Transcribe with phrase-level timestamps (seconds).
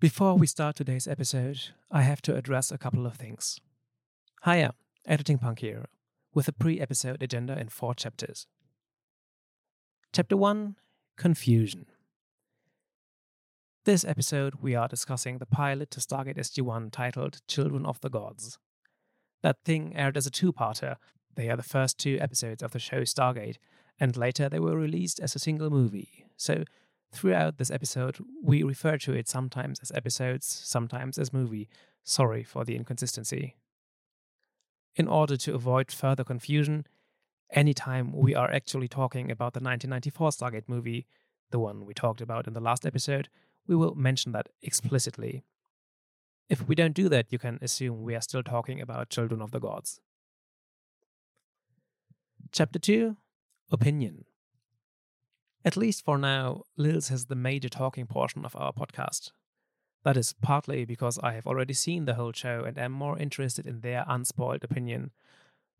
[0.00, 1.58] Before we start today's episode,
[1.90, 3.58] I have to address a couple of things.
[4.44, 4.74] Hiya,
[5.04, 5.86] Editing Punk here,
[6.32, 8.46] with a pre episode agenda in four chapters.
[10.12, 10.76] Chapter 1
[11.16, 11.86] Confusion.
[13.86, 18.08] This episode, we are discussing the pilot to Stargate SG 1 titled Children of the
[18.08, 18.56] Gods.
[19.42, 20.94] That thing aired as a two parter.
[21.34, 23.56] They are the first two episodes of the show Stargate,
[23.98, 26.26] and later they were released as a single movie.
[26.36, 26.62] So,
[27.12, 31.68] throughout this episode, we refer to it sometimes as episodes, sometimes as movie.
[32.04, 33.56] Sorry for the inconsistency.
[34.96, 36.86] In order to avoid further confusion,
[37.50, 41.06] anytime we are actually talking about the 1994 Stargate movie,
[41.50, 43.28] the one we talked about in the last episode,
[43.66, 45.44] we will mention that explicitly.
[46.48, 49.50] If we don't do that, you can assume we are still talking about Children of
[49.50, 50.00] the Gods.
[52.52, 53.16] Chapter 2
[53.70, 54.24] Opinion.
[55.64, 59.32] At least for now, Lils has the major talking portion of our podcast.
[60.04, 63.66] That is partly because I have already seen the whole show and am more interested
[63.66, 65.10] in their unspoiled opinion,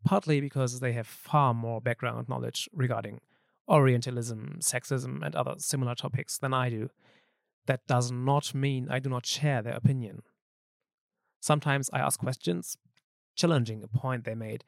[0.03, 3.21] partly because they have far more background knowledge regarding
[3.69, 6.89] Orientalism, sexism, and other similar topics than I do.
[7.67, 10.23] That does not mean I do not share their opinion.
[11.39, 12.77] Sometimes I ask questions,
[13.35, 14.63] challenging a point they made.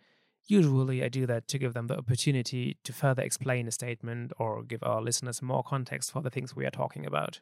[0.47, 4.63] Usually, I do that to give them the opportunity to further explain a statement or
[4.63, 7.39] give our listeners more context for the things we are talking about.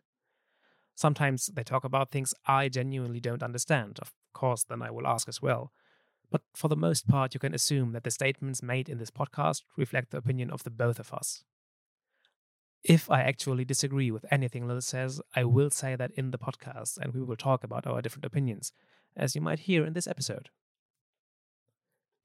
[0.96, 4.00] Sometimes they talk about things I genuinely don't understand.
[4.02, 5.72] Of course, then I will ask as well.
[6.30, 9.64] But for the most part, you can assume that the statements made in this podcast
[9.78, 11.44] reflect the opinion of the both of us.
[12.84, 16.98] If I actually disagree with anything Lil says, I will say that in the podcast
[16.98, 18.72] and we will talk about our different opinions,
[19.16, 20.50] as you might hear in this episode.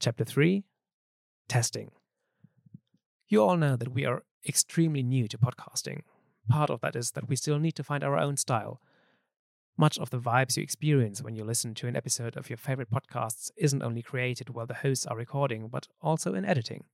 [0.01, 0.65] Chapter 3
[1.49, 1.93] Testing.
[3.29, 6.01] You all know that we are extremely new to podcasting.
[6.49, 8.81] Part of that is that we still need to find our own style.
[9.79, 12.91] Much of the vibes you experience when you listen to an episode of your favorite
[12.91, 16.85] podcasts isn't only created while the hosts are recording, but also in editing.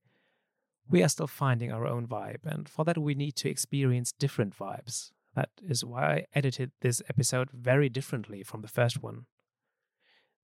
[0.89, 4.57] We are still finding our own vibe, and for that, we need to experience different
[4.57, 5.11] vibes.
[5.35, 9.25] That is why I edited this episode very differently from the first one.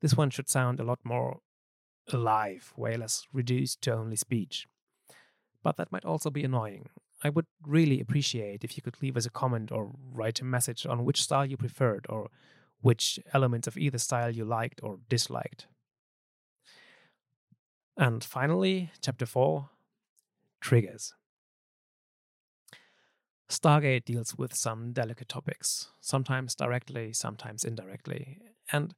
[0.02, 1.40] This one should sound a lot more
[2.14, 4.68] alive, way less reduced to only speech.
[5.64, 6.90] But that might also be annoying.
[7.24, 10.86] I would really appreciate if you could leave us a comment or write a message
[10.86, 12.30] on which style you preferred or
[12.82, 15.68] which elements of either style you liked or disliked.
[17.98, 19.70] And finally, chapter 4
[20.62, 21.14] Triggers.
[23.50, 28.40] Stargate deals with some delicate topics, sometimes directly, sometimes indirectly.
[28.72, 28.94] And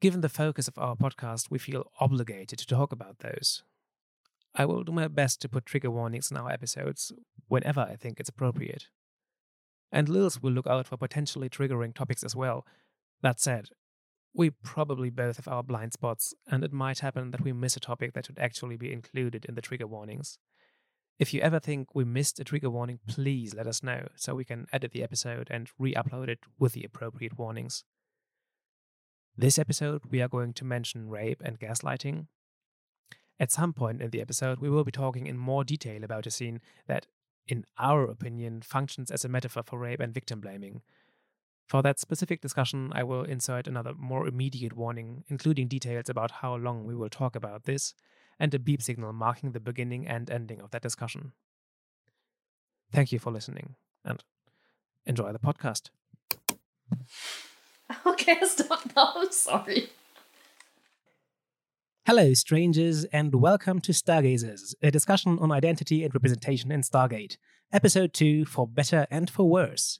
[0.00, 3.62] given the focus of our podcast, we feel obligated to talk about those.
[4.54, 7.12] I will do my best to put trigger warnings in our episodes
[7.48, 8.86] whenever I think it's appropriate.
[9.92, 12.66] And Lils will look out for potentially triggering topics as well.
[13.22, 13.68] That said,
[14.34, 17.80] we probably both have our blind spots, and it might happen that we miss a
[17.80, 20.38] topic that should actually be included in the trigger warnings.
[21.18, 24.44] If you ever think we missed a trigger warning, please let us know so we
[24.44, 27.84] can edit the episode and re upload it with the appropriate warnings.
[29.38, 32.28] This episode, we are going to mention rape and gaslighting.
[33.38, 36.30] At some point in the episode, we will be talking in more detail about a
[36.30, 37.06] scene that,
[37.46, 40.80] in our opinion, functions as a metaphor for rape and victim blaming.
[41.66, 46.54] For that specific discussion, I will insert another more immediate warning, including details about how
[46.54, 47.92] long we will talk about this
[48.40, 51.32] and a beep signal marking the beginning and ending of that discussion.
[52.90, 54.24] Thank you for listening and
[55.04, 55.90] enjoy the podcast.
[58.06, 59.14] Okay, stop now.
[59.30, 59.90] Sorry.
[62.06, 67.36] Hello, strangers, and welcome to Stargazers, a discussion on identity and representation in Stargate,
[67.72, 69.98] episode 2 for better and for worse.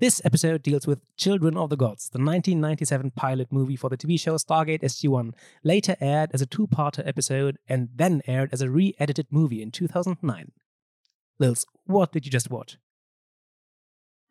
[0.00, 4.18] This episode deals with Children of the Gods, the 1997 pilot movie for the TV
[4.18, 8.70] show Stargate SG1, later aired as a two parter episode and then aired as a
[8.70, 10.50] re edited movie in 2009.
[11.40, 12.76] Lils, what did you just watch?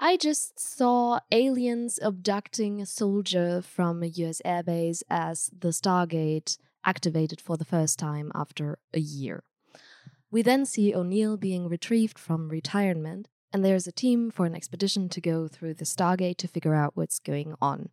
[0.05, 7.39] I just saw aliens abducting a soldier from a US airbase as the Stargate activated
[7.39, 9.45] for the first time after a year.
[10.29, 15.07] We then see O'Neill being retrieved from retirement, and there's a team for an expedition
[15.09, 17.89] to go through the Stargate to figure out what's going on.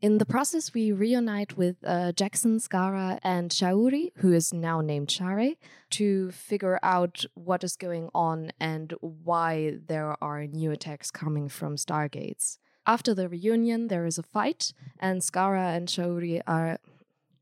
[0.00, 5.08] In the process, we reunite with uh, Jackson, Skaara, and Sha'uri, who is now named
[5.08, 5.56] Sha're,
[5.90, 11.76] to figure out what is going on and why there are new attacks coming from
[11.76, 12.58] Stargates.
[12.86, 16.78] After the reunion, there is a fight, and Skaara and Sha'uri are.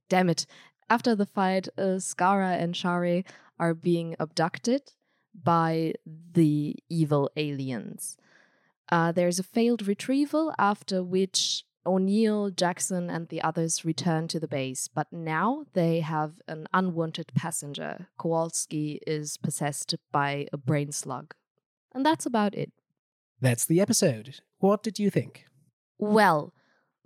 [0.08, 0.46] Damn it.
[0.90, 3.22] After the fight, uh, Skaara and Sha're
[3.60, 4.94] are being abducted
[5.34, 5.94] by
[6.32, 8.16] the evil aliens.
[8.90, 14.48] Uh, there's a failed retrieval, after which O'Neill, Jackson, and the others return to the
[14.48, 18.08] base, but now they have an unwanted passenger.
[18.18, 21.34] Kawalsky is possessed by a brain slug.
[21.94, 22.72] And that's about it.
[23.40, 24.40] That's the episode.
[24.58, 25.44] What did you think?
[25.98, 26.52] Well,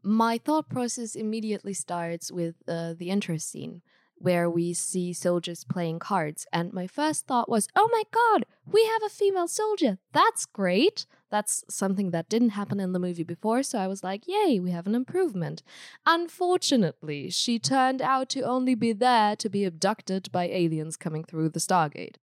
[0.02, 3.82] my thought process immediately starts with uh, the intro scene
[4.22, 6.46] where we see soldiers playing cards.
[6.52, 9.98] And my first thought was, oh my god, we have a female soldier.
[10.12, 11.06] That's great.
[11.28, 13.64] That's something that didn't happen in the movie before.
[13.64, 15.62] So I was like, yay, we have an improvement.
[16.06, 21.48] Unfortunately, she turned out to only be there to be abducted by aliens coming through
[21.48, 22.16] the Stargate.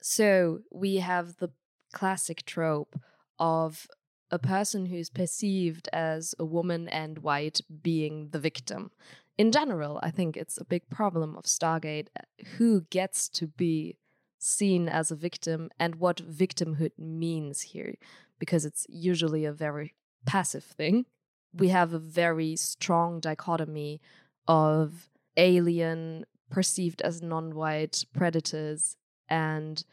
[0.00, 1.50] So we have the
[1.92, 2.98] classic trope
[3.38, 3.86] of
[4.32, 8.90] a person who's perceived as a woman and white being the victim
[9.38, 12.22] in general, I think it's a big problem of Stargate uh,
[12.56, 13.96] who gets to be
[14.38, 17.94] seen as a victim and what victimhood means here,
[18.38, 19.94] because it's usually a very
[20.24, 21.06] passive thing.
[21.52, 24.00] We have a very strong dichotomy
[24.48, 28.96] of alien perceived as non white predators
[29.28, 29.84] and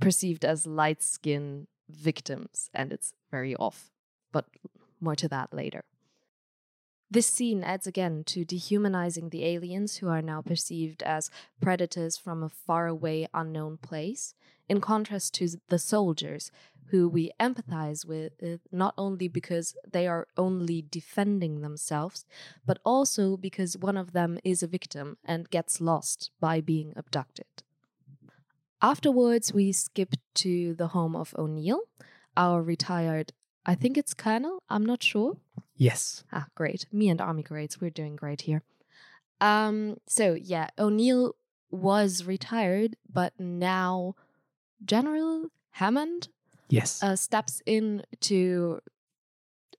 [0.00, 3.90] perceived as light skin victims, and it's very off.
[4.32, 4.46] But
[5.00, 5.84] more to that later.
[7.14, 11.30] This scene adds again to dehumanizing the aliens who are now perceived as
[11.60, 14.34] predators from a faraway, unknown place,
[14.68, 16.50] in contrast to the soldiers
[16.86, 22.24] who we empathize with uh, not only because they are only defending themselves,
[22.66, 27.62] but also because one of them is a victim and gets lost by being abducted.
[28.82, 31.82] Afterwards, we skip to the home of O'Neill,
[32.36, 33.32] our retired
[33.66, 34.62] I think it's Colonel.
[34.68, 35.38] I'm not sure.
[35.76, 36.24] Yes.
[36.32, 36.86] Ah, great.
[36.92, 38.62] Me and Army grades, we're doing great here.
[39.40, 41.34] Um, so yeah, O'Neill
[41.70, 44.14] was retired, but now
[44.84, 46.28] General Hammond
[46.68, 48.80] yes uh, steps in to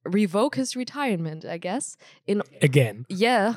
[0.03, 1.45] revoke his retirement.
[1.45, 3.05] I guess in again.
[3.09, 3.55] Yeah.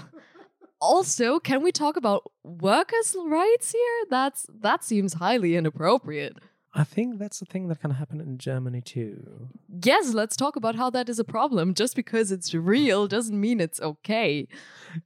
[0.81, 4.05] Also, can we talk about workers' rights here?
[4.09, 6.37] That's that seems highly inappropriate.
[6.79, 9.49] I think that's the thing that can happen in Germany too.
[9.85, 11.75] Yes, let's talk about how that is a problem.
[11.75, 14.47] Just because it's real doesn't mean it's okay.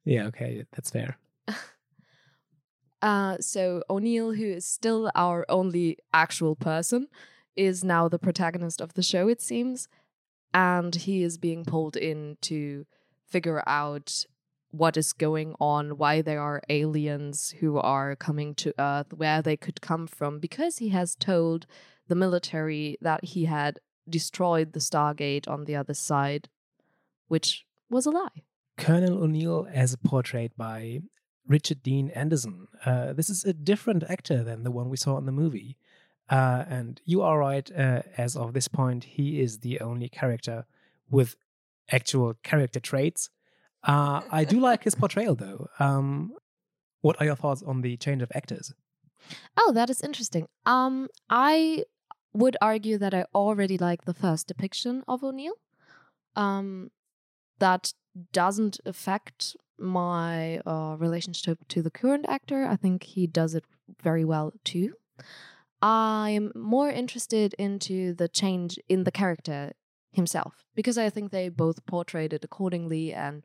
[0.05, 1.17] Yeah, okay, that's fair.
[3.03, 7.09] uh, so O'Neill, who is still our only actual person,
[7.57, 9.89] is now the protagonist of the show, it seems.
[10.53, 12.85] And he is being pulled in to
[13.25, 14.27] figure out
[14.73, 19.57] what is going on, why there are aliens who are coming to Earth, where they
[19.57, 21.67] could come from, because he has told
[22.09, 23.79] the military that he had
[24.09, 26.49] destroyed the Stargate on the other side,
[27.29, 28.43] which was a lie.
[28.79, 31.03] Colonel O'Neill, as portrayed by
[31.47, 35.27] Richard Dean Anderson, uh, this is a different actor than the one we saw in
[35.27, 35.77] the movie.
[36.31, 40.65] Uh, and you are right, uh, as of this point, he is the only character
[41.11, 41.37] with
[41.91, 43.29] actual character traits
[43.85, 45.69] uh, I do like his portrayal, though.
[45.79, 46.33] Um,
[47.01, 48.73] what are your thoughts on the change of actors?
[49.57, 50.47] Oh, that is interesting.
[50.67, 51.85] Um, I
[52.33, 55.55] would argue that I already like the first depiction of O'Neill.
[56.35, 56.91] Um,
[57.59, 57.93] that
[58.33, 62.67] doesn't affect my uh, relationship to the current actor.
[62.67, 63.65] I think he does it
[64.03, 64.95] very well too.
[65.81, 69.73] I'm more interested into the change in the character
[70.13, 73.43] himself because I think they both portrayed it accordingly and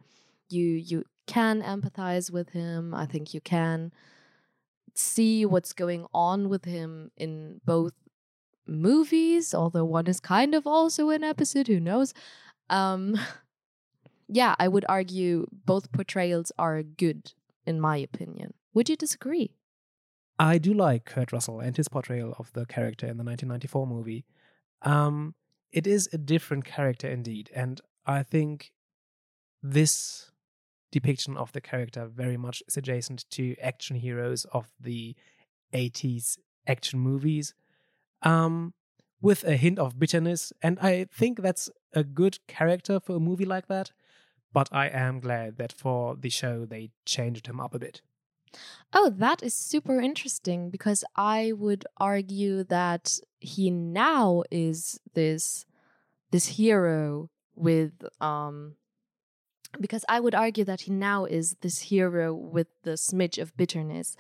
[0.50, 2.94] you you can empathize with him.
[2.94, 3.92] I think you can
[4.96, 7.94] see what's going on with him in both
[8.66, 12.14] movies, although one is kind of also an episode, who knows.
[12.70, 13.18] Um
[14.28, 17.34] yeah, I would argue both portrayals are good
[17.66, 18.54] in my opinion.
[18.74, 19.52] Would you disagree?
[20.40, 24.26] I do like Kurt Russell and his portrayal of the character in the 1994 movie.
[24.84, 25.34] Um,
[25.72, 28.72] it is a different character indeed, and I think
[29.64, 30.32] this
[30.92, 35.16] depiction of the character very much is adjacent to action heroes of the
[35.74, 37.54] 80s action movies
[38.22, 38.74] um,
[39.22, 40.54] with a hint of bitterness.
[40.62, 43.92] And I think that's a good character for a movie like that.
[44.54, 48.02] But I am glad that for the show they changed him up a bit.
[48.94, 55.66] Oh, that is super interesting because I would argue that he now is this
[56.32, 57.92] this hero with
[58.22, 58.76] um
[59.82, 64.16] because I would argue that he now is this hero with the smidge of bitterness.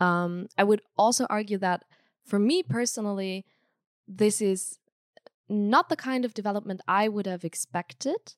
[0.00, 1.84] Um, I would also argue that
[2.24, 3.44] for me personally,
[4.06, 4.78] this is
[5.48, 8.34] not the kind of development I would have expected,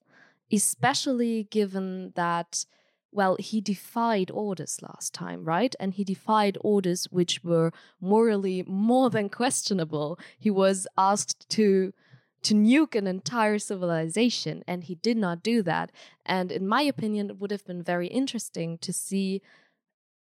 [0.53, 2.65] especially given that,
[3.13, 5.75] well, he defied orders last time, right?
[5.79, 10.19] And he defied orders which were morally more than questionable.
[10.39, 11.93] He was asked to
[12.45, 15.91] to nuke an entire civilization, and he did not do that.
[16.25, 19.43] And in my opinion, it would have been very interesting to see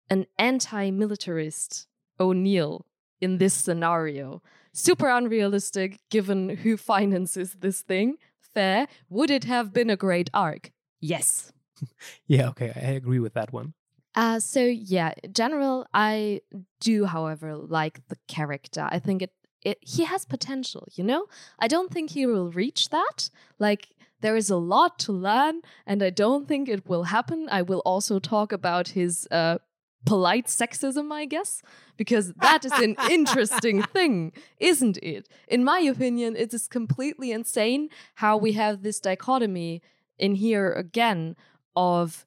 [0.10, 1.88] an anti militarist
[2.20, 2.86] O'Neill
[3.20, 4.42] in this scenario.
[4.74, 8.18] Super unrealistic given who finances this thing.
[8.40, 8.88] Fair.
[9.10, 10.72] Would it have been a great arc?
[11.00, 11.52] Yes.
[12.28, 13.74] Yeah, okay, I agree with that one.
[14.14, 16.42] Uh, so yeah, general, I
[16.80, 18.88] do, however, like the character.
[18.92, 20.88] I think it, it he has potential.
[20.94, 21.26] You know,
[21.60, 23.30] I don't think he will reach that.
[23.60, 23.90] Like
[24.22, 27.48] there is a lot to learn, and I don't think it will happen.
[27.52, 29.58] I will also talk about his uh,
[30.06, 31.62] polite sexism, I guess,
[31.98, 35.28] because that is an interesting thing, isn't it?
[35.48, 39.82] In my opinion, it is completely insane how we have this dichotomy
[40.18, 41.36] in here again
[41.76, 42.26] of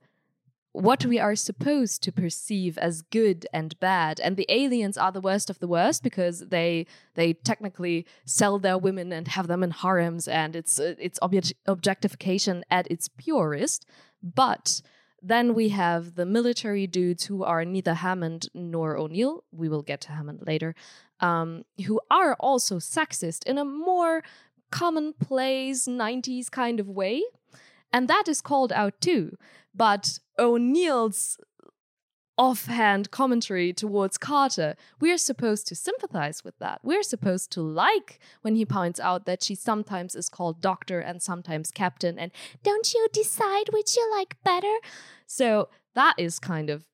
[0.75, 5.21] what we are supposed to perceive as good and bad and the aliens are the
[5.21, 9.71] worst of the worst because they they technically sell their women and have them in
[9.71, 13.87] harems and it's uh, it's obje- objectification at its purest
[14.21, 14.83] but
[15.23, 19.43] then we have the military dudes who are neither Hammond nor O'Neill.
[19.53, 20.75] We will get to Hammond later,
[21.19, 24.23] um, who are also sexist in a more
[24.71, 27.23] commonplace 90s kind of way.
[27.91, 29.39] And that is called out too.
[29.75, 31.39] But O'Neill's
[32.37, 36.81] offhand commentary towards Carter, we're supposed to sympathize with that.
[36.83, 41.23] We're supposed to like when he points out that she sometimes is called doctor and
[41.23, 44.75] sometimes captain, and don't you decide which you like better?
[45.27, 46.85] So that is kind of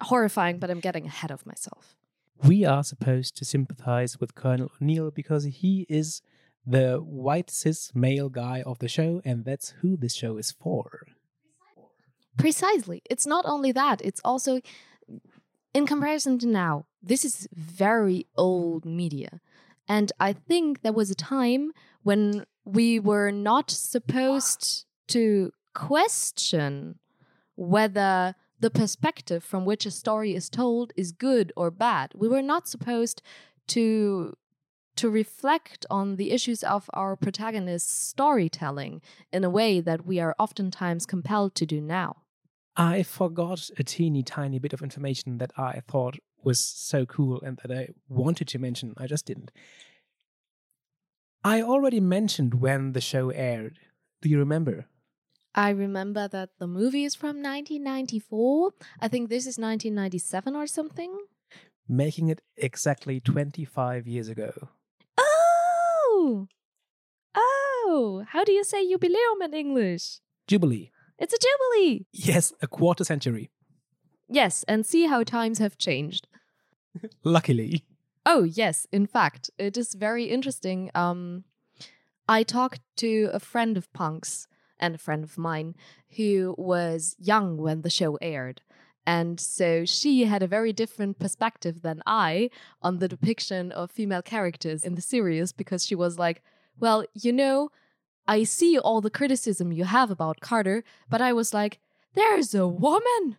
[0.00, 1.96] horrifying, but I'm getting ahead of myself.
[2.42, 6.20] We are supposed to sympathize with Colonel O'Neill because he is
[6.66, 11.06] the white cis male guy of the show, and that's who this show is for.
[12.36, 13.02] Precisely.
[13.08, 14.60] It's not only that, it's also,
[15.72, 19.40] in comparison to now, this is very old media.
[19.88, 21.72] And I think there was a time
[22.02, 26.98] when we were not supposed to question
[27.56, 32.12] whether the perspective from which a story is told is good or bad.
[32.14, 33.20] We were not supposed
[33.68, 34.36] to
[34.96, 40.36] to reflect on the issues of our protagonist's storytelling in a way that we are
[40.38, 42.18] oftentimes compelled to do now.
[42.76, 47.58] I forgot a teeny tiny bit of information that I thought was so cool and
[47.62, 48.94] that I wanted to mention.
[48.96, 49.52] I just didn't.
[51.44, 53.78] I already mentioned when the show aired.
[54.22, 54.86] Do you remember?
[55.54, 58.72] I remember that the movie is from 1994.
[59.00, 61.16] I think this is 1997 or something.
[61.86, 64.68] Making it exactly 25 years ago.
[65.16, 66.48] Oh!
[67.36, 68.24] Oh!
[68.30, 70.18] How do you say jubileum in English?
[70.48, 70.90] Jubilee.
[71.18, 72.06] It's a jubilee!
[72.12, 73.50] Yes, a quarter century.
[74.28, 76.26] Yes, and see how times have changed.
[77.24, 77.84] Luckily.
[78.26, 80.90] Oh, yes, in fact, it is very interesting.
[80.94, 81.44] Um,
[82.28, 84.48] I talked to a friend of Punk's
[84.80, 85.74] and a friend of mine
[86.16, 88.62] who was young when the show aired.
[89.06, 92.48] And so she had a very different perspective than I
[92.80, 96.42] on the depiction of female characters in the series because she was like,
[96.78, 97.68] well, you know,
[98.26, 101.80] I see all the criticism you have about Carter, but I was like,
[102.14, 103.36] there's a woman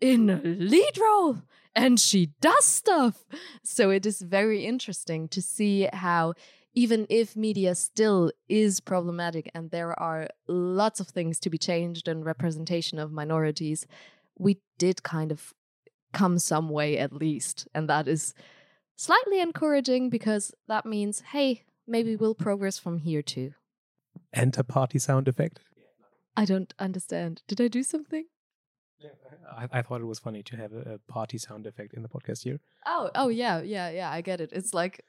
[0.00, 1.42] in a lead role
[1.74, 3.24] and she does stuff.
[3.62, 6.34] So it is very interesting to see how
[6.74, 12.08] even if media still is problematic and there are lots of things to be changed
[12.08, 13.86] in representation of minorities,
[14.38, 15.52] we did kind of
[16.12, 17.68] come some way at least.
[17.74, 18.34] And that is
[18.96, 23.52] slightly encouraging because that means, hey, maybe we'll progress from here too.
[24.34, 25.60] Enter party sound effect.
[26.36, 27.42] I don't understand.
[27.46, 28.24] Did I do something?
[29.56, 32.08] I, I thought it was funny to have a, a party sound effect in the
[32.08, 32.60] podcast here.
[32.86, 34.10] Oh, oh yeah, yeah, yeah.
[34.10, 34.50] I get it.
[34.52, 35.04] It's like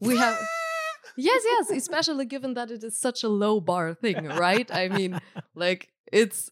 [0.00, 0.38] we have.
[1.16, 1.70] yes, yes.
[1.70, 4.70] Especially given that it is such a low bar thing, right?
[4.72, 5.18] I mean,
[5.54, 6.50] like it's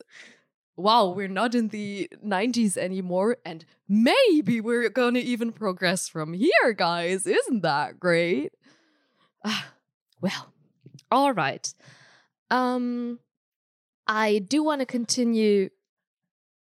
[0.77, 6.73] wow, we're not in the 90s anymore, and maybe we're gonna even progress from here,
[6.77, 7.27] guys.
[7.27, 8.53] Isn't that great?
[9.45, 9.73] Ah,
[10.21, 10.53] well,
[11.11, 11.73] all right.
[12.51, 13.19] Um,
[14.07, 15.71] I do want to continue.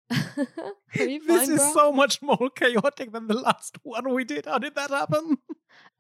[0.10, 1.74] This fine, is bro?
[1.74, 4.46] so much more chaotic than the last one we did.
[4.46, 5.38] How did that happen?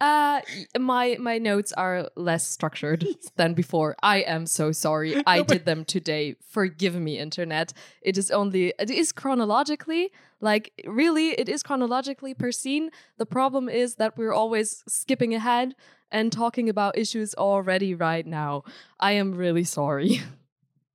[0.01, 0.42] Uh,
[0.80, 3.96] my my notes are less structured than before.
[4.01, 5.22] I am so sorry.
[5.28, 6.36] I No, did them today.
[6.42, 7.74] Forgive me, internet.
[8.01, 10.12] It is only it is chronologically
[10.42, 12.89] like really it is chronologically per scene.
[13.18, 15.75] The problem is that we're always skipping ahead
[16.12, 18.63] and talking about issues already right now.
[19.00, 20.22] I am really sorry.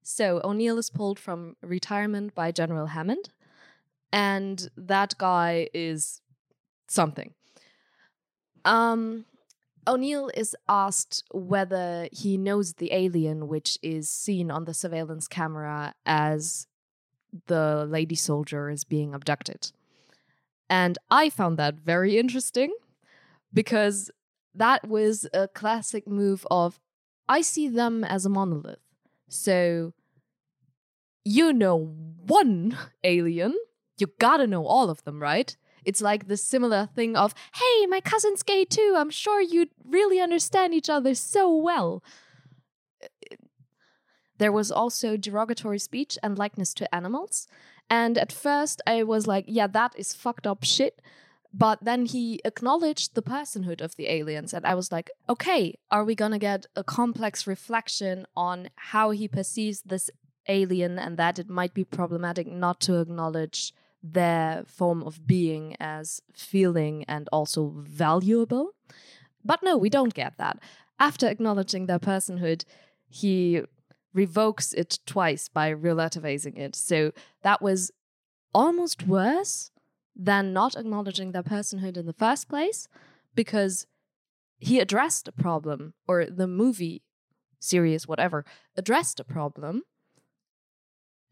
[0.05, 3.31] So O'Neill is pulled from retirement by General Hammond,
[4.13, 6.21] and that guy is
[6.87, 7.33] something.
[8.67, 9.25] Um,
[9.87, 15.95] O'Neill is asked whether he knows the alien, which is seen on the surveillance camera
[16.05, 16.67] as
[17.47, 19.73] the lady soldier is being abducted.
[20.69, 22.75] And I found that very interesting
[23.55, 24.11] because
[24.55, 26.79] that was a classic move of
[27.27, 28.84] I see them as a monolith.
[29.29, 29.93] So
[31.25, 31.77] you know
[32.27, 33.55] one alien,
[33.99, 35.57] you gotta know all of them, right?
[35.85, 38.95] It's like the similar thing of, hey, my cousin's gay too.
[38.97, 42.03] I'm sure you'd really understand each other so well.
[43.03, 43.37] Uh,
[44.39, 47.47] there was also derogatory speech and likeness to animals.
[47.91, 51.01] And at first, I was like, yeah, that is fucked up shit.
[51.57, 54.53] But then he acknowledged the personhood of the aliens.
[54.53, 59.11] And I was like, okay, are we going to get a complex reflection on how
[59.11, 60.11] he perceives this
[60.49, 66.21] alien and that it might be problematic not to acknowledge their form of being as
[66.35, 68.73] feeling and also valuable?
[69.45, 70.59] But no, we don't get that.
[70.99, 72.65] After acknowledging their personhood,
[73.09, 73.63] he
[74.13, 76.75] revokes it twice by relativizing it.
[76.75, 77.93] So that was
[78.53, 79.71] almost worse
[80.17, 82.89] than not acknowledging their personhood in the first place
[83.35, 83.87] because
[84.59, 87.03] he addressed a problem, or the movie
[87.61, 88.45] series, whatever,
[88.77, 89.83] addressed a problem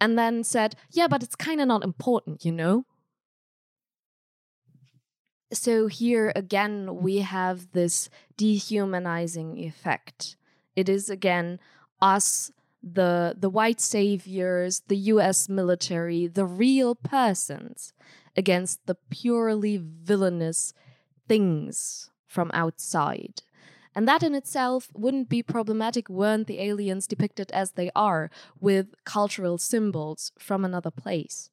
[0.00, 2.84] and then said, yeah, but it's kind of not important, you know?
[5.52, 10.36] So here again, we have this dehumanizing effect.
[10.74, 11.60] It is again
[12.00, 12.50] us
[12.82, 17.92] the the white saviors, the US military, the real persons
[18.36, 20.74] against the purely villainous
[21.28, 23.42] things from outside.
[23.94, 28.94] And that in itself wouldn't be problematic weren't the aliens depicted as they are, with
[29.04, 31.50] cultural symbols from another place.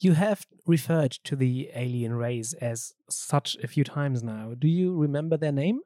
[0.00, 4.54] You have referred to the alien race as such a few times now.
[4.58, 5.80] Do you remember their name?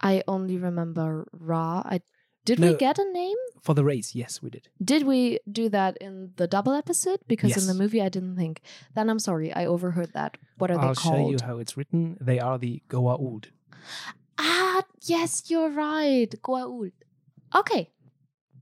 [0.00, 1.82] I only remember Ra.
[1.84, 2.00] I
[2.44, 2.68] did No.
[2.72, 3.36] we get a name?
[3.60, 4.68] For the race, yes, we did.
[4.82, 7.20] Did we do that in the double episode?
[7.28, 8.62] Because in the movie I didn't think.
[8.94, 10.38] Then I'm sorry, I overheard that.
[10.58, 11.14] What are I'll they called?
[11.16, 12.16] I'll show you how it's written.
[12.20, 13.46] They are the Goa'uld.
[14.38, 16.30] Ah, yes, you're right.
[16.42, 16.92] Goa'uld.
[17.54, 17.90] Okay.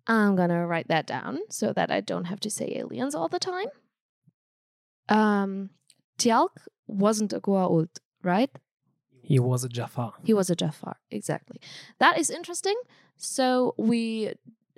[0.06, 3.38] I'm gonna write that down so that I don't have to say aliens all the
[3.38, 3.66] time.
[5.08, 5.70] Um,
[6.18, 6.50] Teal'c
[6.86, 7.90] wasn't a Goa'uld,
[8.22, 8.50] right?
[9.22, 10.12] He was a Jaffa.
[10.24, 11.60] He was a Jaffa, exactly.
[11.98, 12.76] That is interesting.
[13.18, 14.32] So we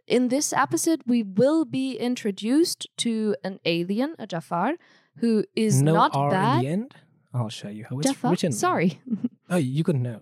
[0.07, 4.77] in this episode we will be introduced to an alien, a Jaffa,
[5.19, 6.59] who is no not R bad.
[6.59, 6.95] in the end.
[7.33, 8.31] I'll show you how it's Jaffa?
[8.31, 8.53] written.
[8.53, 9.01] Sorry.
[9.53, 10.21] Oh, you couldn't know.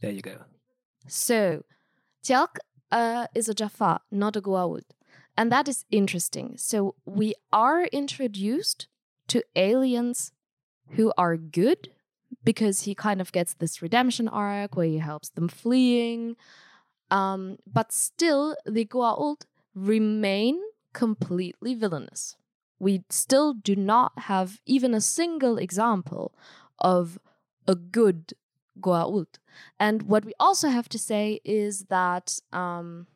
[0.00, 0.38] There you go.
[1.08, 1.62] So,
[2.24, 2.56] Teal'c
[2.90, 4.84] uh, is a Jaffa, not a Goa'uld.
[5.36, 6.54] And that is interesting.
[6.56, 8.88] So, we are introduced
[9.28, 10.32] to aliens
[10.92, 11.90] who are good
[12.44, 16.36] because he kind of gets this redemption arc where he helps them fleeing.
[17.10, 19.42] Um, but still, the Goa'uld
[19.74, 20.60] remain
[20.92, 22.36] completely villainous.
[22.78, 26.34] We still do not have even a single example
[26.78, 27.18] of
[27.66, 28.34] a good
[28.80, 29.38] Goa'uld.
[29.78, 33.06] And what we also have to say is that, um,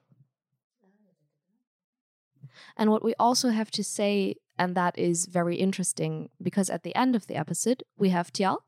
[2.77, 6.95] and what we also have to say, and that is very interesting because at the
[6.95, 8.63] end of the episode, we have Teal'c,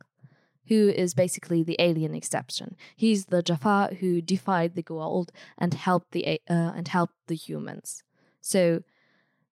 [0.69, 2.77] who is basically the alien exception.
[2.97, 8.03] He's the Jaffa who defied the Goa'uld and helped the uh, and helped the humans.
[8.41, 8.83] So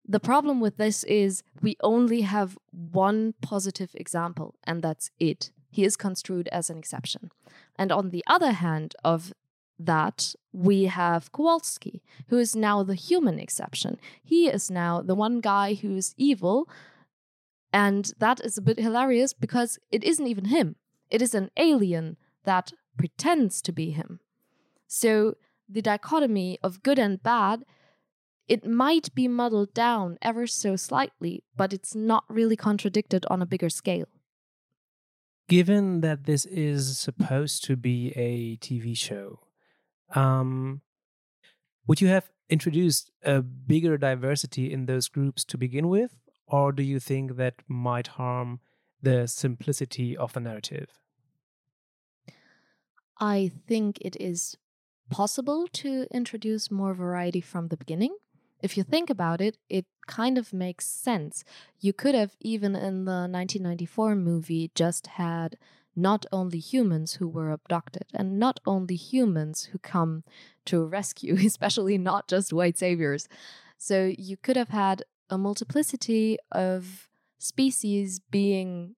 [0.09, 5.51] the problem with this is we only have one positive example, and that's it.
[5.71, 7.31] He is construed as an exception.
[7.77, 9.33] And on the other hand of
[9.79, 13.99] that, we have Kawalsky, who is now the human exception.
[14.23, 16.69] He is now the one guy who's evil.
[17.73, 20.77] And that is a bit hilarious because it isn't even him,
[21.11, 24.21] it is an alien that pretends to be him.
[24.87, 25.35] So
[25.69, 27.65] the dichotomy of good and bad.
[28.49, 33.47] It might be muddled down ever so slightly, but it's not really contradicted on a
[33.47, 34.07] bigger scale.
[35.49, 39.41] Given that this is supposed to be a TV show,
[40.15, 40.83] um,
[41.87, 46.15] would you have introduced a bigger diversity in those groups to begin with,
[46.47, 48.61] or do you think that might harm
[49.03, 50.89] the simplicity of the narrative?
[53.19, 54.57] I think it is
[55.11, 58.17] possible to introduce more variety from the beginning.
[58.61, 61.45] If you think about it, it kind of makes sense.
[61.79, 65.57] You could have, even in the 1994 movie, just had
[65.95, 70.25] not only humans who were abducted and not only humans who come
[70.67, 73.29] to rescue, especially not just white saviors.
[73.79, 78.95] So you could have had a multiplicity of species being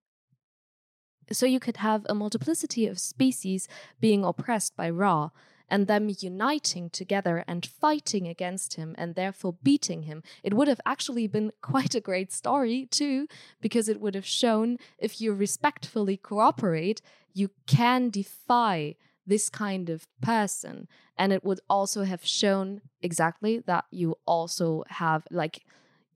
[1.30, 3.68] So you could have a multiplicity of species
[4.00, 5.30] being oppressed by Ra
[5.68, 10.22] and them uniting together and fighting against him and therefore beating him.
[10.42, 13.26] It would have actually been quite a great story, too,
[13.60, 17.02] because it would have shown if you respectfully cooperate,
[17.34, 18.96] you can defy
[19.26, 20.88] this kind of person.
[21.18, 25.64] And it would also have shown exactly that you also have, like,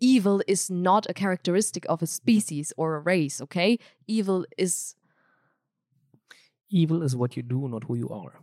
[0.02, 3.78] evil is not a characteristic of a species or a race, okay?
[4.06, 4.96] Evil is.
[6.68, 8.40] Evil is what you do, not who you are.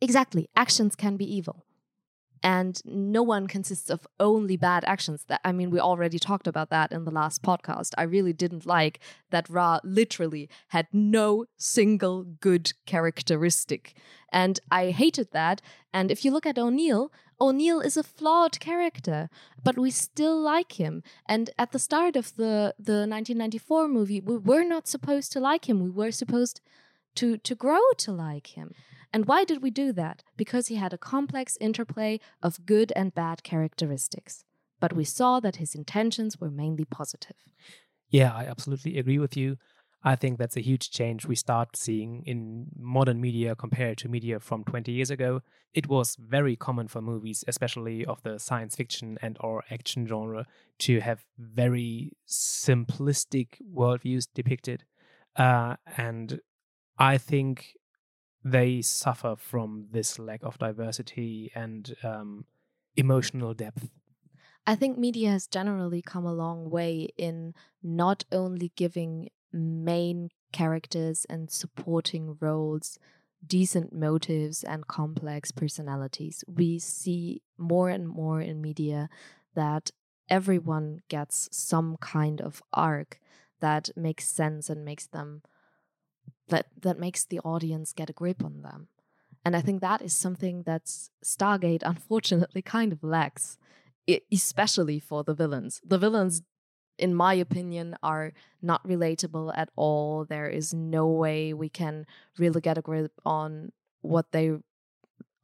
[0.00, 0.48] Exactly.
[0.54, 1.65] Actions can be evil.
[2.42, 5.24] And no one consists of only bad actions.
[5.28, 7.92] That I mean, we already talked about that in the last podcast.
[7.98, 13.94] I really didn't like that Ra literally had no single good characteristic.
[14.30, 15.62] And I hated that.
[15.92, 19.28] And if you look at O'Neill, O'Neill is a flawed character,
[19.62, 21.02] but we still like him.
[21.26, 25.68] And at the start of the, the 1994 movie, we were not supposed to like
[25.68, 25.80] him.
[25.80, 26.60] We were supposed
[27.16, 28.72] to, to grow to like him.
[29.16, 30.22] And why did we do that?
[30.36, 34.44] Because he had a complex interplay of good and bad characteristics.
[34.78, 37.38] But we saw that his intentions were mainly positive.
[38.10, 39.56] Yeah, I absolutely agree with you.
[40.04, 44.38] I think that's a huge change we start seeing in modern media compared to media
[44.38, 45.40] from 20 years ago.
[45.72, 50.44] It was very common for movies, especially of the science fiction and or action genre,
[50.80, 54.84] to have very simplistic worldviews depicted.
[55.36, 56.40] Uh, and
[56.98, 57.76] I think
[58.46, 62.44] they suffer from this lack of diversity and um,
[62.96, 63.90] emotional depth.
[64.64, 71.26] I think media has generally come a long way in not only giving main characters
[71.28, 73.00] and supporting roles
[73.44, 76.44] decent motives and complex personalities.
[76.46, 79.08] We see more and more in media
[79.56, 79.90] that
[80.28, 83.18] everyone gets some kind of arc
[83.60, 85.42] that makes sense and makes them
[86.48, 88.88] that that makes the audience get a grip on them.
[89.44, 90.86] And I think that is something that
[91.24, 93.58] Stargate unfortunately kind of lacks,
[94.32, 95.80] especially for the villains.
[95.84, 96.42] The villains,
[96.98, 100.24] in my opinion, are not relatable at all.
[100.24, 102.06] There is no way we can
[102.38, 104.56] really get a grip on what they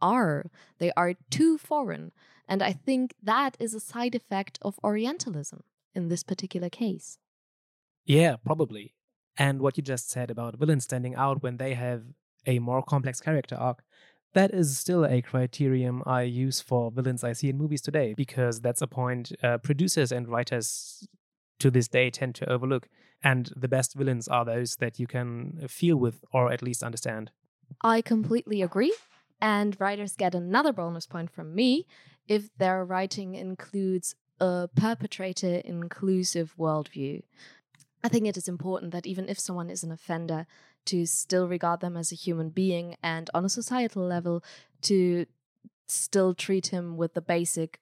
[0.00, 0.50] are.
[0.78, 2.10] They are too foreign.
[2.48, 5.62] And I think that is a side effect of Orientalism
[5.94, 7.18] in this particular case.
[8.04, 8.94] Yeah, probably.
[9.37, 12.03] And what you just said about villains standing out when they have
[12.47, 13.83] a more complex character arc,
[14.35, 18.61] that is still a criterion I use for villains I see in movies today, because
[18.61, 21.07] that's a point uh, producers and writers
[21.61, 22.88] to this day tend to overlook.
[23.23, 27.31] And the best villains are those that you can feel with or at least understand.
[27.83, 28.95] I completely agree.
[29.40, 31.87] And writers get another bonus point from me
[32.27, 37.23] if their writing includes a perpetrator inclusive worldview.
[38.04, 40.46] I think it is important that even if someone is an offender,
[40.86, 44.42] to still regard them as a human being and on a societal level
[44.82, 45.26] to
[45.86, 47.80] still treat him with the basic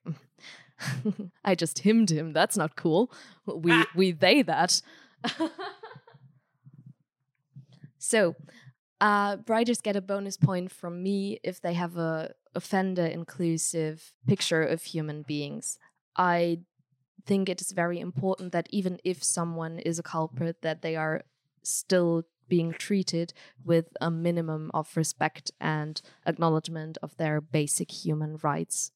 [1.45, 2.33] I just hymned him.
[2.33, 3.13] That's not cool.
[3.47, 3.87] We ah.
[3.95, 4.81] we they that.
[7.99, 8.35] so,
[9.01, 14.63] uh, writers get a bonus point from me if they have a offender inclusive picture
[14.63, 15.79] of human beings.
[16.17, 16.61] I
[17.27, 21.23] think it is very important that even if someone is a culprit, that they are
[21.63, 23.33] still being treated
[23.65, 28.91] with a minimum of respect and acknowledgement of their basic human rights.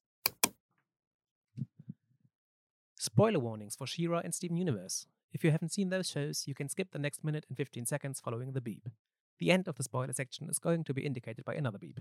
[2.99, 5.07] Spoiler warnings for She-Ra and Steven Universe.
[5.33, 8.21] If you haven't seen those shows, you can skip the next minute and 15 seconds
[8.21, 8.89] following the beep.
[9.39, 12.01] The end of the spoiler section is going to be indicated by another beep.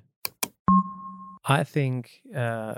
[1.46, 2.76] I think uh,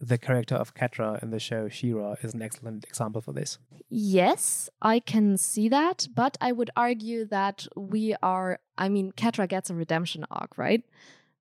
[0.00, 3.58] the character of Catra in the show She-Ra is an excellent example for this.
[3.88, 9.48] Yes, I can see that, but I would argue that we are I mean Catra
[9.48, 10.84] gets a redemption arc, right?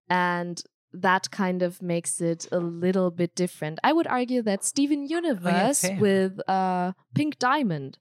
[0.09, 3.79] And that kind of makes it a little bit different.
[3.85, 7.99] I would argue that Steven Universe oh, yeah, with uh, Pink Diamond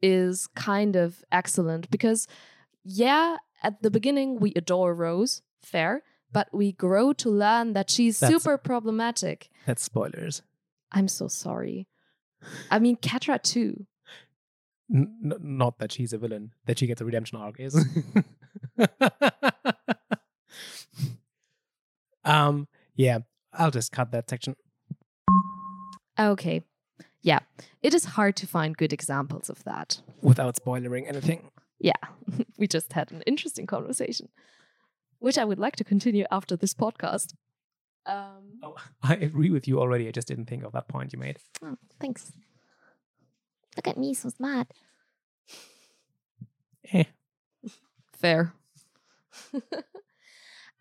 [0.00, 2.26] is kind of excellent because
[2.82, 8.20] yeah, at the beginning we adore Rose, fair, but we grow to learn that she's
[8.20, 9.50] That's, super problematic.
[9.66, 10.42] That's spoilers.
[10.92, 11.88] I'm so sorry.
[12.70, 13.86] I mean, Catra too.
[14.92, 17.84] N- not that she's a villain, that she gets a redemption arc is.
[22.24, 23.18] um, yeah,
[23.52, 24.56] I'll just cut that section.
[26.18, 26.62] Okay.
[27.22, 27.40] Yeah,
[27.82, 30.00] it is hard to find good examples of that.
[30.22, 31.50] Without spoiling anything.
[31.78, 31.92] Yeah,
[32.58, 34.28] we just had an interesting conversation
[35.20, 37.34] which I would like to continue after this podcast.
[38.06, 40.08] Um, oh, I agree with you already.
[40.08, 41.38] I just didn't think of that point you made.
[41.62, 42.32] Oh, thanks.
[43.76, 44.66] Look at me, so smart.
[46.92, 47.04] Eh.
[48.12, 48.52] fair.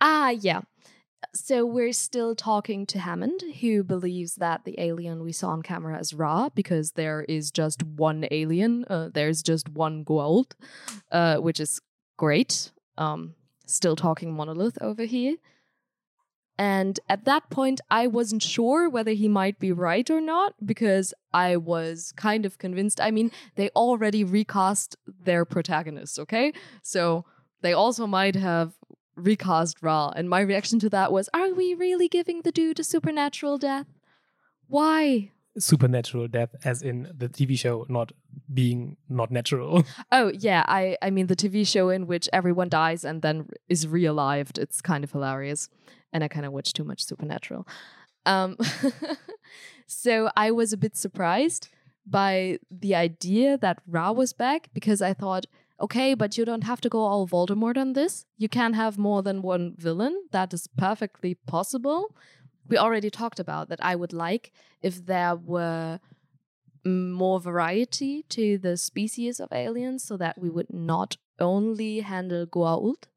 [0.02, 0.62] ah, yeah.
[1.36, 6.00] So we're still talking to Hammond, who believes that the alien we saw on camera
[6.00, 8.86] is Ra because there is just one alien.
[8.90, 10.54] Uh, there's just one Goa'uld,
[11.12, 11.80] uh, which is
[12.18, 12.72] great.
[12.98, 13.36] Um,
[13.70, 15.38] still talking monolith over here.
[16.58, 21.14] And at that point, I wasn't sure whether he might be right or not because
[21.34, 23.00] I was kind of convinced.
[23.00, 26.52] I mean, they already recast their protagonist, okay?
[26.84, 27.24] So
[27.62, 28.74] they also might have
[29.16, 30.10] recast Ra.
[30.10, 33.88] And my reaction to that was Are we really giving the dude a supernatural death?
[34.68, 35.32] Why?
[35.58, 38.12] Supernatural death, as in the TV show not
[38.54, 39.84] being not natural.
[40.12, 40.64] Oh, yeah.
[40.68, 44.58] I, I mean, the TV show in which everyone dies and then is realived.
[44.58, 45.70] It's kind of hilarious
[46.12, 47.68] and I kind of watch too much Supernatural.
[48.26, 48.58] Um,
[49.88, 51.70] so I was a bit surprised
[52.06, 55.46] by the idea that Ra was back because I thought,
[55.80, 58.26] okay, but you don't have to go all Voldemort on this.
[58.38, 60.24] You can have more than one villain.
[60.32, 62.16] That is perfectly possible.
[62.70, 64.52] We already talked about that I would like
[64.82, 66.00] if there were
[66.86, 73.08] more variety to the species of aliens so that we would not only handle Goa'uld,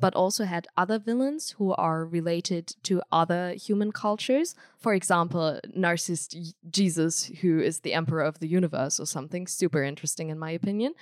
[0.00, 4.54] but also had other villains who are related to other human cultures.
[4.78, 9.46] For example, Narcissist Jesus, who is the emperor of the universe or something.
[9.46, 10.94] Super interesting, in my opinion.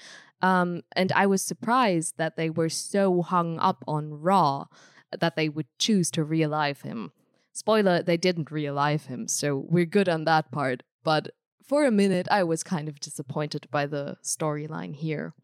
[0.43, 4.67] Um, and I was surprised that they were so hung up on Ra
[5.19, 7.13] that they would choose to realive him.
[7.61, 10.83] Spoiler, they didn't realive him, so we're good on that part.
[11.05, 15.35] But for a minute, I was kind of disappointed by the storyline here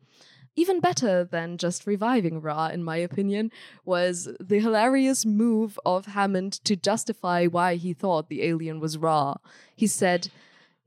[0.59, 3.52] even better than just reviving Ra, in my opinion,
[3.85, 9.35] was the hilarious move of Hammond to justify why he thought the alien was Ra.
[9.76, 10.29] He said,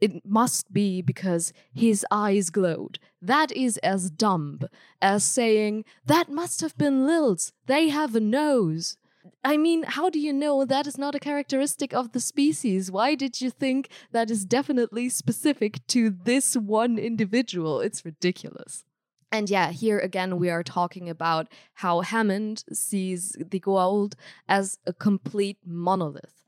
[0.02, 2.98] it must be because his eyes glowed.
[3.22, 4.62] That is as dumb
[5.04, 7.54] as saying, that must have been Lil's.
[7.68, 8.98] They have a nose.
[9.44, 12.92] I mean, how do you know that is not a characteristic of the species?
[12.92, 17.82] Why did you think that is definitely specific to this one individual?
[17.82, 18.84] It's ridiculous.
[19.32, 24.14] And yeah, here again, we are talking about how Hammond sees the Goa'uld
[24.48, 26.46] as a complete monolith.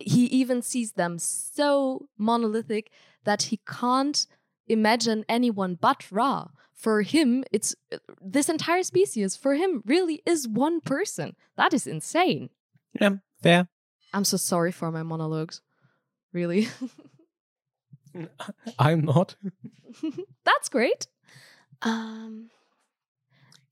[0.00, 2.90] He even sees them so monolithic
[3.24, 4.26] that he can't
[4.66, 6.48] imagine anyone but Ra.
[6.74, 7.74] For him, it's
[8.20, 11.36] this entire species, for him, really is one person.
[11.56, 12.50] That is insane.
[13.00, 13.68] Yeah, fair.
[14.12, 15.60] I'm so sorry for my monologues.
[16.32, 16.68] Really.
[18.78, 19.36] I'm not.
[20.44, 21.06] That's great.
[21.82, 22.50] Um,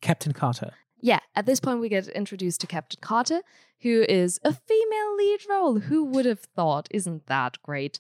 [0.01, 0.73] Captain Carter.
[1.01, 3.43] Yeah, at this point we get introduced to Captain Carter,
[3.81, 5.81] who is a female lead role.
[5.81, 6.89] Who would have thought?
[6.93, 7.99] Isn't that great?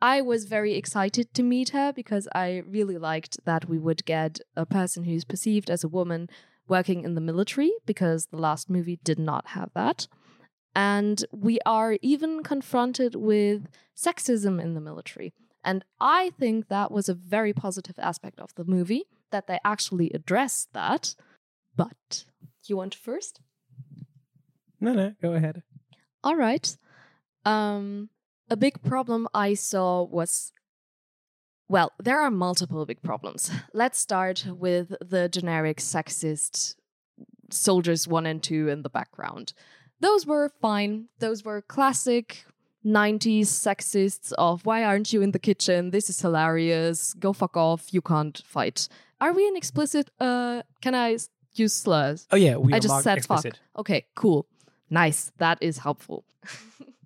[0.00, 4.40] I was very excited to meet her because I really liked that we would get
[4.56, 6.28] a person who's perceived as a woman
[6.68, 10.06] working in the military because the last movie did not have that.
[10.74, 15.32] And we are even confronted with sexism in the military.
[15.64, 20.10] And I think that was a very positive aspect of the movie that they actually
[20.10, 21.16] address that.
[21.74, 22.24] But
[22.66, 23.40] you want first?
[24.80, 25.62] No, no, go ahead.
[26.22, 26.76] All right.
[27.44, 28.10] Um,
[28.50, 30.52] a big problem I saw was
[31.70, 33.50] well, there are multiple big problems.
[33.74, 36.76] Let's start with the generic sexist
[37.50, 39.52] soldiers one and two in the background.
[40.00, 41.08] Those were fine.
[41.18, 42.46] Those were classic
[42.86, 45.90] 90s sexists of why aren't you in the kitchen?
[45.90, 47.14] This is hilarious.
[47.14, 47.92] Go fuck off.
[47.92, 48.88] You can't fight.
[49.20, 50.10] Are we an explicit?
[50.18, 51.18] Uh, can I
[51.54, 52.26] use slurs?
[52.30, 53.54] Oh yeah, we I just said explicit.
[53.54, 53.80] fuck.
[53.80, 54.46] Okay, cool,
[54.88, 55.32] nice.
[55.38, 56.24] That is helpful.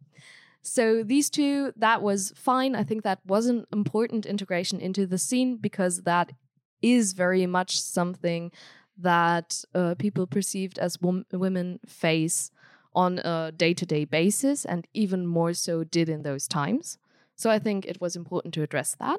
[0.62, 2.74] so these two, that was fine.
[2.74, 6.32] I think that was an important integration into the scene because that
[6.80, 8.52] is very much something
[8.96, 12.50] that uh, people perceived as wom- women face
[12.94, 16.98] on a day-to-day basis, and even more so did in those times.
[17.34, 19.18] So I think it was important to address that.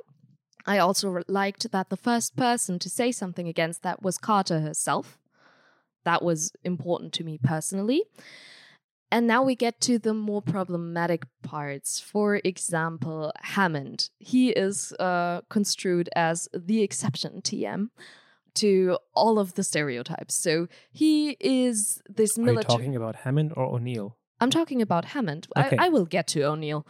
[0.65, 5.17] I also liked that the first person to say something against that was Carter herself.
[6.05, 8.03] That was important to me personally.
[9.13, 11.99] And now we get to the more problematic parts.
[11.99, 14.09] For example, Hammond.
[14.17, 17.89] He is uh, construed as the exception TM
[18.55, 20.33] to all of the stereotypes.
[20.33, 22.57] So he is this military.
[22.57, 24.17] Are you talking about Hammond or O'Neill?
[24.39, 25.47] I'm talking about Hammond.
[25.55, 25.77] Okay.
[25.77, 26.87] I, I will get to O'Neill.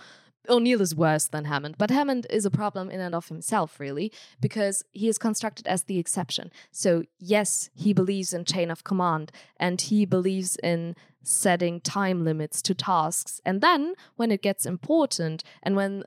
[0.47, 4.11] O'Neill is worse than Hammond, but Hammond is a problem in and of himself, really,
[4.41, 6.51] because he is constructed as the exception.
[6.71, 12.61] So, yes, he believes in chain of command and he believes in setting time limits
[12.63, 13.41] to tasks.
[13.45, 16.03] And then, when it gets important and when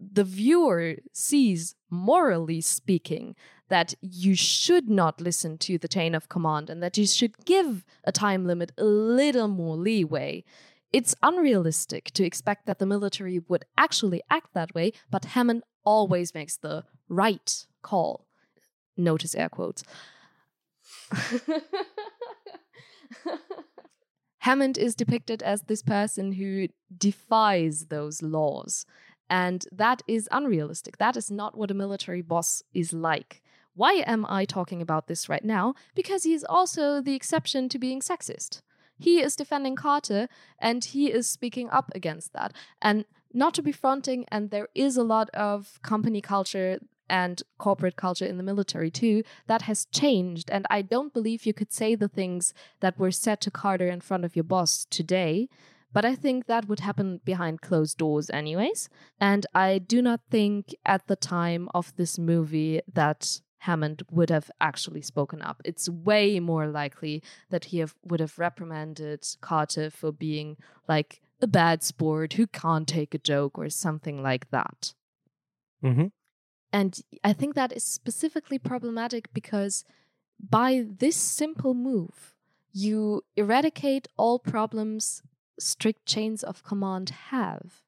[0.00, 3.36] the viewer sees, morally speaking,
[3.68, 7.84] that you should not listen to the chain of command and that you should give
[8.04, 10.44] a time limit a little more leeway.
[10.92, 16.34] It's unrealistic to expect that the military would actually act that way, but Hammond always
[16.34, 18.26] makes the right call.
[18.96, 19.84] Notice air quotes.
[24.40, 28.86] Hammond is depicted as this person who defies those laws.
[29.28, 30.98] And that is unrealistic.
[30.98, 33.42] That is not what a military boss is like.
[33.74, 35.74] Why am I talking about this right now?
[35.94, 38.62] Because he is also the exception to being sexist.
[38.98, 42.52] He is defending Carter and he is speaking up against that.
[42.82, 47.96] And not to be fronting, and there is a lot of company culture and corporate
[47.96, 51.94] culture in the military too that has changed and i don't believe you could say
[51.94, 55.48] the things that were said to carter in front of your boss today
[55.92, 58.88] but i think that would happen behind closed doors anyways
[59.20, 64.50] and i do not think at the time of this movie that Hammond would have
[64.60, 65.60] actually spoken up.
[65.64, 70.56] It's way more likely that he have, would have reprimanded Carter for being
[70.88, 74.94] like a bad sport who can't take a joke or something like that.
[75.84, 76.06] Mm-hmm.
[76.72, 79.84] And I think that is specifically problematic because
[80.38, 82.34] by this simple move,
[82.72, 85.22] you eradicate all problems
[85.58, 87.82] strict chains of command have.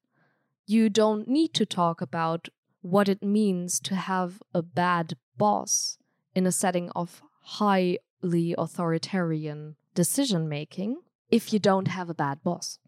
[0.65, 2.49] You don't need to talk about
[2.81, 5.97] what it means to have a bad boss
[6.35, 10.97] in a setting of highly authoritarian decision making
[11.29, 12.79] if you don't have a bad boss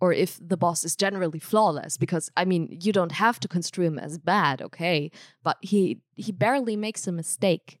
[0.00, 3.84] or if the boss is generally flawless because i mean you don't have to construe
[3.84, 5.10] him as bad okay
[5.42, 7.78] but he he barely makes a mistake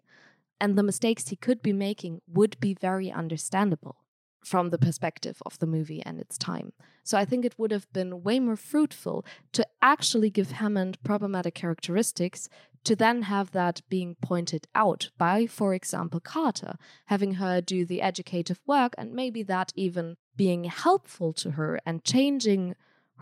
[0.60, 3.96] and the mistakes he could be making would be very understandable
[4.44, 6.72] from the perspective of the movie and its time.
[7.02, 11.54] So I think it would have been way more fruitful to actually give Hammond problematic
[11.54, 12.48] characteristics
[12.84, 18.00] to then have that being pointed out by, for example, Carter, having her do the
[18.00, 22.74] educative work and maybe that even being helpful to her and changing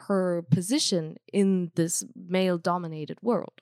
[0.06, 3.60] her position in this male dominated world.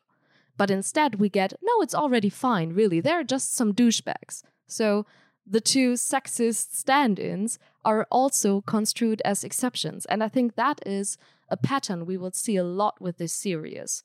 [0.57, 3.01] But instead, we get no, it's already fine, really.
[3.01, 4.43] They're just some douchebags.
[4.67, 5.07] So
[5.47, 10.05] the two sexist stand ins are also construed as exceptions.
[10.07, 14.03] And I think that is a pattern we will see a lot with this series.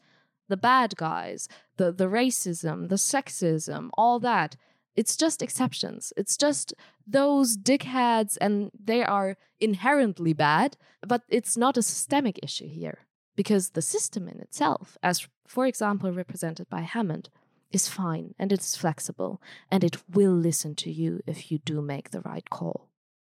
[0.49, 4.55] The bad guys, the, the racism, the sexism, all that,
[4.95, 6.13] it's just exceptions.
[6.17, 6.73] It's just
[7.07, 12.99] those dickheads, and they are inherently bad, but it's not a systemic issue here
[13.35, 17.29] because the system in itself, as for example represented by Hammond,
[17.71, 22.09] is fine and it's flexible and it will listen to you if you do make
[22.09, 22.89] the right call.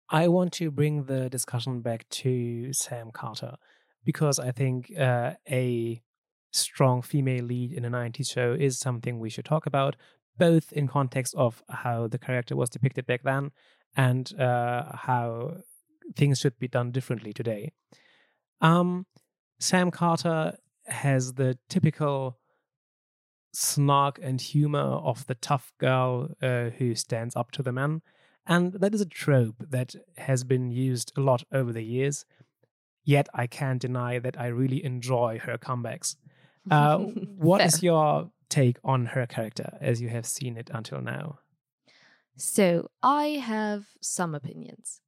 [0.09, 3.57] I want to bring the discussion back to Sam Carter
[4.05, 6.03] because I think uh, a
[6.53, 9.97] strong female lead in a 90s show is something we should talk about,
[10.38, 13.51] both in context of how the character was depicted back then
[13.96, 15.59] and uh, how
[16.16, 17.72] things should be done differently today.
[18.61, 19.07] Um,
[19.61, 22.38] Sam Carter has the typical
[23.53, 28.03] snark and humor of the tough girl uh, who stands up to the man.
[28.46, 32.24] And that is a trope that has been used a lot over the years.
[33.05, 36.16] Yet I can't deny that I really enjoy her comebacks.
[36.70, 36.98] Uh,
[37.37, 41.39] what is your take on her character as you have seen it until now?
[42.37, 45.01] So I have some opinions.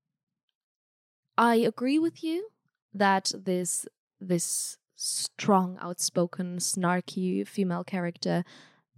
[1.38, 2.48] I agree with you
[2.92, 3.86] that this
[4.20, 8.44] this strong, outspoken, snarky female character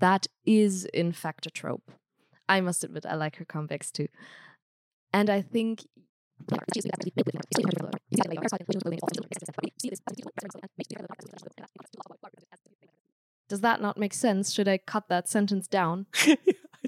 [0.01, 1.93] that is in fact a trope.
[2.49, 4.09] I must admit, I like her comebacks too.
[5.13, 5.87] And I think.
[13.53, 14.51] Does that not make sense?
[14.51, 16.07] Should I cut that sentence down?
[16.27, 16.39] I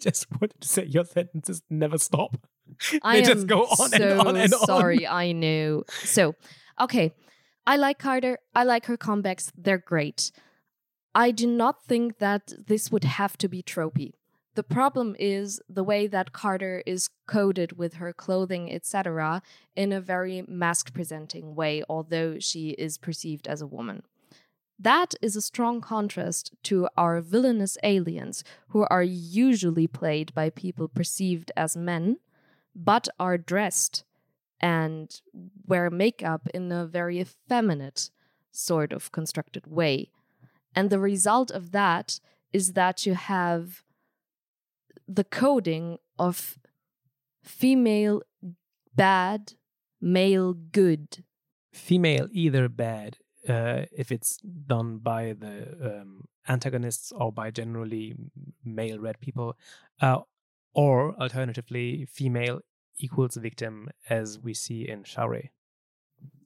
[0.01, 2.39] just wanted to say your sentences never stop.
[3.03, 4.65] I they just go on so and on and on.
[4.65, 5.85] sorry, I knew.
[5.91, 6.37] So,
[6.81, 7.13] okay,
[7.67, 8.39] I like Carter.
[8.55, 9.53] I like her comebacks.
[9.55, 10.33] They're great.
[11.15, 14.13] I do not think that this would have to be tropey.
[14.55, 19.43] The problem is the way that Carter is coded with her clothing, etc.,
[19.77, 24.05] in a very masc presenting way, although she is perceived as a woman.
[24.79, 30.89] That is a strong contrast to our villainous aliens, who are usually played by people
[30.89, 32.19] perceived as men,
[32.75, 34.05] but are dressed
[34.61, 35.21] and
[35.67, 38.11] wear makeup in a very effeminate
[38.51, 40.11] sort of constructed way.
[40.75, 42.19] And the result of that
[42.53, 43.85] is that you have
[45.07, 46.59] the coding of
[47.43, 48.23] female
[48.97, 49.55] bad,
[50.01, 51.25] male good.
[51.73, 53.19] Female either bad
[53.49, 58.15] uh, if it's done by the um, antagonists or by generally
[58.65, 59.57] male read people,
[60.01, 60.19] uh,
[60.75, 62.61] or alternatively, female
[62.99, 65.51] equals victim, as we see in Sha're.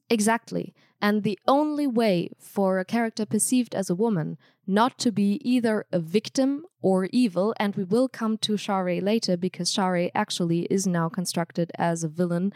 [0.09, 0.73] Exactly.
[1.01, 5.85] And the only way for a character perceived as a woman not to be either
[5.91, 10.85] a victim or evil, and we will come to Sha're later because Sha're actually is
[10.85, 12.53] now constructed as a villain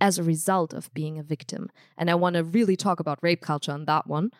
[0.00, 1.70] as a result of being a victim.
[1.96, 4.30] And I want to really talk about rape culture on that one.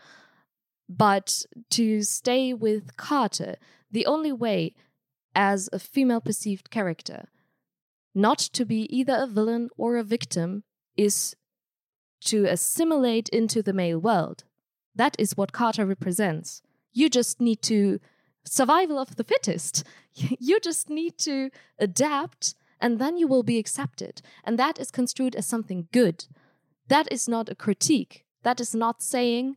[0.89, 3.57] But to stay with Carter,
[3.91, 4.75] the only way
[5.35, 7.29] as a female perceived character
[8.17, 10.65] not to be either a villain or a victim
[10.97, 11.37] is
[12.23, 14.45] to assimilate into the male world.
[14.95, 16.63] That is what Carter represents.
[16.95, 18.01] You just need to
[18.43, 19.85] survival of the fittest.
[20.41, 24.23] You just need to adapt and then you will be accepted.
[24.45, 26.27] And that is construed as something good.
[26.89, 28.25] That is not a critique.
[28.43, 29.57] That is not saying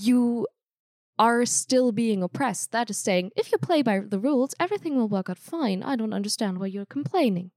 [0.00, 0.46] you
[1.18, 2.72] are still being oppressed.
[2.72, 5.82] That is saying, if you play by the rules, everything will work out fine.
[5.82, 7.50] I don't understand why you're complaining.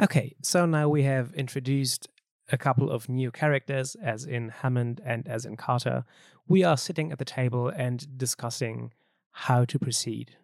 [0.00, 2.08] Okay, so now we have introduced
[2.50, 6.04] a couple of new characters, as in Hammond and as in Carter.
[6.48, 8.92] We are sitting at the table and discussing
[9.30, 10.36] how to proceed.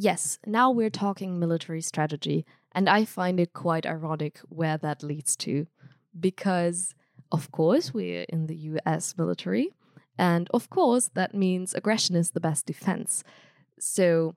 [0.00, 5.34] Yes, now we're talking military strategy, and I find it quite ironic where that leads
[5.38, 5.66] to.
[6.18, 6.94] Because,
[7.32, 9.74] of course, we're in the US military,
[10.16, 13.24] and of course, that means aggression is the best defense.
[13.80, 14.36] So,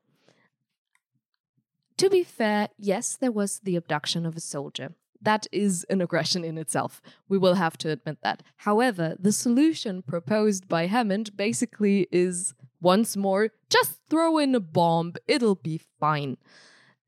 [1.98, 4.96] to be fair, yes, there was the abduction of a soldier.
[5.22, 7.04] That is an aggression in itself.
[7.30, 8.42] We will have to admit that.
[8.58, 15.14] However, the solution proposed by Hammond basically is once more just throw in a bomb,
[15.28, 16.38] it'll be fine.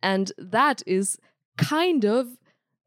[0.01, 1.17] And that is
[1.57, 2.37] kind of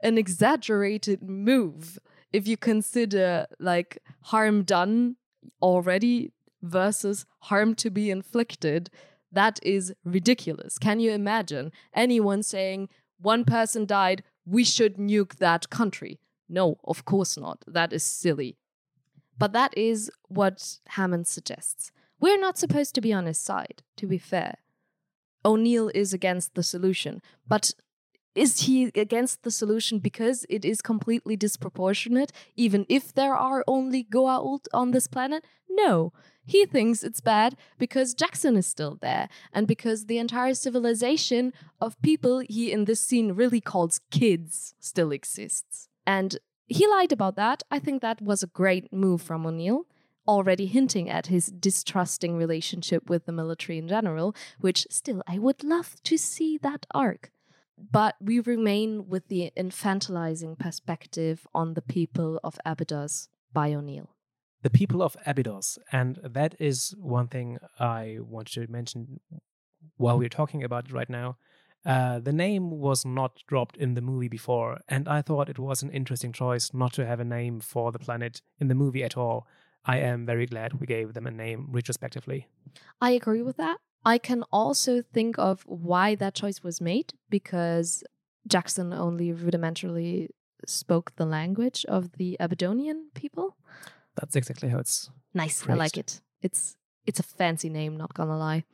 [0.02, 1.98] an exaggerated move
[2.36, 5.16] if you consider like harm done
[5.62, 6.32] already
[6.62, 8.90] versus harm to be inflicted,
[9.32, 10.78] that is ridiculous.
[10.78, 16.20] Can you imagine anyone saying, one person died, we should nuke that country?
[16.48, 17.64] No, of course not.
[17.66, 18.58] That is silly.
[19.38, 21.90] But that is what Hammond suggests.
[22.20, 24.58] We're not supposed to be on his side, to be fair.
[25.44, 27.72] O'Neill is against the solution, but
[28.34, 34.04] is he against the solution because it is completely disproportionate, even if there are only
[34.04, 35.44] Goa'uld on this planet?
[35.70, 36.12] No.
[36.44, 42.00] He thinks it's bad because Jackson is still there, and because the entire civilization of
[42.02, 45.88] people he in this scene really calls kids still exists.
[46.06, 46.38] And
[46.68, 47.62] he lied about that.
[47.70, 49.86] I think that was a great move from O'Neill
[50.26, 55.62] already hinting at his distrusting relationship with the military in general, which still I would
[55.64, 57.30] love to see that arc
[57.78, 64.10] but we remain with the infantilizing perspective on the people of Abydos by O'Neill.
[64.62, 69.20] The people of Abydos, and that is one thing I want to mention
[69.96, 71.36] while we're talking about it right now.
[71.84, 75.82] Uh, the name was not dropped in the movie before, and I thought it was
[75.82, 79.16] an interesting choice not to have a name for the planet in the movie at
[79.16, 79.46] all.
[79.86, 82.48] I am very glad we gave them a name retrospectively.
[83.00, 83.78] I agree with that.
[84.04, 88.02] I can also think of why that choice was made because
[88.46, 90.28] Jackson only rudimentarily
[90.66, 93.56] spoke the language of the Abydonian people.
[94.16, 95.62] That's exactly how it's nice.
[95.62, 95.76] Phrased.
[95.76, 96.20] I like it.
[96.42, 96.76] It's
[97.06, 98.64] it's a fancy name, not gonna lie.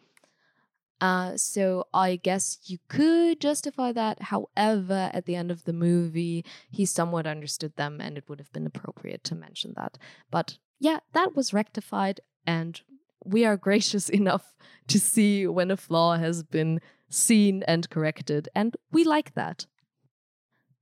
[1.00, 4.22] Uh, so I guess you could justify that.
[4.22, 8.52] However, at the end of the movie, he somewhat understood them, and it would have
[8.52, 9.98] been appropriate to mention that.
[10.30, 12.80] But yeah, that was rectified, and
[13.24, 14.52] we are gracious enough
[14.88, 19.66] to see when a flaw has been seen and corrected, and we like that.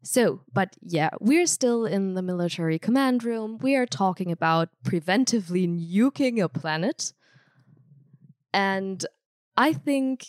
[0.03, 3.59] So, but yeah, we're still in the military command room.
[3.61, 7.13] We are talking about preventively nuking a planet.
[8.55, 9.05] And
[9.59, 10.29] I think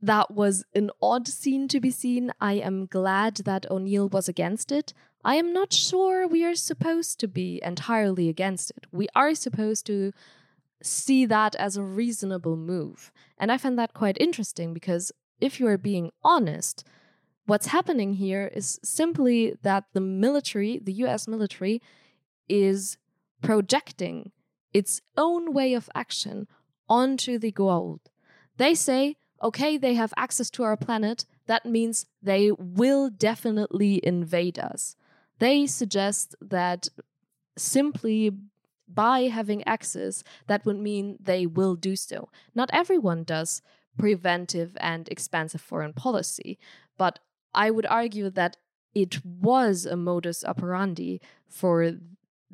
[0.00, 2.32] that was an odd scene to be seen.
[2.40, 4.92] I am glad that O'Neill was against it.
[5.24, 8.86] I am not sure we are supposed to be entirely against it.
[8.92, 10.12] We are supposed to
[10.82, 13.10] see that as a reasonable move.
[13.38, 16.84] And I find that quite interesting because if you are being honest,
[17.46, 21.80] what's happening here is simply that the military, the US military,
[22.48, 22.98] is
[23.42, 24.32] projecting
[24.72, 26.46] its own way of action
[26.88, 28.00] onto the Goa'uld.
[28.58, 31.24] They say, okay, they have access to our planet.
[31.46, 34.96] That means they will definitely invade us.
[35.38, 36.88] They suggest that
[37.56, 38.32] simply
[38.88, 42.28] by having access, that would mean they will do so.
[42.54, 43.62] Not everyone does
[43.98, 46.58] preventive and expansive foreign policy,
[46.96, 47.18] but
[47.54, 48.56] I would argue that
[48.94, 51.92] it was a modus operandi for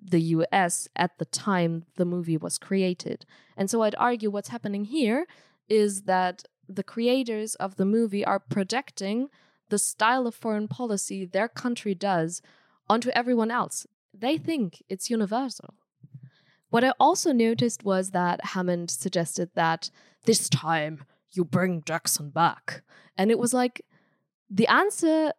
[0.05, 3.25] the US at the time the movie was created.
[3.57, 5.27] And so I'd argue what's happening here
[5.69, 6.45] is that
[6.77, 9.29] the creators of the movie are projecting
[9.69, 12.43] the style of foreign policy their country does
[12.89, 13.87] onto everyone else.
[14.13, 15.75] They think it's universal.
[16.71, 19.91] What I also noticed was that Hammond suggested that
[20.25, 22.83] this time you bring Jackson back.
[23.17, 23.83] And it was like
[24.49, 25.33] the answer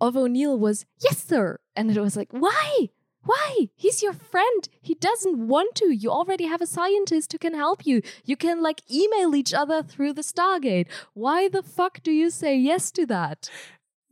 [0.00, 1.60] of O'Neill was, Yes, sir.
[1.76, 2.88] And it was like, Why?
[3.24, 3.68] Why?
[3.74, 4.68] He's your friend.
[4.80, 5.90] He doesn't want to.
[5.90, 8.02] You already have a scientist who can help you.
[8.24, 10.86] You can like email each other through the Stargate.
[11.14, 13.50] Why the fuck do you say yes to that?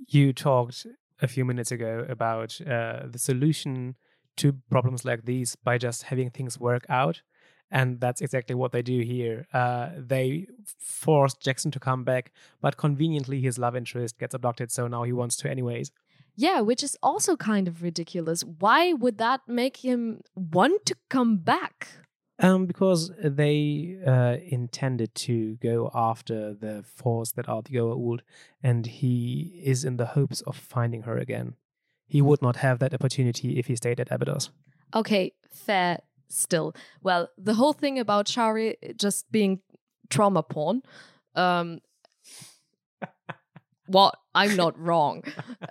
[0.09, 0.87] You talked
[1.21, 3.97] a few minutes ago about uh, the solution
[4.39, 7.23] to problems like these by just having things work out.
[7.71, 9.47] And that's exactly what they do here.
[9.53, 10.47] Uh, they
[10.79, 15.13] force Jackson to come back, but conveniently his love interest gets abducted, so now he
[15.13, 15.91] wants to anyways.
[16.35, 18.43] Yeah, which is also kind of ridiculous.
[18.43, 21.89] Why would that make him want to come back?
[22.39, 28.21] Um, because they uh, intended to go after the force that are the Goa'uld,
[28.63, 31.55] and he is in the hopes of finding her again.
[32.09, 34.51] He would not have that opportunity if he stayed at Abydos.
[34.95, 36.75] Okay, fair still.
[37.03, 39.61] Well, the whole thing about Sha're just being
[40.11, 40.83] trauma porn,
[41.35, 41.81] um,
[43.87, 45.23] what I'm not wrong,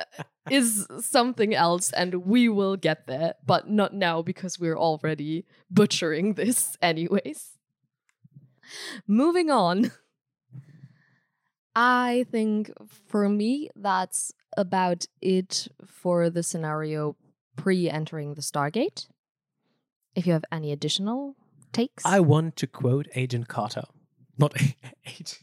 [0.50, 6.34] is something else, and we will get there, but not now because we're already butchering
[6.34, 7.58] this, anyways.
[9.08, 9.92] Moving on.
[11.76, 12.72] I think
[13.08, 17.16] for me, that's about it for the scenario
[17.56, 19.08] pre entering the Stargate.
[20.16, 21.36] If you have any additional
[21.72, 23.84] takes, I want to quote Agent Carter.
[24.38, 24.54] Not
[25.06, 25.40] Agent.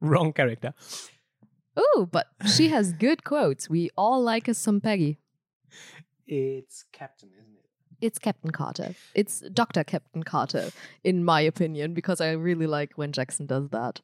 [0.00, 0.74] Wrong character.
[1.78, 3.68] Ooh, but she has good quotes.
[3.70, 5.18] We all like us some Peggy.
[6.26, 7.66] It's Captain, isn't it?
[8.00, 8.94] It's Captain Carter.
[9.14, 9.84] It's Dr.
[9.84, 10.70] Captain Carter,
[11.04, 14.00] in my opinion, because I really like when Jackson does that.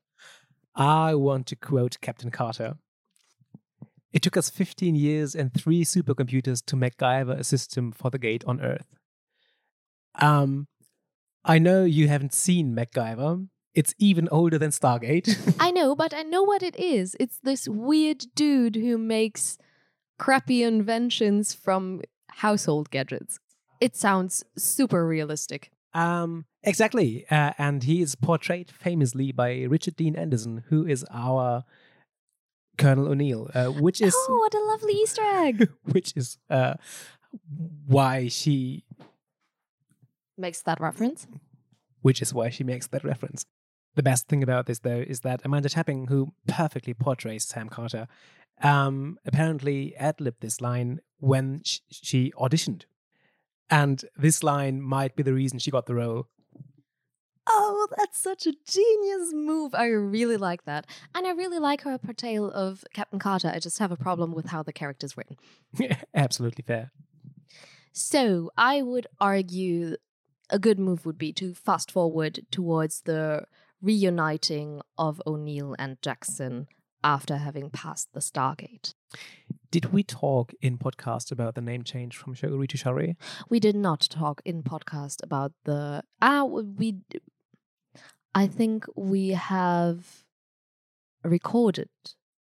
[0.75, 2.77] I want to quote Captain Carter.
[4.12, 8.19] It took us 15 years and three supercomputers to make MacGyver a system for the
[8.19, 8.87] gate on Earth.
[10.14, 10.69] Um,
[11.45, 13.49] I know you haven't seen MacGyver.
[13.79, 15.55] It's even older than Stargate.
[15.61, 17.16] I know, but I know what it is.
[17.20, 19.57] It's this weird dude who makes
[20.18, 23.39] crappy inventions from household gadgets.
[23.81, 25.70] It sounds super realistic.
[25.95, 27.24] Um, exactly.
[27.31, 31.62] Uh, and he is portrayed famously by Richard Dean Anderson, who is our
[32.79, 35.70] Colonel O'Neill, uh, which is oh, what a lovely Easter egg!
[35.93, 36.74] which is uh,
[37.87, 38.83] why she
[40.37, 41.29] Makes that reference.
[42.03, 43.45] which is why she makes that reference.
[43.99, 48.07] The best thing about this, though, is that Amanda Tapping, who perfectly portrays Sam Carter,
[48.62, 52.82] um, apparently ad libbed this line when sh- she auditioned.
[53.68, 56.28] And this line might be the reason she got the role.
[57.49, 59.74] Oh, that's such a genius move.
[59.74, 60.86] I really like that.
[61.12, 63.51] And I really like her portrayal of Captain Carter.
[63.53, 65.38] I just have a problem with how the character's written.
[66.14, 66.92] Absolutely fair.
[67.92, 69.96] So I would argue
[70.51, 73.44] a good move would be to fast forward towards the
[73.81, 76.66] reuniting of O'Neill and Jackson
[77.05, 78.95] after having passed the Stargate.
[79.70, 83.16] Did we talk in podcast about the name change from Sha'uri to Sha're?
[83.49, 86.97] We did not talk in podcast about the ah we
[88.35, 90.24] I think we have
[91.22, 91.91] recorded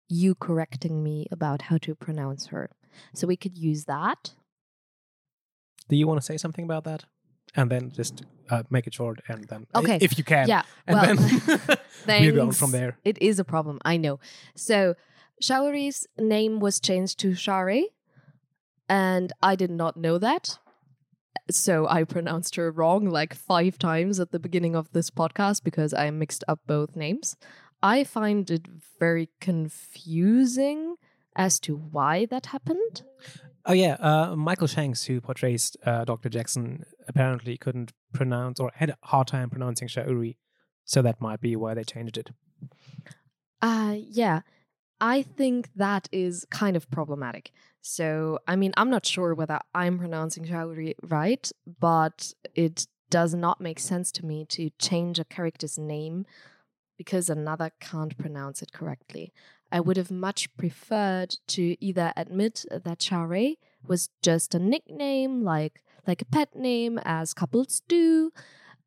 [0.09, 2.71] you correcting me about how to pronounce her.
[3.15, 4.35] So we could use that.
[5.89, 7.05] Do you want to say something about that?
[7.57, 9.99] And then just uh, make it short and then, Okay.
[10.01, 10.49] if you can.
[10.49, 10.63] Yeah.
[10.87, 11.79] And well, then
[12.23, 12.99] we'll go on from there.
[13.05, 14.19] It is a problem, I know.
[14.57, 14.95] So
[15.43, 17.83] Sha'uri's name was changed to Sha're,
[18.89, 20.59] and I did not know that.
[21.51, 25.93] So I pronounced her wrong like five times at the beginning of this podcast because
[25.93, 27.37] I mixed up both names.
[27.83, 28.67] I find it
[28.99, 30.97] very confusing
[31.37, 33.03] as to why that happened.
[33.67, 36.29] Oh yeah, uh, Michael Shanks, who portrays uh, Dr.
[36.29, 40.37] Jackson, apparently couldn't pronounce or had a hard time pronouncing Sha'uri,
[40.85, 42.31] so that might be why they changed it.
[43.63, 44.41] Uh yeah.
[45.01, 47.51] I think that is kind of problematic.
[47.81, 51.51] So, I mean, I'm not sure whether I'm pronouncing Sha'uri right,
[51.81, 56.27] but it does not make sense to me to change a character's name
[56.97, 59.33] because another can't pronounce it correctly.
[59.75, 65.83] I would have much preferred to either admit that Sha're was just a nickname, like
[66.07, 68.31] like a pet name, as couples do,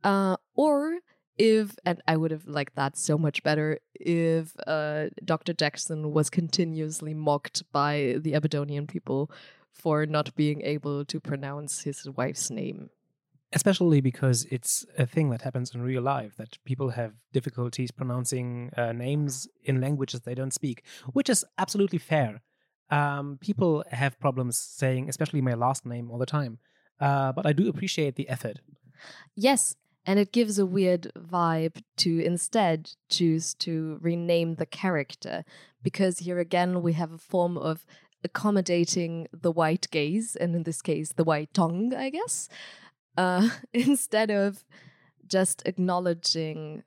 [0.06, 1.00] uh, or
[1.38, 5.52] if and I would have liked that so much better if uh, Dr.
[5.52, 9.30] Jackson was continuously mocked by the Abydonian people
[9.74, 12.92] for not being able to pronounce his wife's name.
[13.58, 18.50] Especially because it's a thing that happens in real life that people have difficulties pronouncing
[18.78, 20.84] uh, names in languages they don't speak,
[21.18, 22.32] which is absolutely fair.
[22.92, 26.60] Um, people have problems saying, especially my last name, all the time.
[27.00, 28.58] Uh, but I do appreciate the effort.
[29.36, 35.44] Yes, and it gives a weird vibe to instead choose to rename the character
[35.82, 37.86] because here again we have a form of
[38.24, 42.50] accommodating the white gaze, and in this case, the white tongue, I guess,
[43.18, 44.64] uh, instead of
[45.28, 46.84] just acknowledging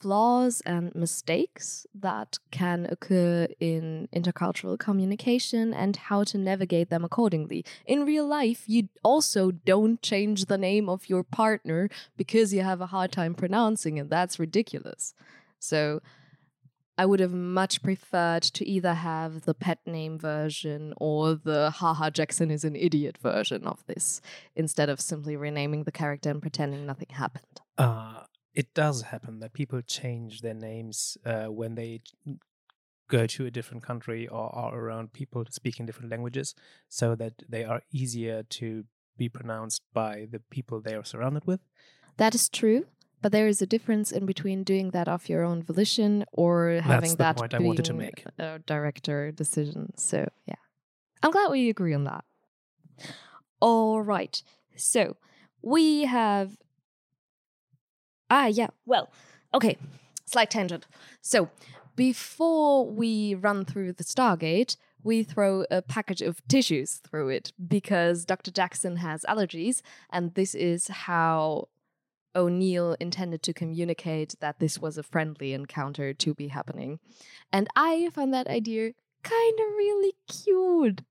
[0.00, 7.64] flaws and mistakes that can occur in intercultural communication and how to navigate them accordingly.
[7.86, 12.82] In real life, you also don't change the name of your partner because you have
[12.82, 14.10] a hard time pronouncing it.
[14.10, 15.14] That's ridiculous.
[15.58, 16.02] So,
[16.96, 22.10] I would have much preferred to either have the pet name version or the haha
[22.10, 24.20] Jackson is an idiot version of this
[24.54, 27.60] instead of simply renaming the character and pretending nothing happened.
[27.76, 28.22] Uh,
[28.54, 32.02] it does happen that people change their names uh, when they
[33.08, 36.54] go to a different country or are around people speaking different languages
[36.88, 38.84] so that they are easier to
[39.16, 41.60] be pronounced by the people they are surrounded with.
[42.16, 42.86] That is true.
[43.24, 47.14] But there is a difference in between doing that of your own volition or having
[47.14, 48.22] that point I being wanted to make.
[48.38, 49.94] a director decision.
[49.96, 50.60] So yeah,
[51.22, 52.22] I'm glad we agree on that.
[53.60, 54.42] All right,
[54.76, 55.16] so
[55.62, 56.58] we have
[58.28, 59.10] ah yeah well
[59.54, 59.78] okay
[60.26, 60.86] slight tangent.
[61.22, 61.48] So
[61.96, 64.76] before we run through the Stargate.
[65.02, 68.50] We throw a package of tissues through it because Dr.
[68.50, 71.68] Jackson has allergies, and this is how
[72.36, 76.98] O'Neill intended to communicate that this was a friendly encounter to be happening.
[77.52, 81.02] And I found that idea kind of really cute,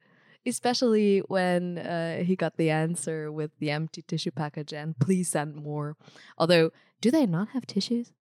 [0.45, 5.55] especially when uh, he got the answer with the empty tissue package and please send
[5.55, 5.97] more.
[6.37, 6.71] Although,
[7.01, 8.13] do they not have tissues?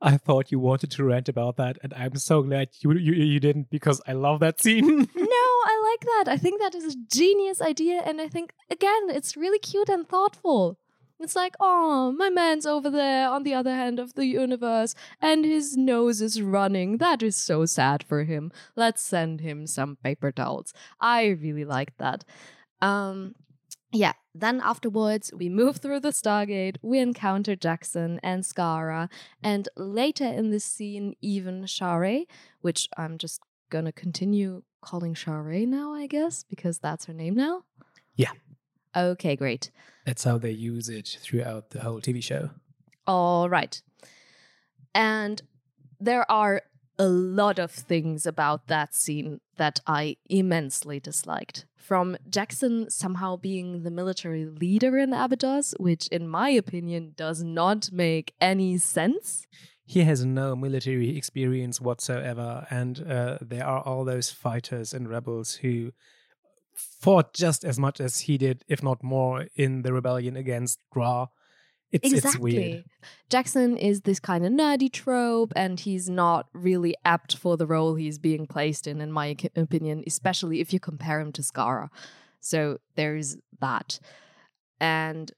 [0.00, 3.40] I thought you wanted to rant about that, and I'm so glad you you, you
[3.40, 4.86] didn't because I love that scene.
[5.16, 6.32] no, I like that.
[6.32, 10.08] I think that is a genius idea, and I think again, it's really cute and
[10.08, 10.78] thoughtful.
[11.20, 15.44] It's like, oh, my man's over there on the other hand of the universe, and
[15.44, 16.98] his nose is running.
[16.98, 18.52] That is so sad for him.
[18.76, 20.72] Let's send him some paper towels.
[21.00, 22.24] I really like that.
[22.80, 23.34] Um,
[23.92, 29.08] yeah, then afterwards, we move through the Stargate, we encounter Jackson and Skaara,
[29.42, 32.24] and later in this scene, even Sha're,
[32.60, 33.40] which I'm just
[33.70, 37.64] gonna continue calling Sha're now, I guess, because that's her name now.
[38.14, 38.32] Yeah.
[38.96, 39.70] Okay, great.
[40.06, 42.50] That's how they use it throughout the whole TV show.
[43.06, 43.80] All right.
[44.94, 45.42] And
[46.00, 46.62] there are
[46.98, 51.64] a lot of things about that scene that I immensely disliked.
[51.76, 57.90] From Jackson somehow being the military leader in Abydos, which, in my opinion, does not
[57.92, 59.46] make any sense.
[59.86, 65.54] He has no military experience whatsoever, and uh, there are all those fighters and rebels
[65.54, 65.92] who
[66.78, 71.26] fought just as much as he did, if not more, in the rebellion against Ra.
[71.90, 72.56] It's, exactly.
[72.56, 72.84] it's weird.
[73.30, 77.94] Jackson is this kind of nerdy trope, and he's not really apt for the role
[77.94, 81.88] he's being placed in, in my opinion, especially if you compare him to Skaara.
[82.40, 83.98] So there's that.
[84.80, 85.32] And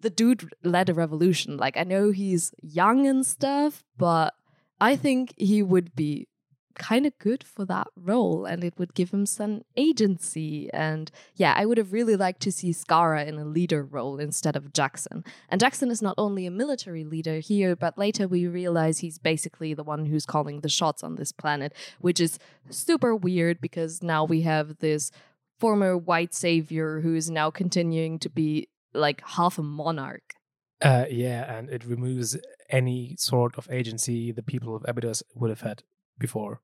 [0.00, 1.56] the dude led a revolution.
[1.56, 4.34] Like, I know he's young and stuff, but
[4.80, 6.28] I think he would be
[6.74, 10.70] kind of good for that role and it would give him some agency.
[10.72, 14.56] And yeah, I would have really liked to see Skaara in a leader role instead
[14.56, 15.24] of Jackson.
[15.48, 19.74] And Jackson is not only a military leader here, but later we realize he's basically
[19.74, 22.38] the one who's calling the shots on this planet, which is
[22.70, 25.10] super weird because now we have this
[25.58, 30.34] former white savior who is now continuing to be like half a monarch.
[30.82, 32.36] Uh, yeah, and it removes
[32.68, 35.82] any sort of agency the people of Abydos would have had
[36.18, 36.60] before.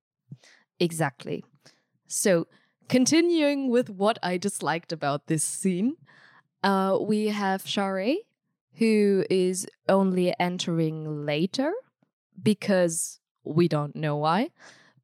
[0.78, 1.44] Exactly.
[2.06, 2.46] So,
[2.88, 5.96] continuing with what I disliked about this scene,
[6.62, 8.16] uh, we have Sha're,
[8.74, 11.72] who is only entering later
[12.42, 14.50] because we don't know why,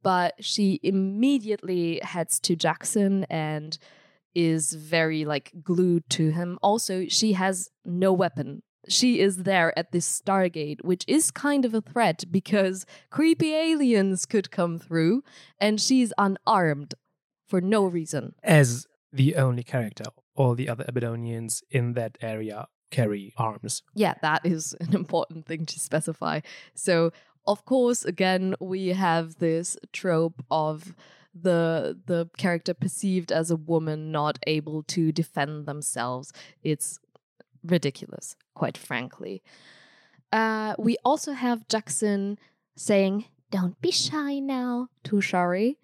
[0.03, 3.79] but she immediately heads to Jackson and
[4.35, 6.59] is very like glued to him.
[6.63, 11.75] Also, she has no weapon she is there at this Stargate, which is kind of
[11.75, 15.23] a threat because creepy aliens could come through
[15.61, 16.95] and she's unarmed
[17.49, 18.35] for no reason.
[18.43, 23.83] As the only character, all the other Abydonians in that area carry arms.
[23.95, 26.41] Yeah, that is an important thing to specify.
[26.75, 27.13] So,
[27.47, 30.95] of course, again, we have this trope of
[31.39, 36.33] the the character perceived as a woman not able to defend themselves.
[36.63, 36.99] It's
[37.67, 39.43] ridiculous, quite frankly.
[40.33, 42.39] Uh, we also have Jackson
[42.77, 45.75] saying, Don't be shy now to Sha're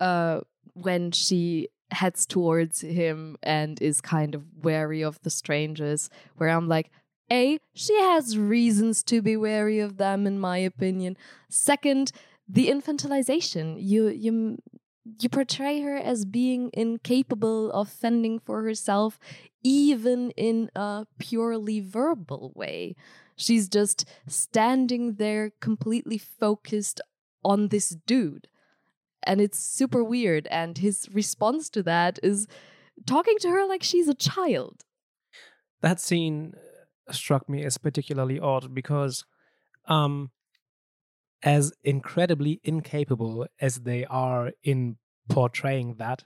[0.00, 0.40] uh,
[0.74, 6.10] when she heads towards him and is kind of wary of the strangers.
[6.36, 6.90] Where I'm like,
[7.30, 11.16] A, she has reasons to be wary of them, in my opinion.
[11.48, 12.12] Second,
[12.48, 13.76] the infantilization.
[13.78, 14.58] You, you,
[15.04, 19.18] you portray her as being incapable of fending for herself,
[19.62, 22.96] even in a purely verbal way.
[23.36, 27.00] She's just standing there completely focused
[27.44, 28.48] on this dude.
[29.26, 30.46] And it's super weird.
[30.50, 32.46] And his response to that is
[33.06, 34.84] talking to her like she's a child.
[35.80, 36.54] That scene
[37.10, 39.24] struck me as particularly odd because,
[39.86, 40.30] um,
[41.44, 44.96] as incredibly incapable as they are in
[45.28, 46.24] portraying that,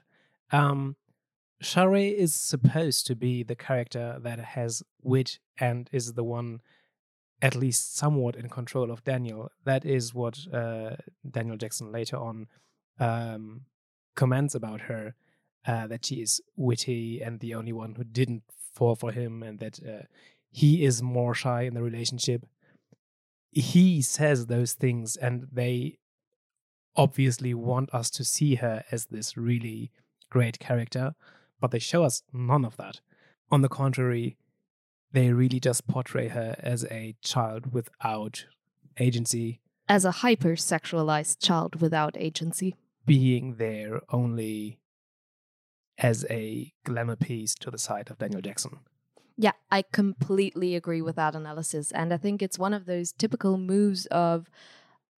[0.51, 0.95] um,
[1.61, 6.61] is supposed to be the character that has wit and is the one
[7.41, 9.51] at least somewhat in control of Daniel.
[9.65, 10.95] That is what uh,
[11.29, 12.47] Daniel Jackson later on
[12.99, 13.61] um,
[14.15, 15.15] comments about her
[15.67, 18.43] uh, that she is witty and the only one who didn't
[18.73, 20.03] fall for him, and that uh,
[20.49, 22.45] he is more shy in the relationship.
[23.51, 25.97] He says those things, and they
[26.95, 29.91] obviously want us to see her as this really
[30.29, 31.15] great character,
[31.59, 32.99] but they show us none of that.
[33.51, 34.37] On the contrary,
[35.11, 38.45] they really just portray her as a child without
[38.99, 42.75] agency, As a hypersexualized child without agency.
[43.05, 44.77] being there only
[45.97, 48.79] as a glamour piece to the side of Daniel Jackson.
[49.41, 51.93] Yeah, I completely agree with that analysis.
[51.93, 54.49] And I think it's one of those typical moves of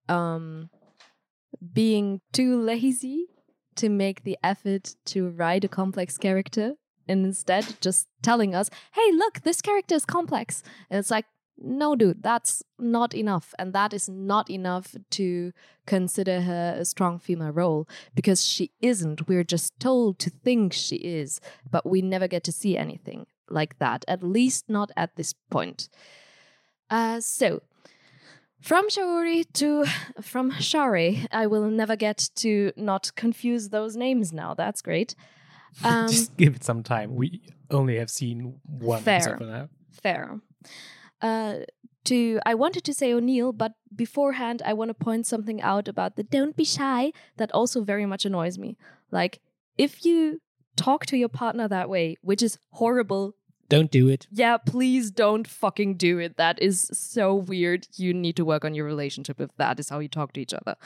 [0.08, 0.70] um,
[1.72, 3.26] being too lazy
[3.74, 6.74] to make the effort to write a complex character
[7.08, 10.62] and instead just telling us, hey, look, this character is complex.
[10.88, 11.24] And it's like,
[11.58, 13.54] no, dude, that's not enough.
[13.58, 15.52] And that is not enough to
[15.84, 19.26] consider her a strong female role because she isn't.
[19.26, 23.78] We're just told to think she is, but we never get to see anything like
[23.78, 25.88] that, at least not at this point.
[26.90, 27.62] Uh, so,
[28.60, 29.84] from Sha'uri to
[30.20, 34.54] from Sha're, I will never get to not confuse those names now.
[34.54, 35.14] That's great.
[35.84, 37.14] Um, Just give it some time.
[37.14, 37.40] We
[37.70, 39.14] only have seen one Fair.
[39.16, 39.68] episode for now.
[39.90, 40.38] fair.
[41.22, 41.54] Uh,
[42.04, 46.16] to I wanted to say O'Neill, but beforehand I want to point something out about
[46.16, 48.76] the don't be shy that also very much annoys me.
[49.10, 49.40] Like
[49.78, 50.42] if you
[50.76, 53.34] talk to your partner that way, which is horrible.
[53.72, 54.26] Don't do it.
[54.30, 56.36] Yeah, please don't fucking do it.
[56.36, 57.88] That is so weird.
[57.96, 60.52] You need to work on your relationship if that is how you talk to each
[60.52, 60.76] other.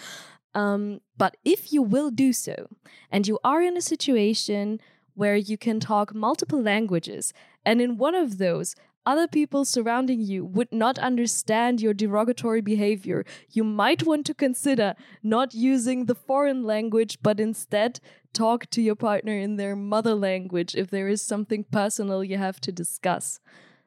[0.55, 2.69] Um, but if you will do so,
[3.11, 4.81] and you are in a situation
[5.15, 7.33] where you can talk multiple languages,
[7.65, 13.25] and in one of those, other people surrounding you would not understand your derogatory behavior,
[13.51, 17.99] you might want to consider not using the foreign language, but instead
[18.37, 22.61] talk to your partner in their mother language if there is something personal you have
[22.61, 23.41] to discuss.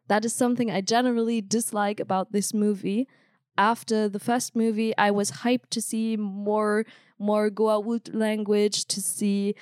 [0.08, 3.08] That is something I generally dislike about this movie
[3.60, 6.86] after the first movie, I was hyped to see more
[7.20, 9.54] more Goa'uld language, to see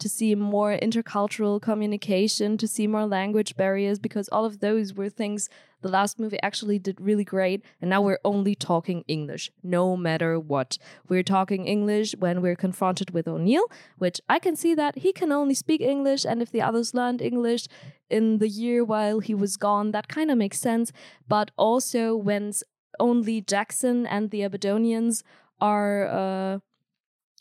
[0.00, 5.08] to see more intercultural communication, to see more language barriers, because all of those were
[5.08, 5.48] things
[5.84, 7.62] the last movie actually did really great.
[7.80, 10.78] And now we're only talking English, no matter what.
[11.10, 13.66] We're talking English when we're confronted with O'Neill,
[13.98, 17.20] which I can see that he can only speak English, and if the others learned
[17.20, 17.66] English
[18.08, 20.90] in the year while he was gone, that kind of makes sense.
[21.28, 22.52] But also when
[22.98, 25.22] only Jackson and the Abydonians
[25.60, 26.58] are uh,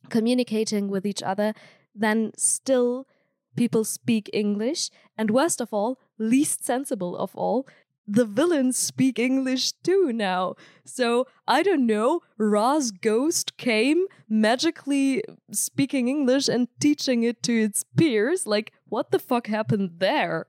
[0.09, 1.53] communicating with each other,
[1.95, 3.07] then still
[3.55, 4.89] people speak English.
[5.17, 7.67] And worst of all, least sensible of all,
[8.07, 10.55] the villains speak English too now.
[10.85, 17.83] So I don't know, Ra's ghost came magically speaking English and teaching it to its
[17.95, 18.45] peers.
[18.45, 20.47] Like, what the fuck happened there?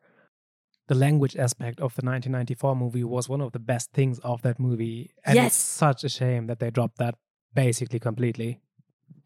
[0.88, 4.59] The language aspect of the 1994 movie was one of the best things of that
[4.59, 5.11] movie.
[5.24, 5.46] And Yes.
[5.55, 7.14] it's such a shame that they dropped that
[7.55, 8.61] basically completely.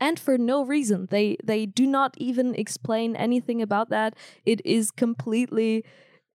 [0.00, 4.14] and for no reason they they do not even explain anything about that
[4.52, 5.72] it is completely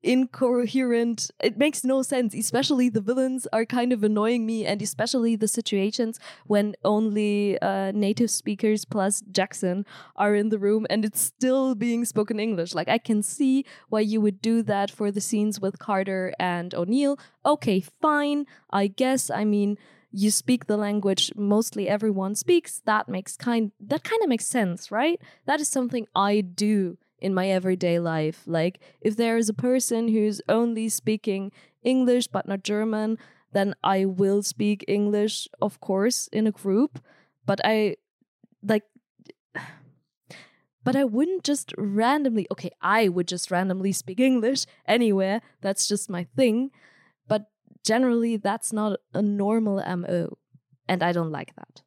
[0.03, 1.31] incoherent.
[1.41, 5.47] It makes no sense especially the villains are kind of annoying me and especially the
[5.47, 9.85] situations when only uh, native speakers plus jackson
[10.15, 12.73] are in the room and it's still being spoken english.
[12.73, 16.73] Like i can see why you would do that for the scenes with carter and
[16.75, 17.17] o'neill.
[17.45, 18.45] Okay fine.
[18.69, 19.77] I guess i mean
[20.11, 22.81] you speak the language mostly everyone speaks.
[22.85, 25.19] That makes kind that kind of makes sense right?
[25.45, 28.43] That is something i do in my everyday life.
[28.45, 31.51] Like, if there is a person who's only speaking
[31.81, 33.17] English but not German,
[33.53, 36.99] then I will speak English, of course, in a group.
[37.45, 37.95] But I,
[38.61, 38.83] like,
[40.83, 45.41] but I wouldn't just randomly, okay, I would just randomly speak English anywhere.
[45.61, 46.71] That's just my thing.
[47.27, 47.49] But
[47.85, 50.37] generally, that's not a normal MO.
[50.89, 51.81] And I don't like that.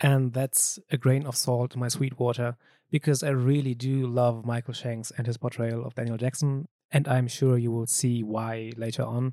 [0.00, 2.56] And that's a grain of salt in my sweet water
[2.92, 6.68] because I really do love Michael Shanks and his portrayal of Daniel Jackson.
[6.92, 9.32] And I'm sure you will see why later on.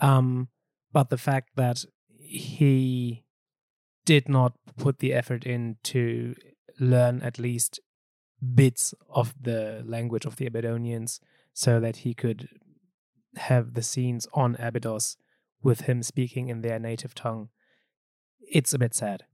[0.00, 0.48] Um,
[0.90, 1.84] but the fact that
[2.18, 3.24] he
[4.06, 6.34] did not put the effort in to
[6.80, 7.78] learn at least
[8.54, 11.20] bits of the language of the Abydonians
[11.52, 12.48] so that he could
[13.36, 15.18] have the scenes on Abydos
[15.62, 17.50] with him speaking in their native tongue.
[18.40, 19.24] It's a bit sad.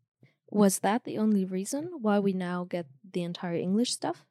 [0.50, 4.24] Was that the only reason why we now get the entire English stuff?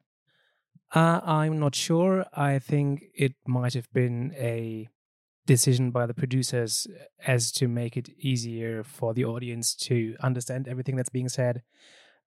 [0.94, 2.26] Uh, I'm not sure.
[2.34, 4.88] I think it might have been a
[5.46, 6.86] decision by the producers
[7.26, 11.62] as to make it easier for the audience to understand everything that's being said.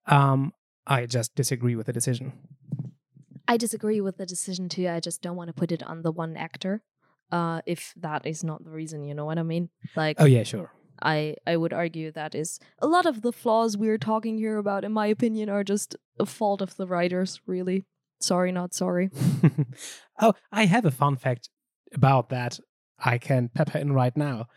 [0.07, 0.53] Um,
[0.87, 2.33] I just disagree with the decision.
[3.47, 4.87] I disagree with the decision too.
[4.87, 6.83] I just don't want to put it on the one actor.
[7.31, 9.69] Uh, if that is not the reason, you know what I mean?
[9.95, 10.71] Like, oh yeah, sure.
[11.03, 14.83] I I would argue that is a lot of the flaws we're talking here about,
[14.83, 17.41] in my opinion, are just a fault of the writers.
[17.45, 17.85] Really,
[18.19, 19.09] sorry, not sorry.
[20.21, 21.49] oh, I have a fun fact
[21.93, 22.59] about that.
[22.97, 24.47] I can pepper in right now.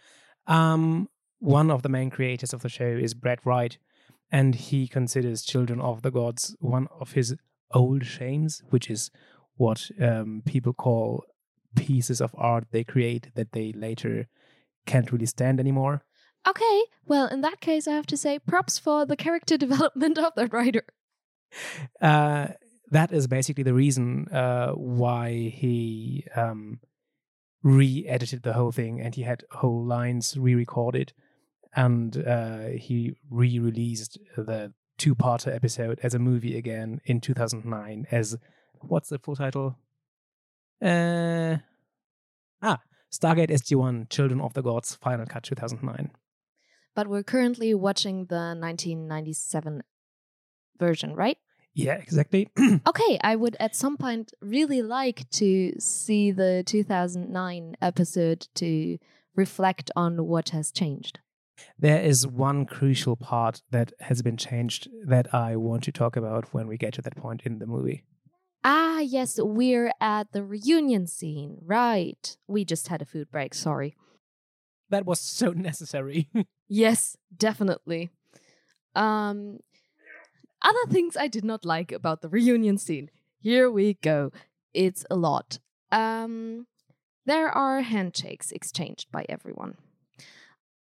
[0.47, 3.77] Um, one of the main creators of the show is Brad Wright,
[4.31, 7.35] and he considers Children of the Gods one of his
[7.73, 9.11] old shames, which is
[9.57, 11.25] what um, people call
[11.75, 14.29] pieces of art they create that they later
[14.87, 16.05] can't really stand anymore.
[16.47, 20.33] Okay, well, in that case, I have to say props for the character development of
[20.37, 20.85] that writer.
[22.01, 22.49] Uh,
[22.91, 26.81] that is basically the reason uh, why he um,
[27.63, 31.13] re-edited the whole thing, and he had whole lines re-recorded
[31.77, 38.37] and uh, he re-released the two-parter episode as a movie again in 2009 as
[38.81, 39.77] what's the full title
[40.83, 41.57] uh
[42.63, 42.81] ah
[43.13, 46.11] stargate sg1 children of the gods final cut 2009
[46.97, 49.83] but we're currently watching the 1997
[50.81, 51.39] version right
[51.75, 52.49] yeah exactly
[52.87, 58.99] okay i would at some point really like to see the 2009 episode to
[59.37, 61.21] reflect on what has changed
[61.79, 66.53] there is one crucial part that has been changed that I want to talk about
[66.53, 68.05] when we get to that point in the movie.
[68.65, 71.59] Ah, yes, we're at the reunion scene.
[71.63, 72.37] Right.
[72.47, 73.97] We just had a food break, sorry.
[74.91, 76.28] That was so necessary.
[76.68, 78.11] yes, definitely.
[78.95, 79.61] Um
[80.62, 83.11] other things I did not like about the reunion scene.
[83.41, 84.32] Here we go.
[84.74, 85.59] It's a lot.
[85.93, 86.66] Um
[87.24, 89.76] there are handshakes exchanged by everyone.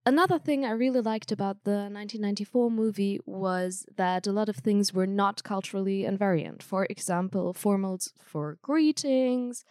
[0.07, 4.95] Another thing I really liked about the 1994 movie was that a lot of things
[4.95, 6.63] were not culturally invariant.
[6.63, 9.65] For example, formals for greetings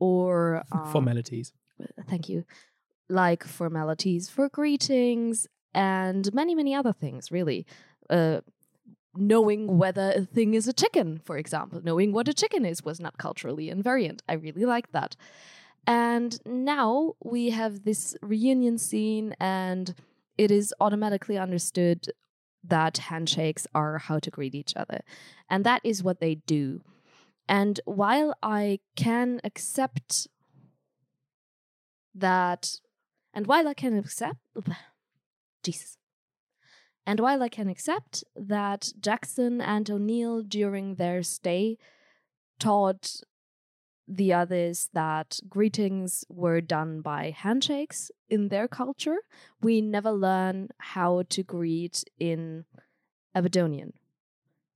[0.00, 1.52] or um, formalities.
[2.08, 2.44] Thank you.
[3.08, 7.66] Like formalities for greetings and many, many other things, really.
[8.10, 8.40] Uh,
[9.16, 13.00] knowing whether a thing is a chicken, for example, knowing what a chicken is was
[13.00, 14.20] not culturally invariant.
[14.28, 15.16] I really liked that.
[15.86, 19.94] And now we have this reunion scene, and
[20.36, 22.12] it is automatically understood
[22.62, 25.00] that handshakes are how to greet each other.
[25.48, 26.82] And that is what they do.
[27.48, 30.28] And while I can accept
[32.14, 32.80] that,
[33.38, 34.40] and while I can accept,
[35.62, 35.96] Jesus.
[37.06, 41.78] And while I can accept that Jackson and O'Neill during their stay
[42.58, 43.20] taught
[44.08, 49.18] the others that greetings were done by handshakes in their culture.
[49.62, 52.64] We never learn how to greet in
[53.36, 53.92] Abydonian.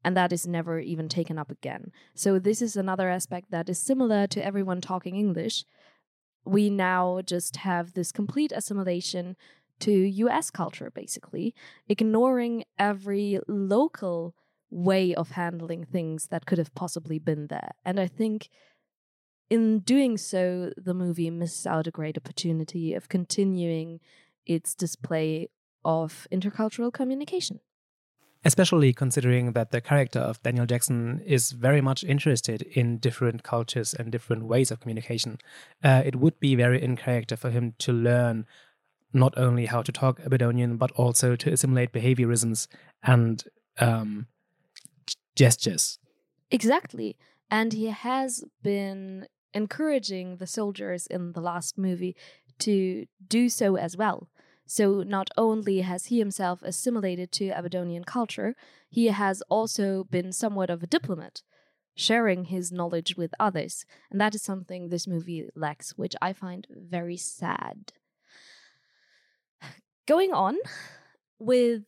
[0.04, 1.90] And that is never even taken up again.
[2.14, 5.64] So, this is another aspect that is similar to everyone talking English.
[6.44, 9.36] We now just have this complete assimilation
[9.80, 11.54] to US culture, basically,
[11.88, 14.34] ignoring every local
[14.70, 17.72] way of handling things that could have possibly been there.
[17.84, 18.48] And I think
[19.50, 24.00] in doing so, the movie misses out a great opportunity of continuing
[24.46, 25.48] its display
[25.84, 27.60] of intercultural communication.
[28.44, 33.94] Especially considering that the character of Daniel Jackson is very much interested in different cultures
[33.94, 35.38] and different ways of communication.
[35.84, 38.46] Uh, it would be very in character for him to learn
[39.12, 42.66] not only how to talk Abydonian, but also to assimilate behaviorisms
[43.02, 43.44] and
[43.78, 44.26] um,
[45.36, 45.98] gestures.
[46.50, 47.16] Exactly.
[47.50, 52.16] And he has been encouraging the soldiers in the last movie
[52.60, 54.28] to do so as well.
[54.72, 58.56] So not only has he himself assimilated to Abydonian culture,
[58.88, 61.42] he has also been somewhat of a diplomat,
[61.94, 63.84] sharing his knowledge with others.
[64.10, 67.92] And that is something this movie lacks, which I find very sad.
[70.08, 70.56] Going on
[71.38, 71.82] with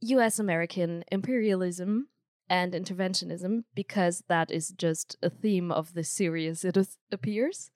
[0.00, 2.08] US American imperialism
[2.48, 6.78] and interventionism, because that is just a theme of this series, it
[7.12, 7.70] appears.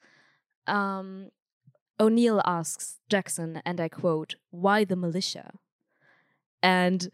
[0.67, 1.29] Um,
[2.01, 5.53] O'Neill asks Jackson, and I quote, Why the militia?
[6.63, 7.11] And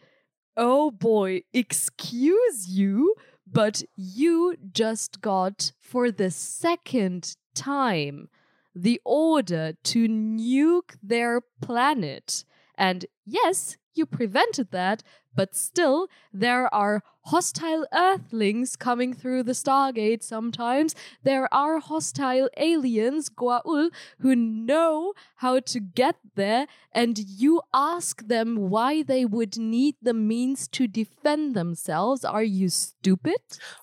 [0.56, 3.16] oh boy, excuse you,
[3.50, 8.28] but you just got for the second time
[8.74, 12.44] the order to nuke their planet.
[12.76, 15.02] And yes, you prevented that,
[15.34, 20.94] but still, there are hostile Earthlings coming through the Stargate sometimes.
[21.24, 23.90] There are hostile aliens, Goa'uld,
[24.20, 30.14] who know how to get there, and you ask them why they would need the
[30.14, 32.24] means to defend themselves.
[32.24, 33.36] Are you stupid?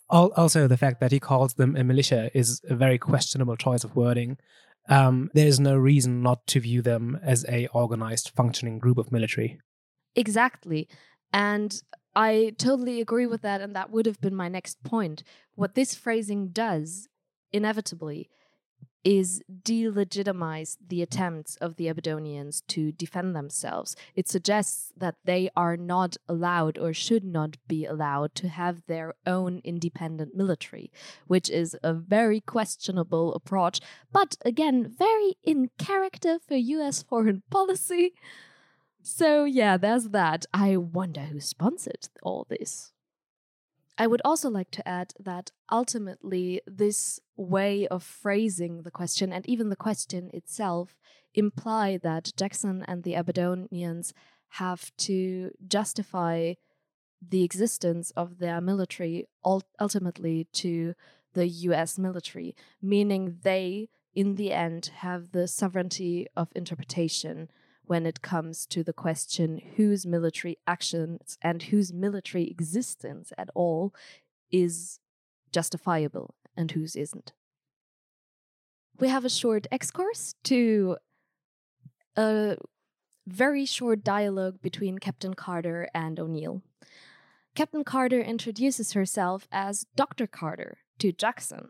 [0.10, 3.96] Also, the fact that he calls them a militia is a very questionable choice of
[3.96, 4.38] wording.
[4.90, 9.12] Um, there is no reason not to view them as a organized, functioning group of
[9.12, 9.60] military.
[10.16, 10.88] Exactly.
[11.32, 11.82] And
[12.16, 13.62] I totally agree with that.
[13.62, 15.24] And that would have been my next point.
[15.56, 17.08] What this phrasing does,
[17.52, 18.30] inevitably,
[19.04, 23.96] is delegitimize the attempts of the Abydonians to defend themselves.
[24.16, 29.14] It suggests that they are not allowed or should not be allowed to have their
[29.26, 30.92] own independent military,
[31.28, 38.14] which is a very questionable approach, but again, very in character for US foreign policy.
[39.06, 40.46] So, yeah, there's that.
[40.54, 42.94] I wonder who sponsored all this.
[43.98, 49.46] I would also like to add that ultimately, this way of phrasing the question and
[49.48, 50.98] even the question itself
[51.36, 54.14] imply that Jackson and the Abydonians
[54.52, 56.54] have to justify
[57.22, 60.94] the existence of their military ultimately to
[61.34, 67.50] the US military, meaning they, in the end, have the sovereignty of interpretation
[67.86, 73.94] when it comes to the question whose military actions and whose military existence at all
[74.52, 75.00] is
[75.52, 77.34] justifiable and whose isn't.
[79.00, 80.98] We have a short excurse to
[82.16, 82.58] a
[83.26, 86.62] very short dialogue between Captain Carter and O'Neill.
[87.56, 90.28] Captain Carter introduces herself as Dr.
[90.28, 91.70] Carter to Jackson,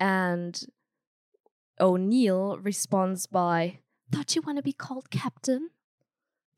[0.00, 0.66] and
[1.80, 3.78] O'Neill responds by,
[4.10, 5.70] Thought you want to be called Captain?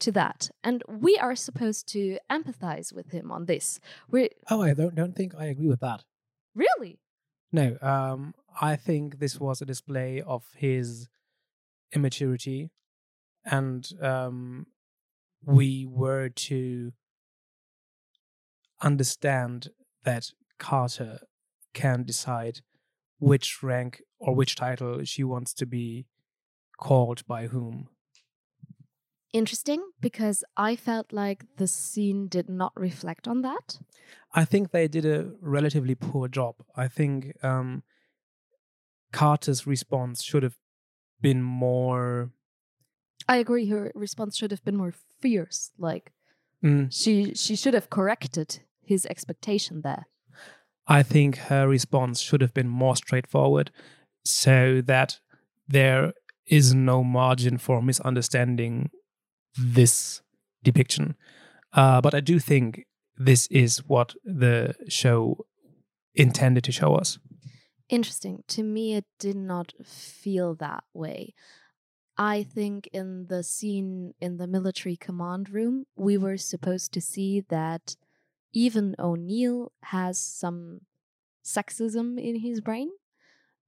[0.00, 0.50] To that.
[0.62, 3.80] And we are supposed to empathize with him on this.
[4.10, 6.04] We're Oh, I don't don't think I agree with that.
[6.54, 6.98] Really?
[7.50, 11.08] No, um, I think this was a display of his
[11.92, 12.70] immaturity,
[13.44, 14.66] and um,
[15.42, 16.92] we were to
[18.82, 19.68] understand
[20.04, 21.20] that Carter
[21.72, 22.60] can decide
[23.18, 26.06] which rank or which title she wants to be
[26.76, 27.88] called by whom.
[29.32, 33.78] Interesting, because I felt like the scene did not reflect on that.
[34.34, 36.54] I think they did a relatively poor job.
[36.74, 37.82] I think um,
[39.12, 40.56] Carter's response should have
[41.20, 42.30] been more.
[43.28, 43.68] I agree.
[43.68, 45.72] Her response should have been more fierce.
[45.78, 46.12] Like
[46.64, 46.88] Mm.
[46.90, 50.06] she she should have corrected his expectation there.
[50.86, 53.70] I think her response should have been more straightforward
[54.24, 55.20] so that
[55.68, 56.14] there
[56.46, 58.90] is no margin for misunderstanding
[59.56, 60.22] this
[60.62, 61.16] depiction.
[61.72, 62.86] Uh, but I do think
[63.16, 65.46] this is what the show
[66.14, 67.18] intended to show us.
[67.88, 68.42] Interesting.
[68.48, 71.34] To me, it did not feel that way.
[72.18, 77.44] I think in the scene in the military command room, we were supposed to see
[77.48, 77.96] that
[78.52, 80.80] even O'Neill has some
[81.44, 82.90] sexism in his brain.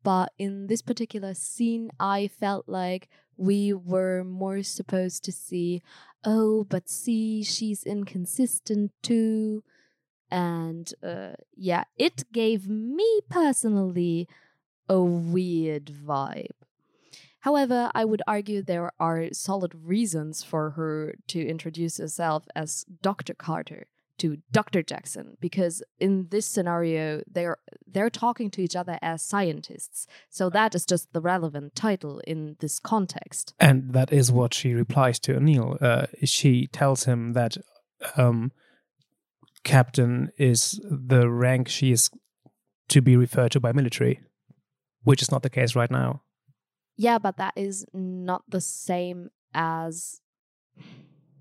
[0.03, 5.83] But in this particular scene, I felt like we were more supposed to see,
[6.25, 9.63] oh, but see, she's inconsistent too.
[10.31, 14.29] And uh, yeah, it gave me personally
[14.89, 16.51] a weird vibe.
[17.41, 23.35] However, I would argue there are solid reasons for her to introduce herself as Dr.
[23.35, 23.87] Carter
[24.19, 24.83] to Dr.
[24.83, 27.57] Jackson because in this scenario they're
[27.87, 30.07] they're talking to each other as scientists.
[30.29, 33.55] So that is just the relevant title in this context.
[33.59, 35.79] And that is what she replies to O'Neill.
[35.81, 37.57] Uh, she tells him that
[38.17, 38.53] um,
[39.65, 42.11] captain is the rank she is
[42.89, 44.21] to be referred to by military,
[45.03, 46.23] which is not the case right now.
[46.97, 50.21] Yeah, but that is not the same as.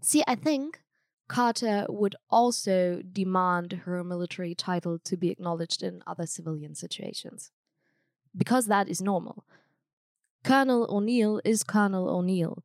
[0.01, 0.80] See, I think
[1.28, 7.51] Carter would also demand her military title to be acknowledged in other civilian situations.
[8.36, 9.45] Because that is normal.
[10.43, 12.63] Colonel O'Neill is Colonel O'Neill,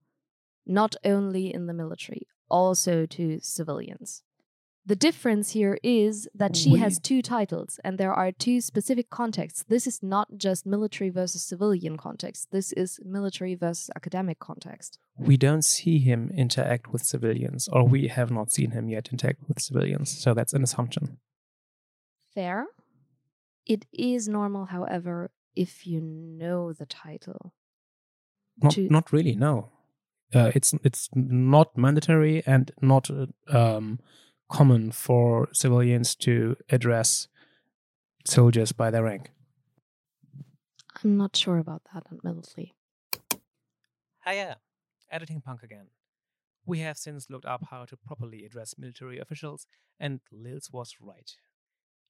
[0.67, 4.23] not only in the military, also to civilians.
[4.85, 9.65] The difference here is that she has two titles and there are two specific contexts.
[9.69, 12.49] This is not just military versus civilian context.
[12.51, 14.99] This is military versus academic context.
[15.17, 19.47] We don't see him interact with civilians, or we have not seen him yet interact
[19.47, 20.21] with civilians.
[20.21, 21.19] So that's an assumption.
[22.35, 22.67] Fair.
[23.65, 27.55] It is normal, however, if you know the title.
[28.61, 29.37] Not, To- not really.
[29.37, 29.71] No,
[30.35, 34.01] uh, it's it's not mandatory and not uh, um,
[34.53, 37.27] common for civilians to address
[38.27, 39.31] soldiers by their rank.
[41.03, 42.75] I'm not sure about that, admittedly.
[44.27, 44.59] Hiya,
[45.11, 45.87] editing punk again.
[46.67, 49.67] We have since looked up how to properly address military officials,
[49.99, 51.33] and Lils was right.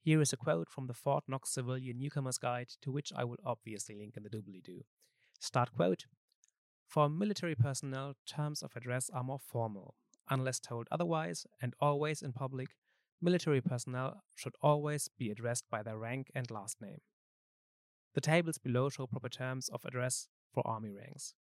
[0.00, 3.38] Here is a quote from the Fort Knox Civilian Newcomer's Guide, to which I will
[3.46, 4.82] obviously link in the doobly-doo.
[5.38, 6.06] Start quote.
[6.88, 9.94] For military personnel, terms of address are more formal.
[10.30, 12.76] Unless told otherwise, and always in public,
[13.20, 17.00] military personnel should always be addressed by their rank and last name.
[18.14, 21.34] The tables below show proper terms of address for army ranks.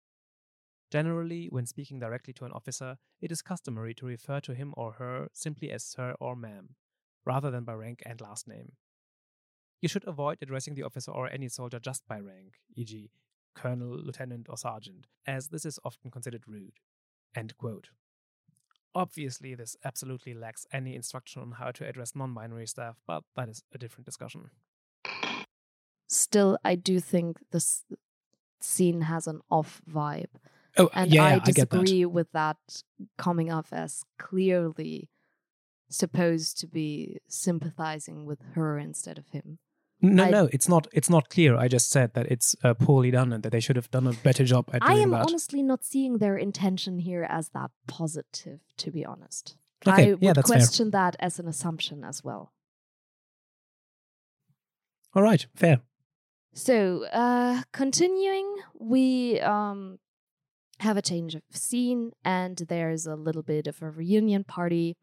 [0.91, 4.93] Generally, when speaking directly to an officer, it is customary to refer to him or
[4.93, 6.75] her simply as sir or ma'am,
[7.25, 8.73] rather than by rank and last name.
[9.82, 13.11] You should avoid addressing the officer or any soldier just by rank, e.g.,
[13.55, 16.80] colonel, lieutenant, or sergeant, as this is often considered rude.
[17.36, 17.89] End quote.
[18.95, 23.49] Obviously, this absolutely lacks any instruction on how to address non binary staff, but that
[23.49, 24.49] is a different discussion.
[26.07, 27.83] Still, I do think this
[28.61, 30.29] scene has an off vibe.
[30.77, 31.45] Oh, And yeah, I yeah, I that.
[31.45, 32.57] disagree with that
[33.17, 35.09] coming off as clearly
[35.89, 39.59] supposed to be sympathizing with her instead of him.
[40.02, 40.88] No, I- no, it's not.
[40.93, 41.58] It's not clear.
[41.58, 44.14] I just said that it's uh, poorly done and that they should have done a
[44.14, 45.26] better job at I am that.
[45.26, 49.58] honestly not seeing their intention here as that positive, to be honest.
[49.86, 50.58] Okay, I would yeah, that's fair.
[50.58, 52.54] question that as an assumption as well.
[55.16, 55.82] All right, fair.
[56.54, 60.00] So, uh, continuing, we um,
[60.80, 64.95] have a change of scene, and there's a little bit of a reunion party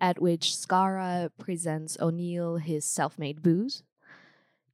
[0.00, 3.82] at which Skaara presents O'Neill his self made booze.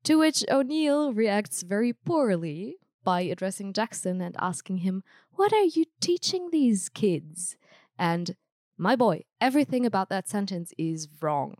[0.05, 5.03] To which O'Neill reacts very poorly by addressing Jackson and asking him,
[5.33, 7.57] What are you teaching these kids?
[7.99, 8.37] And
[8.77, 11.57] my boy, everything about that sentence is wrong.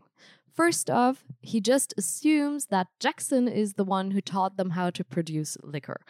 [0.53, 5.03] First off, he just assumes that Jackson is the one who taught them how to
[5.03, 6.01] produce liquor.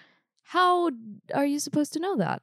[0.43, 0.91] How
[1.33, 2.41] are you supposed to know that?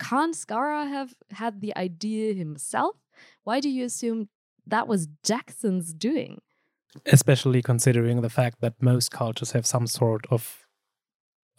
[0.00, 2.96] Can't Skaara have had the idea himself?
[3.44, 4.30] Why do you assume
[4.66, 6.40] that was Jackson's doing?
[7.06, 10.66] Especially considering the fact that most cultures have some sort of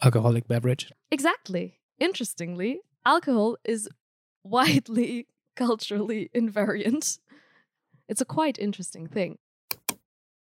[0.02, 0.92] alcoholic beverage.
[1.10, 1.80] Exactly.
[1.98, 3.88] Interestingly, alcohol is
[4.44, 5.26] widely
[5.56, 7.18] culturally invariant.
[8.08, 9.38] It's a quite interesting thing.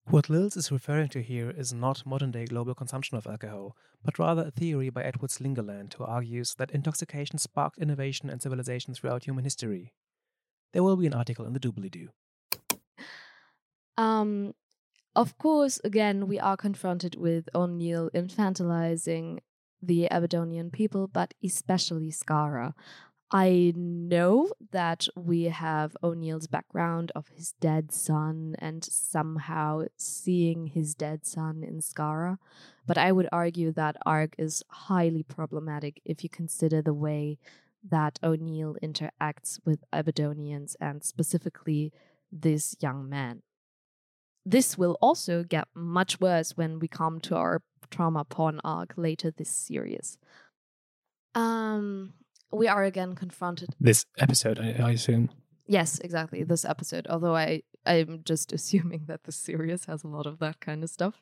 [0.06, 4.18] What Lils is referring to here is not modern day global consumption of alcohol, but
[4.18, 9.26] rather a theory by Edward Slingerland who argues that intoxication sparked innovation and civilization throughout
[9.26, 9.94] human history.
[10.74, 12.09] There will be an article in the doobly doo.
[13.97, 14.54] Um,
[15.16, 19.39] of course, again, we are confronted with O'Neill infantilizing
[19.82, 22.74] the Abydonian people, but especially Skaara.
[23.33, 30.93] I know that we have O'Neill's background of his dead son and somehow seeing his
[30.93, 32.39] dead son in Skaara,
[32.86, 37.38] but I would argue that arc is highly problematic if you consider the way
[37.89, 41.93] that O'Neill interacts with Abydonians and specifically
[42.33, 43.43] this young man.
[44.46, 49.32] This will also get much worse when we come to our trauma porn arc later
[49.32, 50.18] this series.
[51.36, 52.13] Um,
[52.51, 53.70] we are again confronted.
[53.80, 55.30] This episode, I, I assume.
[55.68, 56.43] Yes, exactly.
[56.43, 57.08] This episode.
[57.09, 60.89] Although I, I'm just assuming that the series has a lot of that kind of
[60.89, 61.22] stuff.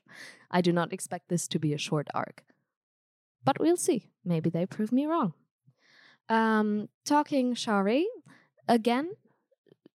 [0.50, 2.44] I do not expect this to be a short arc.
[3.44, 4.10] But we'll see.
[4.26, 5.34] Maybe they prove me wrong.
[6.28, 8.04] Um, talking Sha're
[8.68, 9.12] again.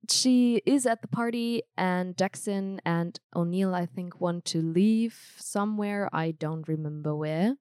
[0.09, 6.09] She is at the party, and Jackson and O'Neill, I think, want to leave somewhere.
[6.11, 7.55] I don't remember where.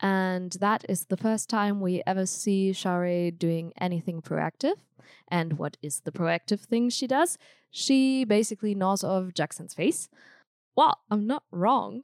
[0.00, 4.74] And that is the first time we ever see Sha're doing anything proactive.
[5.28, 7.38] And what is the proactive thing she does?
[7.70, 10.08] She basically gnaws off Jackson's face.
[10.76, 12.02] Well, I'm not wrong.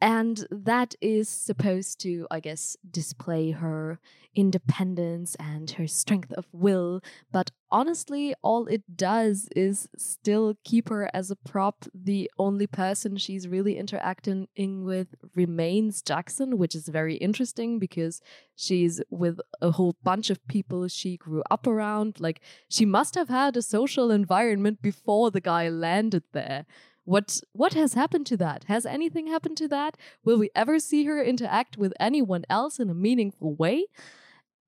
[0.00, 3.98] And that is supposed to, I guess, display her
[4.34, 7.00] independence and her strength of will.
[7.32, 11.86] But honestly, all it does is still keep her as a prop.
[11.94, 14.48] The only person she's really interacting
[14.84, 18.20] with remains Jackson, which is very interesting because
[18.54, 22.20] she's with a whole bunch of people she grew up around.
[22.20, 26.66] Like, she must have had a social environment before the guy landed there
[27.06, 28.64] what what has happened to that?
[28.64, 29.96] Has anything happened to that?
[30.24, 33.86] Will we ever see her interact with anyone else in a meaningful way?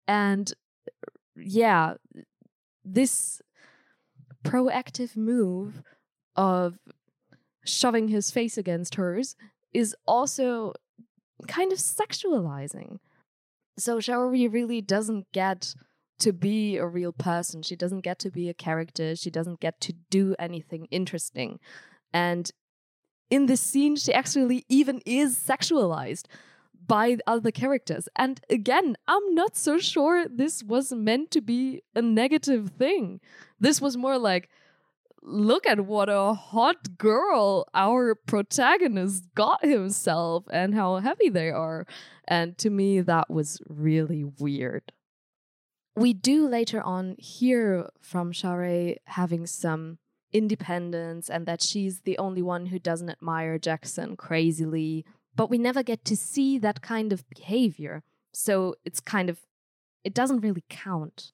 [0.06, 0.52] And
[1.36, 1.94] yeah,
[2.84, 3.42] this
[4.44, 5.82] proactive move
[6.36, 6.78] of
[7.64, 9.36] shoving his face against hers
[9.74, 10.72] is also
[11.48, 12.98] kind of sexualizing.
[13.76, 15.74] So Sha're really doesn't get
[16.20, 17.62] to be a real person.
[17.62, 19.14] She doesn't get to be a character.
[19.16, 21.58] She doesn't get to do anything interesting.
[22.12, 22.50] And
[23.30, 26.24] in this scene, she actually even is sexualized
[26.86, 28.08] by other characters.
[28.16, 33.20] And again, I'm not so sure this was meant to be a negative thing.
[33.60, 34.48] This was more like,
[35.22, 41.86] look at what a hot girl our protagonist got himself and how happy they are.
[42.26, 44.92] And to me, that was really weird.
[45.96, 49.98] We do later on hear from Sha're having some
[50.32, 55.04] independence and that she's the only one who doesn't admire Jackson crazily.
[55.34, 58.02] But we never get to see that kind of behavior.
[58.32, 59.38] So it's kind of,
[60.04, 61.32] it doesn't really count.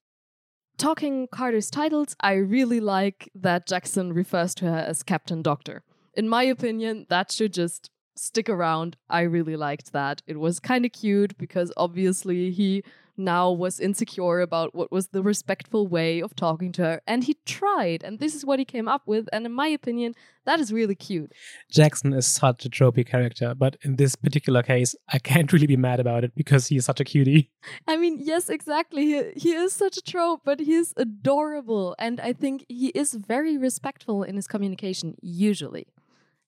[0.76, 5.82] Talking Carter's titles, I really like that Jackson refers to her as Captain Doctor.
[6.14, 8.96] In my opinion, that should just stick around.
[9.08, 10.22] I really liked that.
[10.26, 12.84] It was kind of cute because obviously he
[13.16, 17.02] now was insecure about what was the respectful way of talking to her.
[17.06, 19.28] And he tried, and this is what he came up with.
[19.32, 20.14] And in my opinion,
[20.44, 21.32] that is really cute.
[21.70, 25.76] Jackson is such a tropey character, but in this particular case, I can't really be
[25.76, 27.50] mad about it because he is such a cutie.
[27.88, 29.06] I mean, yes, exactly.
[29.06, 31.94] He, he is such a trope, but he is adorable.
[31.98, 35.86] And I think he is very respectful in his communication, usually.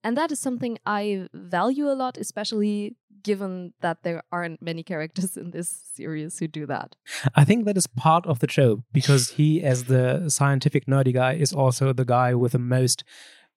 [0.06, 5.36] And that is something I value a lot, especially given that there aren't many characters
[5.36, 6.96] in this series who do that.
[7.34, 11.34] I think that is part of the show because he, as the scientific nerdy guy,
[11.34, 13.04] is also the guy with the most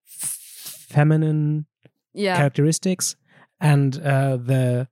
[0.06, 1.65] feminine
[2.14, 2.36] yeah.
[2.36, 3.15] characteristics,
[3.60, 4.88] and uh, the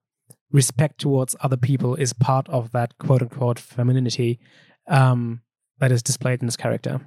[0.52, 4.40] respect towards other people is part of that quote unquote femininity
[4.88, 5.42] um,
[5.80, 7.02] that is displayed in his character.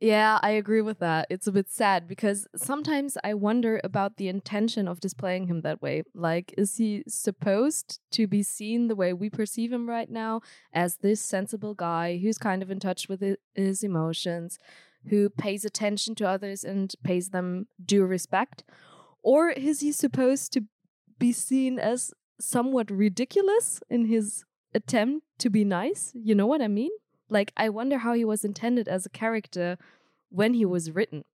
[0.00, 1.26] Yeah, I agree with that.
[1.28, 5.82] It's a bit sad because sometimes I wonder about the intention of displaying him that
[5.82, 6.04] way.
[6.14, 10.40] Like, is he supposed to be seen the way we perceive him right now
[10.72, 13.22] as this sensible guy who's kind of in touch with
[13.54, 14.58] his emotions,
[15.10, 18.64] who pays attention to others and pays them due respect?
[19.22, 20.62] Or is he supposed to
[21.18, 26.10] be seen as somewhat ridiculous in his attempt to be nice?
[26.14, 26.92] You know what I mean?
[27.30, 29.78] Like, I wonder how he was intended as a character
[30.30, 31.24] when he was written.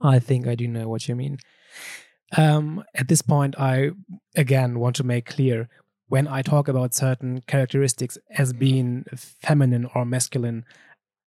[0.00, 1.38] I think I do know what you mean.
[2.36, 3.90] Um, at this point, I
[4.34, 5.68] again want to make clear
[6.08, 10.64] when I talk about certain characteristics as being feminine or masculine,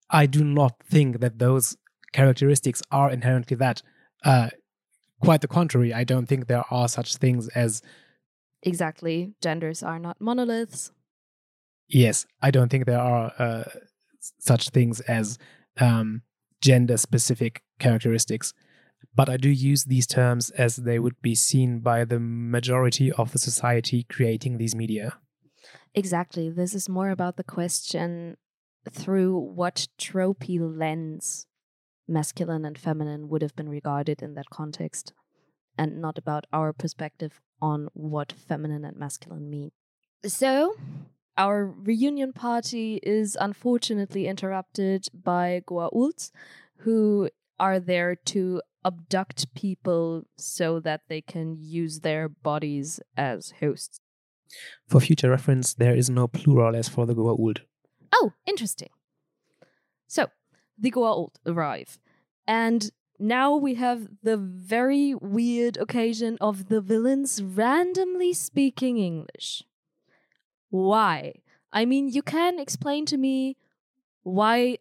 [0.10, 1.76] I do not think that those
[2.14, 3.82] characteristics are inherently that.
[4.24, 4.50] Uh,
[5.22, 7.82] quite the contrary, I don't think there are such things as.
[8.64, 9.34] Exactly.
[9.42, 10.92] Genders are not monoliths.
[11.90, 13.64] Yes, I don't think there are uh,
[14.40, 15.38] such things as
[15.80, 16.22] um,
[16.62, 18.54] gender specific characteristics.
[19.16, 23.32] But I do use these terms as they would be seen by the majority of
[23.32, 25.18] the society creating these media.
[25.96, 26.50] Exactly.
[26.50, 28.38] This is more about the question
[28.90, 31.48] through what tropey lens
[32.08, 35.14] masculine and feminine would have been regarded in that context,
[35.78, 39.72] and not about our perspective on what feminine and masculine mean.
[40.26, 40.76] So,
[41.40, 46.32] our reunion party is unfortunately interrupted by Goa'uld,
[46.80, 54.02] who are there to abduct people so that they can use their bodies as hosts.
[54.86, 57.60] For future reference, there is no plural as for the Goa'uld.
[58.12, 58.90] Oh, interesting.
[60.08, 60.28] So,
[60.78, 62.00] the Goa'uld arrive,
[62.46, 69.64] and now we have the very weird occasion of the villains randomly speaking English.
[70.70, 71.34] Why?
[71.72, 73.58] I mean, you can explain to me
[74.24, 74.78] why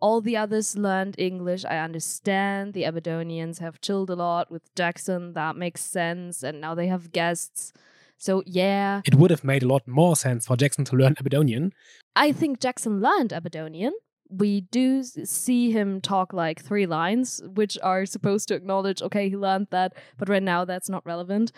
[0.00, 1.64] all the others learned English.
[1.64, 5.32] I understand the Abydonians have chilled a lot with Jackson.
[5.32, 6.42] That makes sense.
[6.42, 7.72] And now they have guests.
[8.16, 9.02] So, yeah.
[9.04, 11.72] It would have made a lot more sense for Jackson to learn Abydonian.
[12.14, 13.92] I think Jackson learned Abydonian.
[14.30, 19.36] We do see him talk like three lines, which are supposed to acknowledge, okay, he
[19.36, 21.50] learned that, but right now that's not relevant.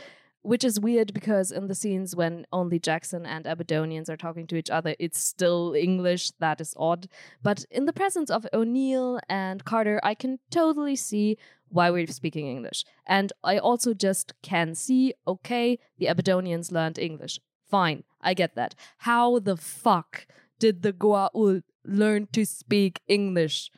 [0.42, 4.56] Which is weird because in the scenes when only Jackson and Abydonians are talking to
[4.56, 6.30] each other, it's still English.
[6.40, 7.08] That is odd.
[7.42, 11.36] But in the presence of O'Neill and Carter, I can totally see
[11.68, 12.84] why we're speaking English.
[13.06, 17.38] And I also just can see, okay, the Abydonians learned English.
[17.68, 18.74] Fine, I get that.
[18.98, 20.26] How the fuck
[20.58, 23.70] did the Goa'uld learn to speak English?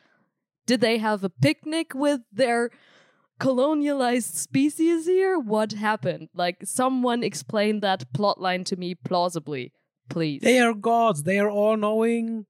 [0.65, 2.71] Did they have a picnic with their
[3.43, 5.37] colonialized species here?
[5.37, 6.29] What happened?
[6.33, 9.73] Like, someone explain that plotline to me plausibly,
[10.09, 10.41] please.
[10.41, 11.23] They are gods.
[11.23, 12.45] They are all knowing.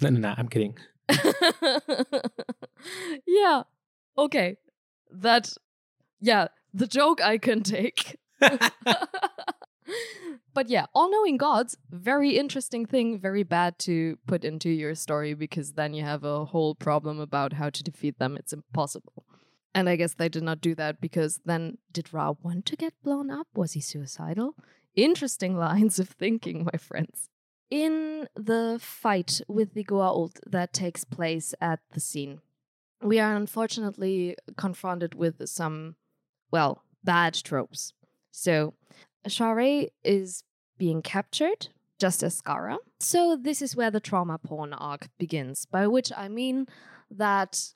[0.00, 0.34] No, no, no.
[0.36, 0.76] I'm kidding.
[3.26, 3.62] yeah.
[4.16, 4.56] Okay.
[5.10, 5.52] That,
[6.20, 8.18] yeah, the joke I can take.
[10.54, 15.34] but yeah, all knowing gods, very interesting thing, very bad to put into your story
[15.34, 18.36] because then you have a whole problem about how to defeat them.
[18.36, 19.25] It's impossible.
[19.76, 22.94] And I guess they did not do that because then did Ra want to get
[23.02, 23.46] blown up?
[23.54, 24.54] Was he suicidal?
[24.94, 27.28] Interesting lines of thinking, my friends.
[27.70, 32.40] In the fight with the Goa'uld that takes place at the scene,
[33.02, 35.96] we are unfortunately confronted with some,
[36.50, 37.92] well, bad tropes.
[38.30, 38.72] So,
[39.28, 40.42] Sha're is
[40.78, 42.78] being captured, just as Skaara.
[42.98, 46.66] So, this is where the trauma porn arc begins, by which I mean
[47.10, 47.74] that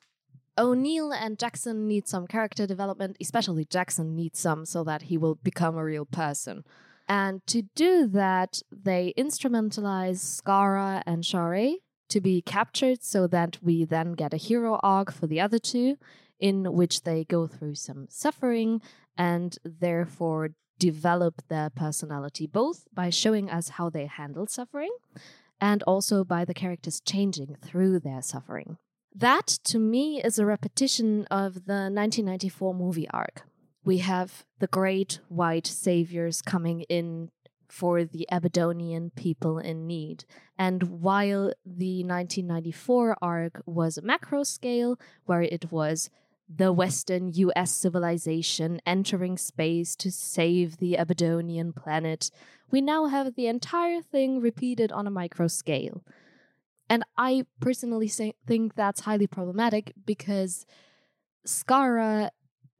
[0.57, 5.35] O'Neill and Jackson need some character development, especially Jackson needs some so that he will
[5.35, 6.63] become a real person.
[7.07, 11.75] And to do that, they instrumentalize Skaara and Sha're
[12.09, 15.97] to be captured so that we then get a hero arc for the other two,
[16.39, 18.81] in which they go through some suffering
[19.17, 20.49] and therefore
[20.79, 24.91] develop their personality, both by showing us how they handle suffering
[25.61, 28.77] and also by the characters changing through their suffering.
[29.13, 33.43] That, to me, is a repetition of the 1994 movie arc.
[33.83, 37.29] We have the great white saviors coming in
[37.67, 40.25] for the Abydonian people in need.
[40.57, 46.09] And while the 1994 arc was a macro scale, where it was
[46.53, 52.29] the Western US civilization entering space to save the Abydonian planet,
[52.69, 56.03] we now have the entire thing repeated on a micro scale.
[56.91, 60.65] And I personally think that's highly problematic because
[61.47, 62.31] Skaara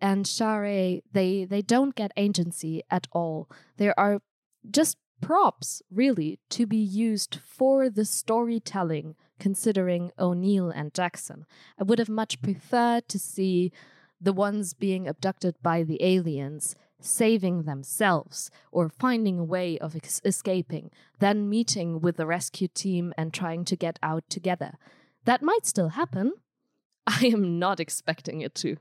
[0.01, 3.49] and Sha're they they don't get agency at all.
[3.77, 4.21] There are
[4.69, 11.45] just props, really, to be used for the storytelling, considering O'Neill and Jackson.
[11.79, 13.71] I would have much preferred to see
[14.19, 20.21] the ones being abducted by the aliens saving themselves or finding a way of ex-
[20.23, 24.77] escaping, then meeting with the rescue team and trying to get out together.
[25.25, 26.33] That might still happen.
[27.07, 28.77] I am not expecting it to.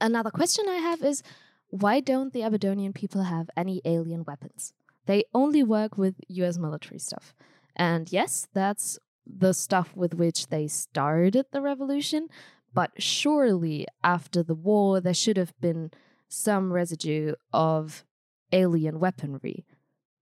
[0.00, 1.22] Another question I have is
[1.68, 4.72] why don't the Abydonian people have any alien weapons?
[5.06, 7.34] They only work with US military stuff.
[7.74, 12.28] And yes, that's the stuff with which they started the revolution,
[12.74, 15.90] but surely after the war, there should have been
[16.32, 18.04] some residue of
[18.52, 19.64] alien weaponry.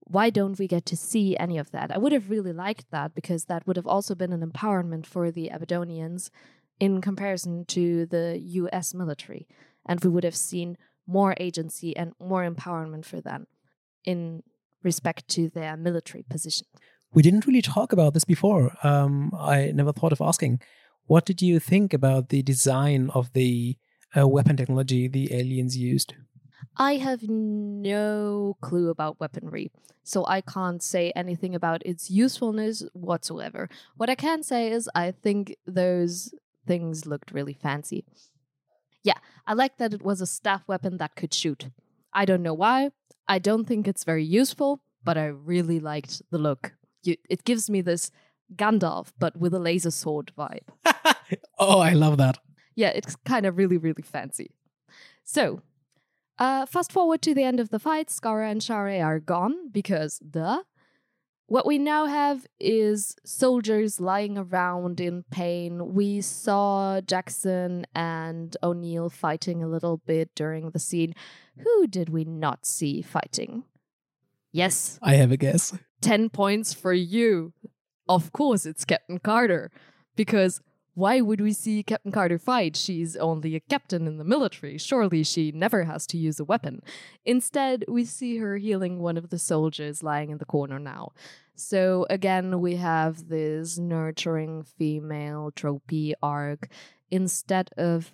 [0.01, 1.89] Why don't we get to see any of that?
[1.89, 5.31] I would have really liked that because that would have also been an empowerment for
[5.31, 6.29] the Abydonians
[6.79, 9.47] in comparison to the US military.
[9.85, 10.77] And we would have seen
[11.07, 13.47] more agency and more empowerment for them
[14.03, 14.43] in
[14.83, 16.67] respect to their military position.
[17.13, 18.75] We didn't really talk about this before.
[18.83, 20.61] Um, I never thought of asking.
[21.05, 23.77] What did you think about the design of the
[24.17, 26.13] uh, weapon technology the aliens used?
[26.77, 29.71] I have no clue about weaponry,
[30.03, 33.69] so I can't say anything about its usefulness whatsoever.
[33.97, 36.33] What I can say is I think those
[36.65, 38.05] things looked really fancy.
[39.03, 39.17] Yeah,
[39.47, 41.69] I like that it was a staff weapon that could shoot.
[42.13, 42.91] I don't know why.
[43.27, 46.73] I don't think it's very useful, but I really liked the look.
[47.03, 48.11] You, it gives me this
[48.55, 50.67] Gandalf, but with a laser sword vibe.
[51.59, 52.37] oh, I love that.
[52.75, 54.51] Yeah, it's kind of really, really fancy.
[55.23, 55.61] So,
[56.37, 60.19] uh, fast forward to the end of the fight, Skaara and Sha're are gone because,
[60.19, 60.63] duh.
[61.51, 65.93] What we now have is soldiers lying around in pain.
[65.93, 71.13] We saw Jackson and O'Neill fighting a little bit during the scene.
[71.57, 73.65] Who did we not see fighting?
[74.53, 74.97] Yes.
[75.01, 75.77] I have a guess.
[75.99, 77.51] 10 points for you.
[78.07, 79.71] Of course, it's Captain Carter.
[80.15, 80.61] Because
[80.93, 82.75] why would we see Captain Carter fight?
[82.75, 84.77] She's only a captain in the military.
[84.77, 86.81] Surely she never has to use a weapon.
[87.25, 91.13] Instead, we see her healing one of the soldiers lying in the corner now.
[91.55, 96.67] So again, we have this nurturing female tropey arc
[97.09, 98.13] instead of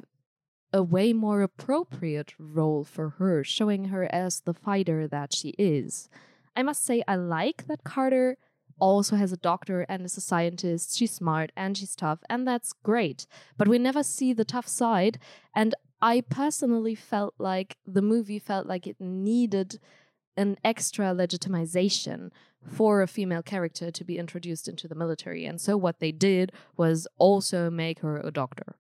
[0.73, 6.09] a way more appropriate role for her, showing her as the fighter that she is.
[6.55, 8.37] I must say, I like that Carter
[8.79, 10.97] also has a doctor and is a scientist.
[10.97, 13.27] She's smart and she's tough, and that's great.
[13.57, 15.19] But we never see the tough side.
[15.55, 19.79] And I personally felt like the movie felt like it needed
[20.35, 22.29] an extra legitimization
[22.67, 25.45] for a female character to be introduced into the military.
[25.45, 28.75] And so what they did was also make her a doctor.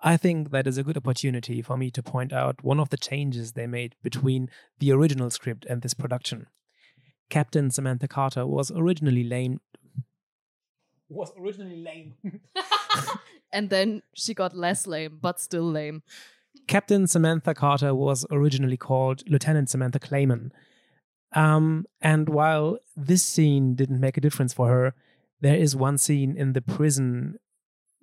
[0.00, 2.96] I think that is a good opportunity for me to point out one of the
[2.96, 4.50] changes they made between
[4.80, 6.48] the original script and this production.
[7.30, 9.60] Captain Samantha Carter was originally lame.
[11.08, 12.14] Was originally lame.
[13.52, 16.02] and then she got less lame, but still lame.
[16.66, 20.50] Captain Samantha Carter was originally called Lieutenant Samantha Clayman.
[21.34, 24.94] Um, and while this scene didn't make a difference for her,
[25.40, 27.38] there is one scene in the prison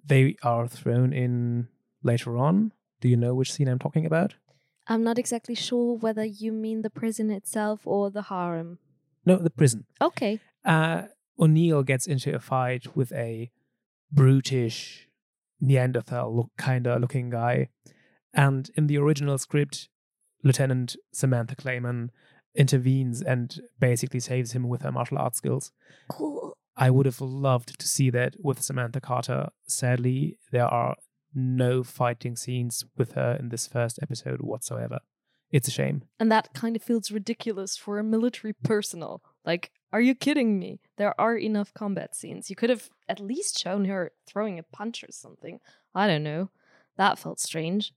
[0.03, 1.67] they are thrown in
[2.03, 2.73] later on.
[3.01, 4.35] Do you know which scene I'm talking about?
[4.87, 8.79] I'm not exactly sure whether you mean the prison itself or the harem.
[9.25, 9.85] No, the prison.
[10.01, 10.39] Okay.
[10.65, 11.03] Uh,
[11.39, 13.51] O'Neill gets into a fight with a
[14.11, 15.07] brutish
[15.61, 17.69] Neanderthal look kind of looking guy.
[18.33, 19.89] And in the original script,
[20.43, 22.09] Lieutenant Samantha Clayman
[22.55, 25.71] intervenes and basically saves him with her martial arts skills.
[26.09, 26.57] Cool.
[26.77, 29.49] I would have loved to see that with Samantha Carter.
[29.67, 30.95] Sadly, there are
[31.33, 34.99] no fighting scenes with her in this first episode whatsoever.
[35.51, 36.03] It's a shame.
[36.19, 39.23] And that kind of feels ridiculous for a military personnel.
[39.45, 40.79] Like, are you kidding me?
[40.97, 42.49] There are enough combat scenes.
[42.49, 45.59] You could have at least shown her throwing a punch or something.
[45.95, 46.51] I don't know.
[46.97, 47.93] That felt strange.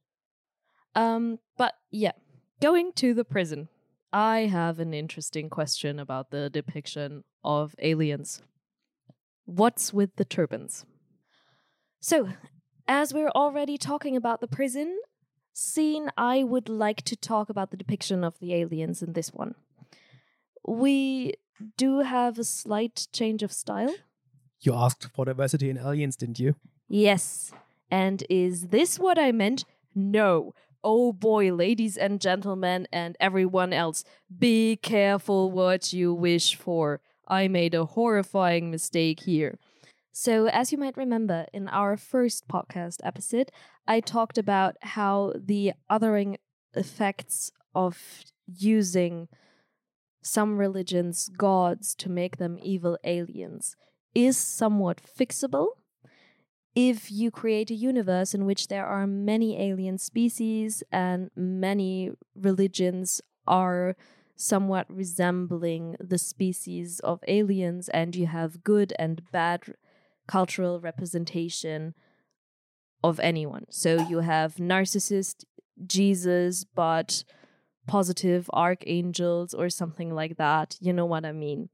[0.95, 2.13] Um, but yeah,
[2.61, 3.69] going to the prison.
[4.13, 8.43] I have an interesting question about the depiction of aliens.
[9.45, 10.85] What's with the turbans?
[12.01, 12.29] So,
[12.87, 14.99] as we're already talking about the prison
[15.53, 19.55] scene, I would like to talk about the depiction of the aliens in this one.
[20.67, 21.35] We
[21.77, 23.95] do have a slight change of style.
[24.61, 26.55] You asked for diversity in aliens, didn't you?
[26.89, 27.53] Yes.
[27.91, 29.65] And is this what I meant?
[29.95, 30.55] No.
[30.85, 34.05] Oh boy, ladies and gentlemen, and everyone else,
[34.37, 37.01] be careful what you wish for.
[37.29, 39.59] I made a horrifying mistake here.
[40.15, 43.51] So, as you might remember, in our first podcast episode,
[43.89, 46.37] I talked about how the othering
[46.75, 47.99] effects of
[48.47, 49.29] using
[50.23, 53.75] some religions' gods to make them evil aliens
[54.15, 55.69] is somewhat fixable.
[56.75, 63.23] If you create a universe in which there are many alien species and many religions
[63.47, 63.97] are
[64.37, 69.75] somewhat resembling the species of aliens, and you have good and bad
[70.33, 71.95] cultural representation
[73.05, 73.67] of anyone.
[73.69, 75.45] So you have narcissist
[75.87, 77.25] Jesus, but
[77.87, 80.77] positive archangels or something like that.
[80.81, 81.69] You know what I mean.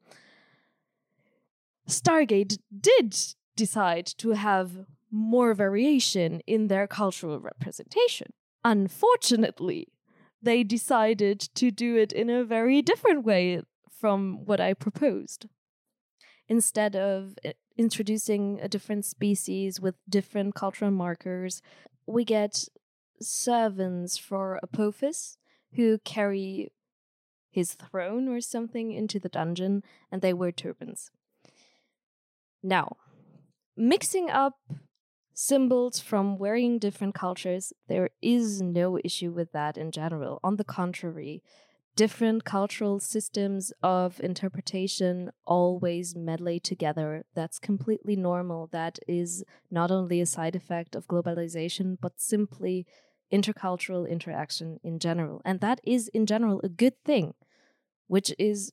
[1.88, 2.58] Stargate
[2.90, 3.16] did
[3.54, 4.68] decide to have
[5.10, 8.32] more variation in their cultural representation.
[8.64, 9.86] Unfortunately,
[10.42, 13.62] they decided to do it in a very different way
[14.00, 15.46] from what I proposed.
[16.48, 21.62] Instead of eh, introducing a different species with different cultural markers.
[22.06, 22.64] We get
[23.20, 25.38] servants for Apophis
[25.74, 26.72] who carry
[27.50, 31.10] his throne or something into the dungeon, and they wear turbans.
[32.62, 32.96] Now,
[33.76, 34.58] mixing up
[35.34, 40.40] symbols from wearing different cultures, there is no issue with that in general.
[40.42, 41.42] On the contrary,
[41.98, 47.24] different cultural systems of interpretation always medley together.
[47.34, 48.68] That's completely normal.
[48.68, 52.86] That is not only a side effect of globalization, but simply
[53.32, 55.42] intercultural interaction in general.
[55.44, 57.34] And that is, in general, a good thing,
[58.06, 58.72] which is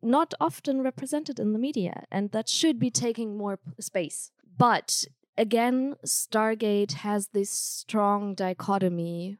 [0.00, 4.30] not often represented in the media, and that should be taking more space.
[4.56, 5.04] But
[5.36, 9.38] again, Stargate has this strong dichotomy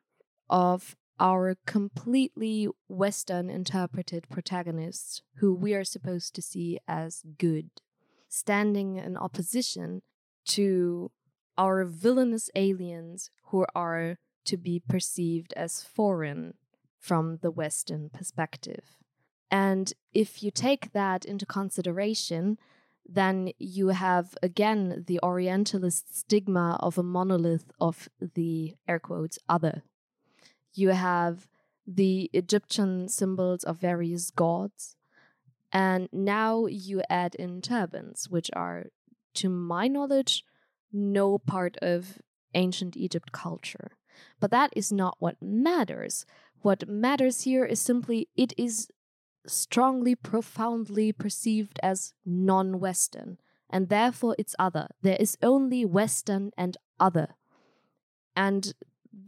[0.51, 7.71] of our completely Western interpreted protagonists, who we are supposed to see as good,
[8.29, 10.03] standing in opposition
[10.45, 11.13] to
[11.57, 16.55] our villainous aliens who are to be perceived as foreign
[16.99, 18.99] from the Western perspective.
[19.49, 22.59] And if you take that into consideration,
[23.09, 29.85] then you have again the Orientalist stigma of a monolith of the air quotes other
[30.75, 31.49] you have
[31.87, 34.97] the Egyptian symbols of various gods.
[35.73, 38.87] And now you add in turbans, which are,
[39.35, 40.45] to my knowledge,
[40.93, 42.19] no part of
[42.55, 43.93] ancient Egypt culture.
[44.39, 46.27] But that is not what matters.
[46.61, 48.89] What matters here is simply it is
[49.47, 53.39] strongly, profoundly perceived as non Western,
[53.71, 54.89] and therefore it's other.
[55.01, 57.29] There is only Western and other.
[58.37, 58.73] And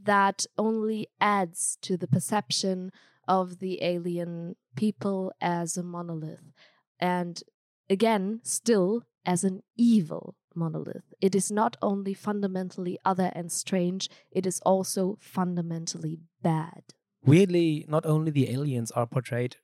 [0.04, 2.90] that only adds to the perception
[3.26, 6.52] of the alien people as a monolith.
[6.98, 7.42] And
[7.88, 11.14] again, still as an evil monolith.
[11.20, 16.82] It is not only fundamentally other and strange, it is also fundamentally bad.
[17.24, 19.56] Weirdly, not only the aliens are portrayed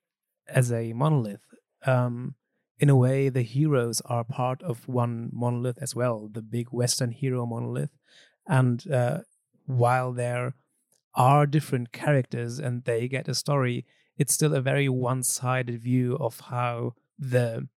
[0.48, 1.44] as a monolith,
[1.86, 2.34] um,
[2.78, 7.10] in a way, the heroes are part of one monolith as well, the big Western
[7.10, 7.90] hero monolith.
[8.48, 9.18] And uh,
[9.76, 10.54] while there
[11.14, 13.86] are different characters and they get a story,
[14.16, 17.68] it's still a very one sided view of how the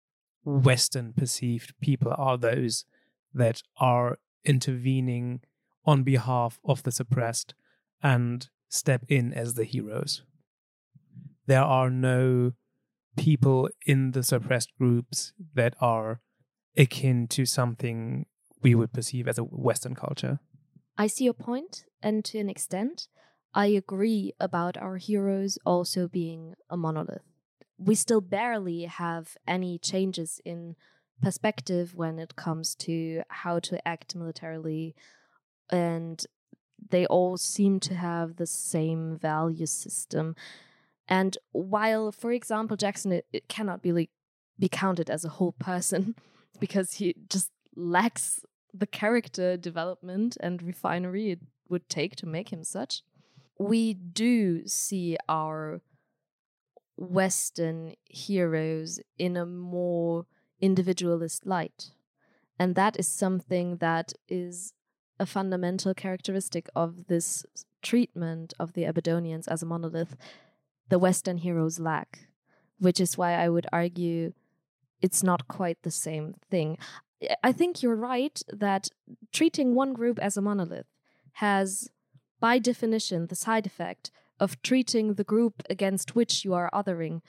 [0.44, 2.84] Western perceived people are those
[3.32, 5.40] that are intervening
[5.84, 7.54] on behalf of the suppressed
[8.02, 10.22] and step in as the heroes.
[11.46, 12.52] There are no
[13.16, 16.20] people in the suppressed groups that are
[16.76, 18.26] akin to something
[18.62, 20.40] we would perceive as a Western culture.
[20.96, 23.08] I see your point, and to an extent,
[23.54, 27.22] I agree about our heroes also being a monolith.
[27.78, 30.76] We still barely have any changes in
[31.22, 34.94] perspective when it comes to how to act militarily,
[35.70, 36.24] and
[36.90, 40.34] they all seem to have the same value system.
[41.08, 44.10] And while, for example, Jackson it, it cannot be like,
[44.58, 46.14] be counted as a whole person
[46.60, 48.40] because he just lacks
[48.72, 53.02] the character development and refinery it would take to make him such.
[53.58, 55.80] We do see our
[56.96, 60.26] Western heroes in a more
[60.60, 61.90] individualist light.
[62.58, 64.72] And that is something that is
[65.18, 67.44] a fundamental characteristic of this
[67.82, 70.16] treatment of the Abydonians as a monolith
[70.88, 72.28] the Western heroes lack,
[72.78, 74.32] which is why I would argue
[75.00, 76.76] it's not quite the same thing.
[77.42, 78.88] I think you're right that
[79.32, 80.86] treating one group as a monolith
[81.34, 81.90] has,
[82.40, 87.20] by definition, the side effect of treating the group against which you are othering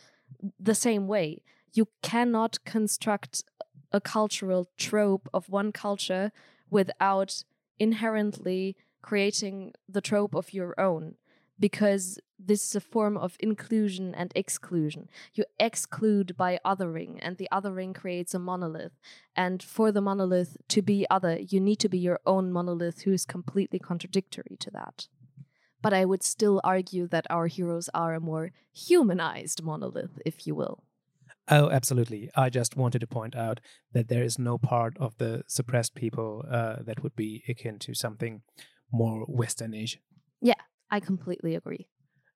[0.59, 1.43] the same way.
[1.73, 3.43] You cannot construct
[3.91, 6.31] a cultural trope of one culture
[6.69, 7.43] without
[7.79, 11.15] inherently creating the trope of your own
[11.59, 15.09] because this is a form of inclusion and exclusion.
[15.33, 18.93] You exclude by othering, and the othering creates a monolith.
[19.35, 23.13] And for the monolith to be other, you need to be your own monolith who
[23.13, 25.07] is completely contradictory to that.
[25.81, 30.55] But I would still argue that our heroes are a more humanized monolith, if you
[30.55, 30.83] will.
[31.49, 32.29] Oh, absolutely.
[32.35, 33.59] I just wanted to point out
[33.91, 37.93] that there is no part of the suppressed people uh, that would be akin to
[37.93, 38.43] something
[38.91, 39.97] more Westernish.
[40.41, 41.87] Yeah, I completely agree.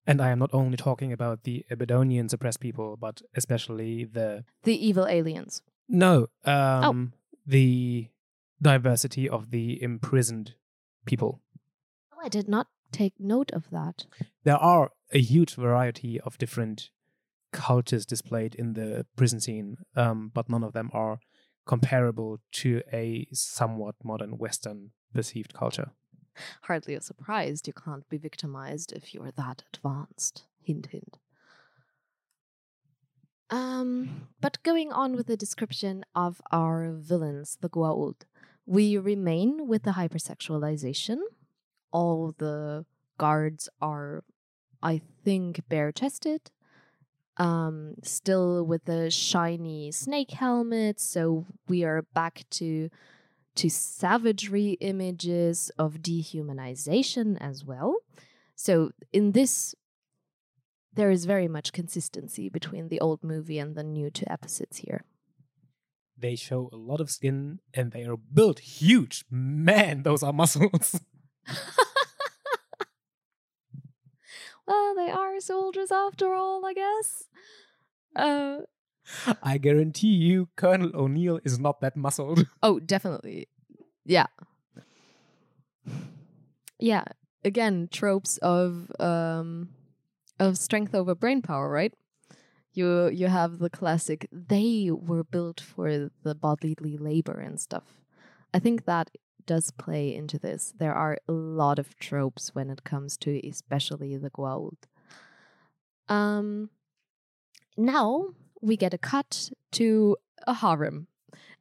[0.07, 4.87] And I am not only talking about the Abydonian suppressed people, but especially the the
[4.87, 5.61] evil aliens.
[5.89, 7.17] No, um, oh.
[7.45, 8.07] the
[8.61, 10.55] diversity of the imprisoned
[11.05, 11.41] people.
[12.13, 14.05] Oh, I did not take note of that.
[14.43, 16.89] There are a huge variety of different
[17.51, 21.19] cultures displayed in the prison scene, um, but none of them are
[21.65, 25.91] comparable to a somewhat modern Western perceived culture.
[26.63, 30.43] Hardly a surprise you can't be victimized if you're that advanced.
[30.63, 31.17] Hint, hint.
[33.49, 38.23] Um, but going on with the description of our villains, the Goa'uld,
[38.65, 41.19] we remain with the hypersexualization.
[41.91, 42.85] All the
[43.17, 44.23] guards are,
[44.83, 46.51] I think, bare chested.
[47.37, 50.99] Um, still with the shiny snake helmet.
[50.99, 52.89] so we are back to
[53.57, 57.97] to savagery images of dehumanization as well.
[58.55, 59.75] So, in this,
[60.93, 65.03] there is very much consistency between the old movie and the new two episodes here.
[66.17, 69.25] They show a lot of skin and they are built huge.
[69.29, 70.99] Man, those are muscles.
[74.67, 77.25] well, they are soldiers after all, I guess.
[78.15, 78.57] Uh,
[79.43, 82.45] I guarantee you, Colonel O'Neill is not that muscled.
[82.63, 83.47] Oh, definitely.
[84.05, 84.27] Yeah.
[86.79, 87.03] Yeah.
[87.43, 89.69] Again, tropes of um
[90.39, 91.93] of strength over brain power, right?
[92.73, 98.01] You you have the classic they were built for the bodily labor and stuff.
[98.53, 99.09] I think that
[99.45, 100.73] does play into this.
[100.77, 104.83] There are a lot of tropes when it comes to especially the Goa'uld.
[106.09, 106.69] Um
[107.77, 108.27] now
[108.61, 111.07] we get a cut to a harem.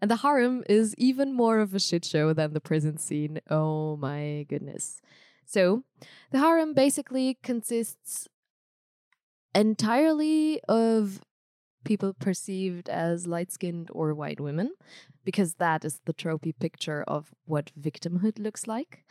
[0.01, 3.41] And the harem is even more of a shit show than the prison scene.
[3.51, 5.01] Oh my goodness.
[5.47, 5.85] So,
[6.33, 8.29] the harem basically consists
[9.55, 11.21] entirely of
[11.85, 14.73] people perceived as light skinned or white women,
[15.25, 19.05] because that is the tropey picture of what victimhood looks like.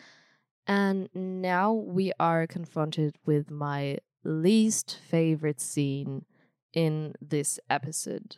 [0.67, 6.25] And now we are confronted with my least favorite scene
[6.75, 8.37] in this episode.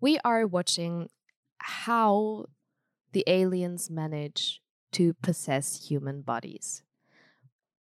[0.00, 1.08] We are watching
[1.58, 2.46] how
[3.12, 4.60] the aliens manage
[4.92, 6.82] to possess human bodies.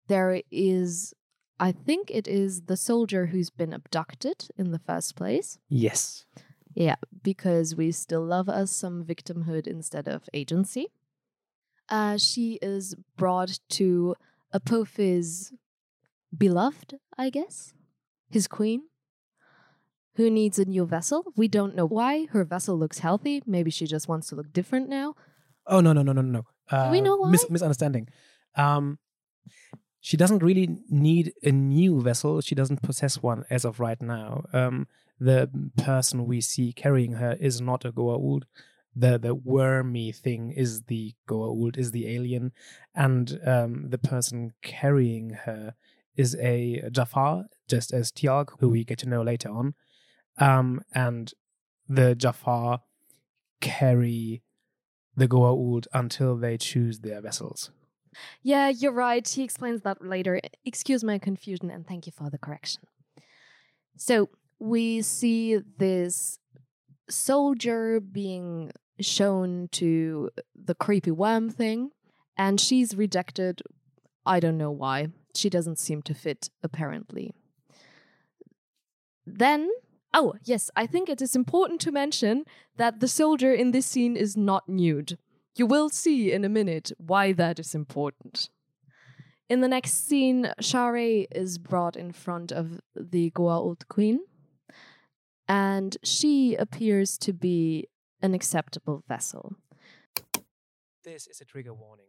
[0.08, 1.14] There is,
[1.58, 5.58] I think it is the soldier who's been abducted in the first place.
[5.68, 6.26] Yes.
[6.74, 10.88] Yeah, because we still love us some victimhood instead of agency.
[11.88, 14.16] Uh, she is brought to
[14.52, 15.52] Apophis'
[16.36, 17.74] beloved, I guess,
[18.30, 18.84] his queen,
[20.14, 21.32] who needs a new vessel.
[21.36, 22.26] We don't know why.
[22.26, 23.42] Her vessel looks healthy.
[23.46, 25.14] Maybe she just wants to look different now.
[25.66, 26.44] Oh no no no no no.
[26.70, 28.08] Uh, we know mis- misunderstanding.
[28.56, 28.98] Um,
[30.00, 32.40] she doesn't really need a new vessel.
[32.40, 34.44] She doesn't possess one as of right now.
[34.52, 34.88] Um,
[35.20, 38.42] the person we see carrying her is not a Goa'uld.
[38.94, 42.52] The the wormy thing is the Goa'uld, is the alien,
[42.94, 45.74] and um, the person carrying her
[46.16, 49.74] is a Jaffa, just as Teal'c, who we get to know later on.
[50.38, 51.32] Um, and
[51.88, 52.80] the Jaffa
[53.60, 54.42] carry
[55.16, 57.70] the Goa'uld until they choose their vessels.
[58.42, 59.26] Yeah, you're right.
[59.26, 60.40] He explains that later.
[60.64, 62.82] Excuse my confusion and thank you for the correction.
[63.96, 66.38] So we see this
[67.08, 71.90] soldier being shown to the creepy worm thing,
[72.36, 73.62] and she's rejected.
[74.24, 75.08] I don't know why.
[75.34, 77.32] She doesn't seem to fit, apparently.
[79.26, 79.70] Then,
[80.14, 82.44] oh, yes, I think it is important to mention
[82.76, 85.18] that the soldier in this scene is not nude.
[85.54, 88.48] You will see in a minute why that is important.
[89.48, 94.20] In the next scene, Sha're is brought in front of the Goa'uld queen,
[95.46, 97.88] and she appears to be
[98.22, 99.56] an acceptable vessel.
[101.04, 102.06] This is a trigger warning.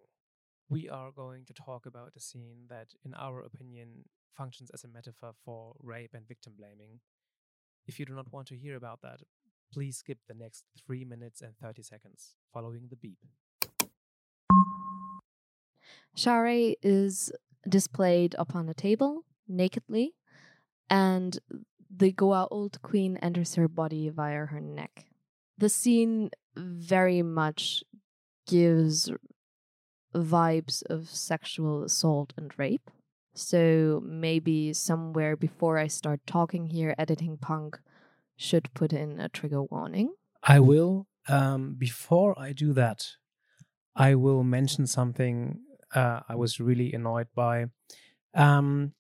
[0.70, 4.06] We are going to talk about a scene that, in our opinion,
[4.38, 7.00] functions as a metaphor for rape and victim blaming.
[7.86, 9.20] If you do not want to hear about that,
[9.74, 13.18] please skip the next 3 minutes and 30 seconds following the beep.
[16.16, 17.32] Sha're is
[17.68, 20.14] displayed upon a table nakedly,
[20.90, 21.40] and
[21.90, 25.06] the Goa'uld queen enters her body via her neck.
[25.58, 27.84] The scene very much
[28.48, 29.12] gives
[30.16, 32.90] vibes of sexual assault and rape.
[33.34, 37.80] So maybe somewhere before I start talking here, editing punk
[38.36, 40.14] should put in a trigger warning.
[40.44, 41.08] I will.
[41.28, 43.08] Um, before I do that,
[43.96, 45.62] I will mention something
[45.96, 47.68] uh, I was really annoyed by.
[48.34, 48.94] Um,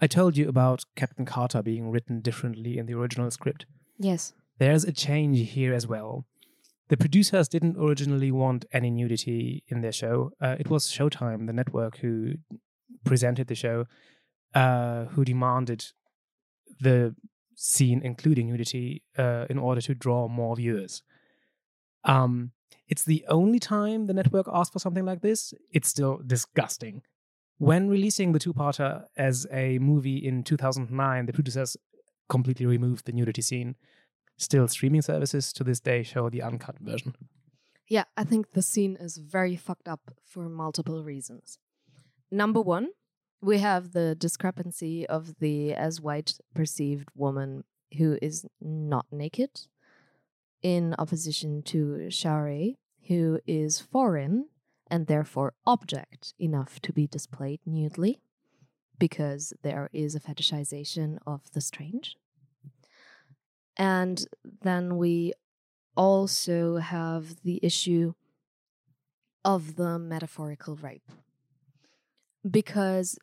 [0.00, 3.66] I told you about Captain Carter being written differently in the original script.
[3.98, 4.32] Yes.
[4.58, 6.26] There's a change here as well.
[6.88, 10.32] The producers didn't originally want any nudity in their show.
[10.40, 12.34] Uh, it was Showtime, the network, who
[13.04, 13.86] presented the show,
[14.54, 15.86] uh, who demanded
[16.80, 17.14] the
[17.54, 21.02] scene including nudity uh, in order to draw more viewers.
[22.04, 22.52] Um,
[22.86, 25.52] it's the only time the network asked for something like this.
[25.72, 27.02] It's still disgusting.
[27.58, 31.76] When releasing the two-parter as a movie in 2009, the producers
[32.28, 33.74] completely removed the nudity scene.
[34.36, 37.16] Still, streaming services to this day show the uncut version.
[37.88, 41.58] Yeah, I think the scene is very fucked up for multiple reasons.
[42.30, 42.88] Number one,
[43.40, 47.64] we have the discrepancy of the as white perceived woman
[47.96, 49.62] who is not naked,
[50.62, 52.74] in opposition to Sha're,
[53.06, 54.48] who is foreign
[54.90, 58.20] and therefore object enough to be displayed nudely,
[58.98, 62.16] because there is a fetishization of the strange.
[63.76, 64.26] And
[64.62, 65.32] then we
[65.96, 68.14] also have the issue
[69.44, 71.10] of the metaphorical rape.
[72.48, 73.18] Because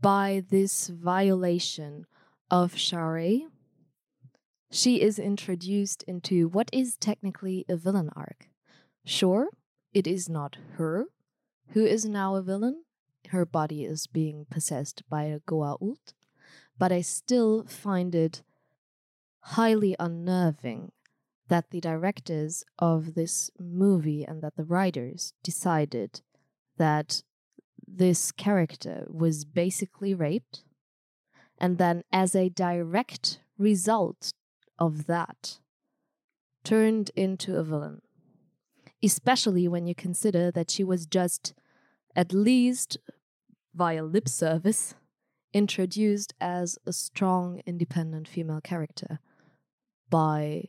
[0.00, 2.06] by this violation
[2.50, 3.48] of Sha're,
[4.70, 8.48] she is introduced into what is technically a villain arc.
[9.04, 9.48] Sure,
[9.92, 11.06] it is not her
[11.68, 12.84] who is now a villain.
[13.28, 16.14] Her body is being possessed by a Goa'uld,
[16.78, 18.42] but I still find it
[19.40, 20.92] highly unnerving
[21.48, 26.20] that the directors of this movie and that the writers decided
[26.76, 27.22] that
[27.96, 30.64] this character was basically raped,
[31.58, 34.32] and then, as a direct result
[34.78, 35.58] of that,
[36.64, 38.02] turned into a villain.
[39.02, 41.54] Especially when you consider that she was just
[42.16, 42.98] at least
[43.74, 44.94] via lip service,
[45.52, 49.20] introduced as a strong, independent female character
[50.10, 50.64] by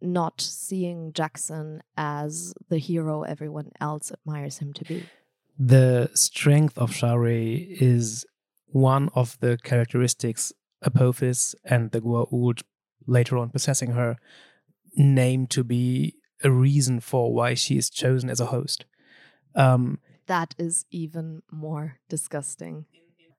[0.00, 5.04] not seeing Jackson as the hero everyone else admires him to be.
[5.58, 8.24] The strength of Sha're is
[8.66, 10.52] one of the characteristics
[10.82, 12.62] Apophis and the Goa'uld
[13.06, 14.16] later on possessing her
[14.94, 16.14] name to be
[16.44, 18.84] a reason for why she is chosen as a host.
[19.56, 22.86] Um, that is even more disgusting.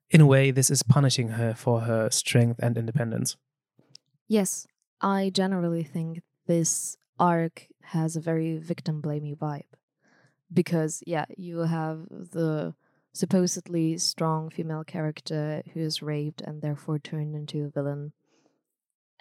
[0.09, 3.37] In a way, this is punishing her for her strength and independence.
[4.27, 4.67] Yes,
[4.99, 9.63] I generally think this arc has a very victim blamey vibe.
[10.51, 12.73] Because, yeah, you have the
[13.13, 18.13] supposedly strong female character who is raped and therefore turned into a villain.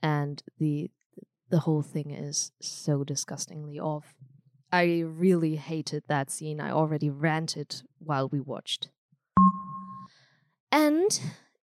[0.03, 0.91] And the
[1.51, 4.15] the whole thing is so disgustingly off.
[4.71, 6.61] I really hated that scene.
[6.61, 8.91] I already ranted while we watched.
[10.71, 11.19] And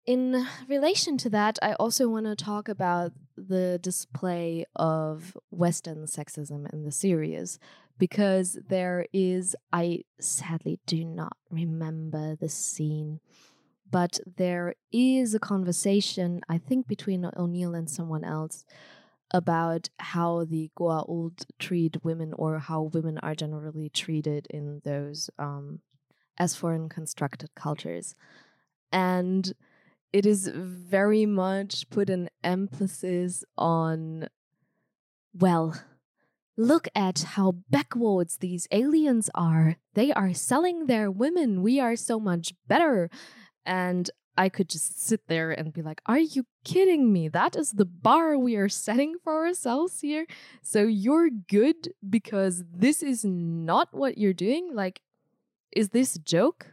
[0.07, 6.73] in relation to that, I also want to talk about the display of Western sexism
[6.73, 7.59] in the series
[8.03, 13.21] because there is, I sadly do not remember the scene,
[13.89, 18.65] but there is a conversation, I think, between O'Neill and someone else
[19.31, 25.79] about how the Goa'uld treat women or how women are generally treated in those um,
[26.37, 28.17] as foreign constructed cultures.
[28.91, 29.53] And
[30.13, 34.27] it is very much put an emphasis on,
[35.33, 35.77] well,
[36.57, 39.77] look at how backwards these aliens are.
[39.95, 41.63] They are selling their women.
[41.63, 43.11] We are so much better.
[43.65, 47.29] And I could just sit there and be like, Are you kidding me?
[47.29, 50.27] That is the bar we are setting for ourselves here.
[50.63, 54.71] So you're good because this is not what you're doing?
[54.75, 55.03] Like,
[55.71, 56.67] is this a joke?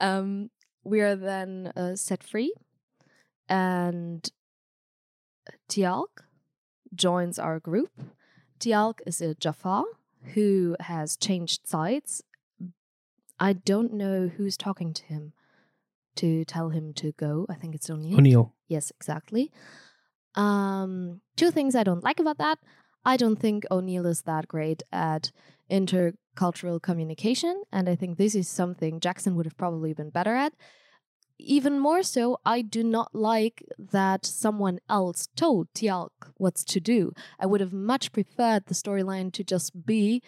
[0.00, 0.50] Um,
[0.84, 2.54] we are then uh, set free,
[3.48, 4.28] and
[5.68, 6.22] Teal'c
[6.94, 7.90] joins our group.
[8.58, 9.84] Teal'c is a Jaffa
[10.34, 12.22] who has changed sides.
[13.40, 15.32] I don't know who's talking to him
[16.16, 17.46] to tell him to go.
[17.48, 18.18] I think it's O'Neill.
[18.18, 18.54] O'Neill.
[18.66, 19.52] Yes, exactly.
[20.34, 22.58] Um, two things I don't like about that.
[23.04, 25.30] I don't think O'Neill is that great at
[25.70, 30.52] intercultural communication, and I think this is something Jackson would have probably been better at.
[31.38, 37.12] Even more so, I do not like that someone else told Teal'c what's to do.
[37.38, 40.22] I would have much preferred the storyline to just be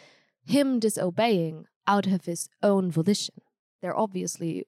[0.44, 3.34] him disobeying out of his own volition.
[3.82, 4.66] There obviously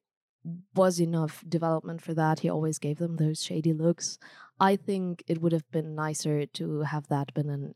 [0.75, 2.41] was enough development for that.
[2.41, 4.19] He always gave them those shady looks.
[4.59, 7.75] I think it would have been nicer to have that been an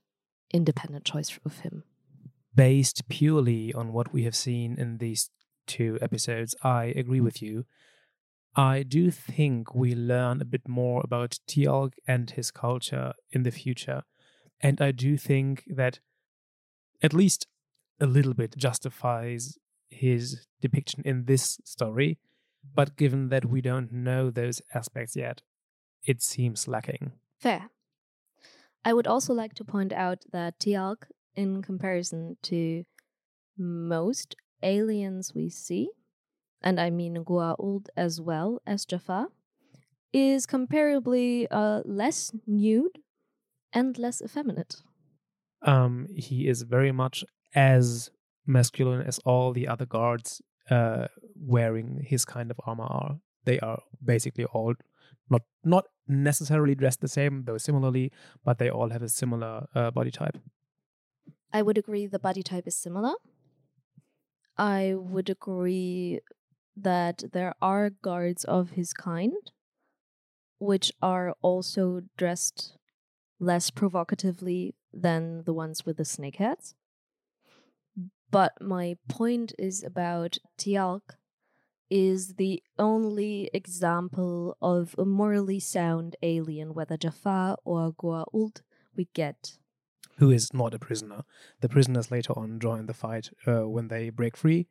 [0.53, 1.85] independent choice of him.
[2.55, 5.31] Based purely on what we have seen in these
[5.67, 7.67] two episodes, I agree with you.
[8.57, 13.51] I do think we learn a bit more about Teal'c and his culture in the
[13.51, 14.03] future.
[14.61, 16.01] And I do think that
[17.03, 17.47] at least
[18.01, 19.59] a little bit justifies
[19.91, 22.19] his depiction in this story
[22.75, 25.43] but given that we don't know those aspects yet,
[26.05, 27.13] it seems lacking.
[27.39, 27.71] Fair.
[28.85, 31.05] I would also like to point out that Teal'c,
[31.35, 32.85] in comparison to
[33.59, 35.91] most aliens we see,
[36.67, 39.29] and I mean Goa'uld as well as Jaffa,
[40.13, 42.99] is comparably uh, less nude
[43.73, 44.83] and less effeminate.
[45.63, 47.25] Um, he is very much
[47.55, 48.11] as
[48.47, 51.07] masculine as all the other guards uh,
[51.37, 53.19] wearing his kind of armor are.
[53.45, 54.75] They are basically all
[55.31, 58.11] not not necessarily dressed the same, though similarly,
[58.45, 60.37] but they all have a similar uh, body type.
[61.53, 63.15] I would agree the body type is similar.
[64.59, 66.21] I would agree
[66.77, 69.51] that there are guards of his kind,
[70.59, 72.77] which are also dressed
[73.39, 76.75] less provocatively than the ones with the snake heads.
[78.31, 81.17] But my point is about Teal'c
[81.89, 88.63] is the only example of a morally sound alien, whether Jaffa or Goa'uld,
[88.97, 89.59] we get.
[90.19, 91.23] Who is not a prisoner.
[91.61, 94.67] The prisoners later on join the fight uh, when they break free.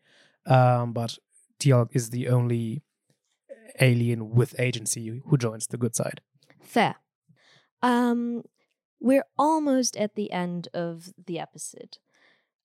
[0.46, 1.18] Um, but
[1.60, 2.84] Teal'c is the only
[3.80, 6.22] alien with agency who joins the good side.
[6.62, 6.96] Fair.
[7.82, 8.44] Um,
[9.00, 11.98] we're almost at the end of the episode.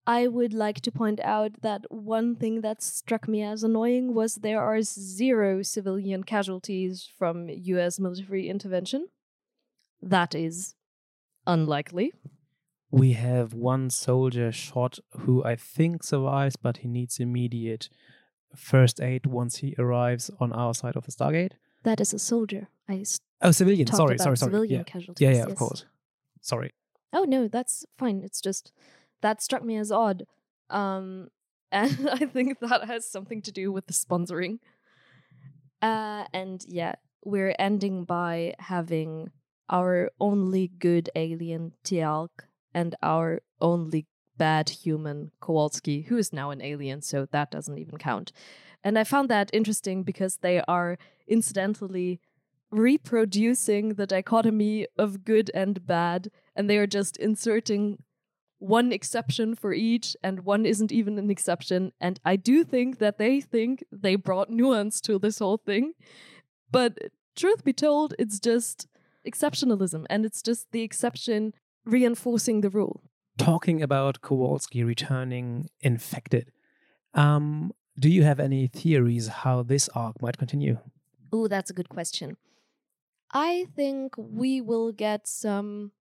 [0.06, 4.36] I would like to point out that one thing that struck me as annoying was
[4.36, 9.08] there are zero civilian casualties from US military intervention.
[10.00, 10.74] That is
[11.46, 12.12] unlikely.
[12.90, 17.88] We have one soldier shot who I think survives, but he needs immediate
[18.54, 21.52] first aid once he arrives on our side of the Stargate?
[21.82, 22.68] That is a soldier.
[22.88, 23.04] I
[23.42, 23.86] Oh, civilian.
[23.86, 24.50] Sorry, sorry, sorry.
[24.50, 24.82] civilian Yeah.
[24.84, 25.24] casualties.
[25.24, 25.58] yeah, yeah, of yes.
[25.58, 25.86] course.
[26.40, 26.72] Sorry.
[27.12, 28.22] Oh no, that's fine.
[28.22, 28.72] It's just
[29.22, 30.24] that struck me as odd.
[30.68, 31.28] Um
[31.72, 34.58] and I think that has something to do with the sponsoring.
[35.82, 36.94] Uh and yeah,
[37.24, 39.30] we're ending by having
[39.68, 42.30] our only good alien Teal'c
[42.74, 44.06] and our only
[44.40, 48.32] bad human Kawalsky, who is now an alien, so that doesn't even count.
[48.82, 50.96] And I found that interesting because they are
[51.28, 52.20] incidentally
[52.70, 58.02] reproducing the dichotomy of good and bad, and they are just inserting
[58.58, 61.92] one exception for each, and one isn't even an exception.
[62.00, 65.92] And I do think that they think they brought nuance to this whole thing.
[66.70, 66.96] But
[67.36, 68.86] truth be told, it's just
[69.28, 71.52] exceptionalism, and it's just the exception
[71.84, 73.02] reinforcing the rule.
[73.38, 76.52] Talking about Kawalsky returning infected,
[77.14, 80.78] um, do you have any theories how this arc might continue?
[81.32, 82.36] Oh, that's a good question.
[83.32, 85.92] I think we will get some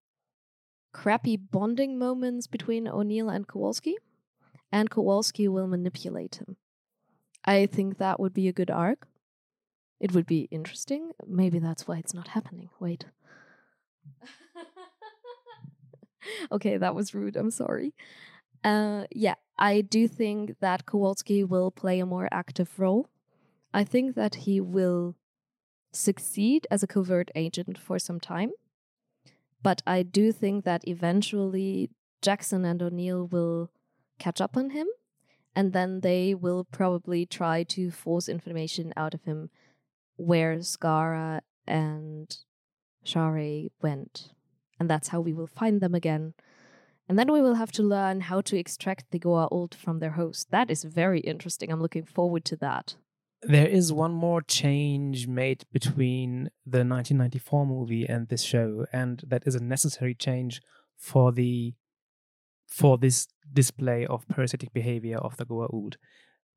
[0.91, 3.93] crappy bonding moments between O'Neill and Kawalsky,
[4.71, 6.57] and Kawalsky will manipulate him.
[7.45, 9.07] I think that would be a good arc.
[9.99, 11.11] It would be interesting.
[11.27, 12.69] Maybe that's why it's not happening.
[12.79, 13.05] Wait.
[16.51, 17.35] okay, that was rude.
[17.35, 17.93] I'm sorry.
[18.63, 23.09] Uh, yeah, I do think that Kawalsky will play a more active role.
[23.73, 25.15] I think that he will
[25.93, 28.51] succeed as a covert agent for some time.
[29.61, 31.89] But I do think that eventually
[32.21, 33.71] Jackson and O'Neill will
[34.17, 34.87] catch up on him,
[35.55, 39.49] and then they will probably try to force information out of him
[40.17, 42.37] where Skaara and
[43.03, 44.31] Sha're went.
[44.79, 46.33] And that's how we will find them again.
[47.07, 50.51] And then we will have to learn how to extract the Goa'uld from their host.
[50.51, 51.71] That is very interesting.
[51.71, 52.95] I'm looking forward to that.
[53.41, 59.43] There is one more change made between the 1994 movie and this show, and that
[59.45, 60.61] is a necessary change
[60.97, 61.73] for the
[62.67, 65.95] for this display of parasitic behavior of the Goa'uld.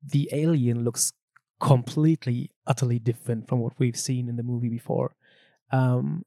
[0.05, 1.13] The alien looks
[1.59, 5.15] completely, utterly different from what we've seen in the movie before.
[5.71, 6.23] Um,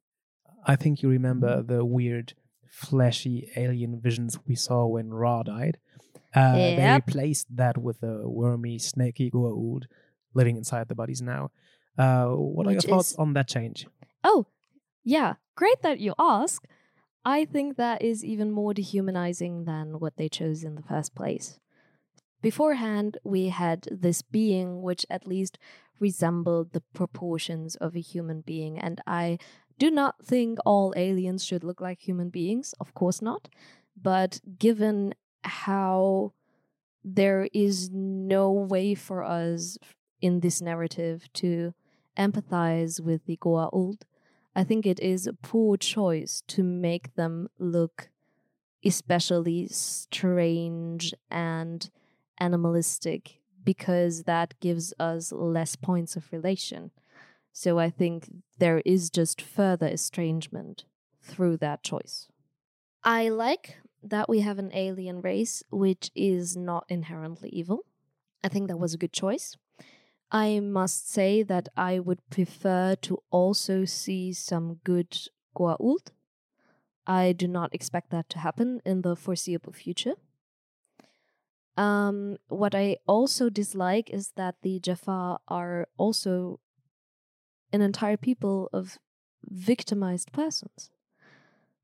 [0.67, 2.35] I think you remember the weird,
[2.69, 5.79] flashy alien visions we saw when Ra died.
[6.35, 9.85] Uh, They replaced that with a wormy, snaky Goa'uld
[10.35, 11.51] living inside the bodies now.
[11.97, 13.87] Uh, what are Which your thoughts is- on that change?
[14.25, 14.47] Oh,
[15.05, 15.35] yeah.
[15.55, 16.65] Great that you ask.
[17.25, 21.59] I think that is even more dehumanizing than what they chose in the first place.
[22.43, 25.59] Beforehand, we had this being which at least
[25.99, 29.39] resembled the proportions of a human being, and I
[29.79, 33.49] do not think all aliens should look like human beings, of course not.
[34.01, 36.33] But given how
[37.05, 39.79] there is no way for us
[40.21, 41.75] in this narrative to
[42.17, 44.03] empathize with the Goa'uld,
[44.55, 48.09] I think it is a poor choice to make them look
[48.85, 51.91] especially strange and
[52.39, 56.91] animalistic because that gives us less points of relation.
[57.59, 58.29] So I think
[58.59, 60.85] there is just further estrangement
[61.23, 62.29] through that choice.
[63.03, 67.87] I like that we have an alien race which is not inherently evil.
[68.45, 69.57] I think that was a good choice.
[70.31, 75.17] I must say that I would prefer to also see some good
[75.57, 76.09] Goa'uld.
[77.07, 80.17] I do not expect that to happen in the foreseeable future.
[81.79, 86.61] Um, what I also dislike is that the Jaffa are also
[87.73, 88.99] an entire people of
[89.45, 90.91] victimized persons.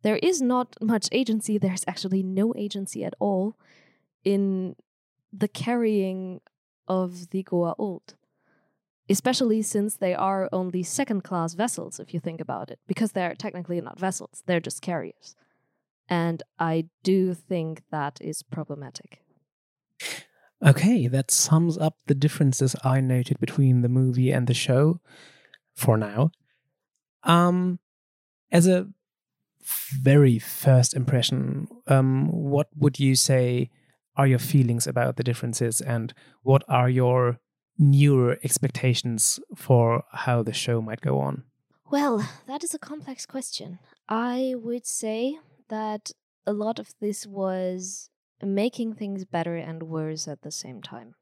[0.02, 3.56] There is not much agency, there's actually no agency at all
[4.24, 4.74] in
[5.32, 6.40] the carrying
[6.88, 8.14] of the Goa'uld
[9.08, 13.34] especially since they are only second class vessels, if you think about it, because they're
[13.34, 15.36] technically not vessels, they're just carriers.
[16.08, 19.22] And I do think that is problematic.
[20.64, 25.00] Okay, that sums up the differences I noted between the movie and the show
[25.74, 26.30] for now.
[27.24, 27.78] Um,
[28.50, 28.88] as a
[29.92, 33.70] very first impression, um, what would you say
[34.16, 36.12] are your feelings about the differences, and
[36.42, 37.38] what are your
[37.78, 41.44] newer expectations for how the show might go on?
[41.90, 43.78] Well, that is a complex question.
[44.08, 45.38] I would say
[45.68, 46.10] that
[46.46, 48.10] a lot of this was
[48.42, 51.14] making things better and worse at the same time.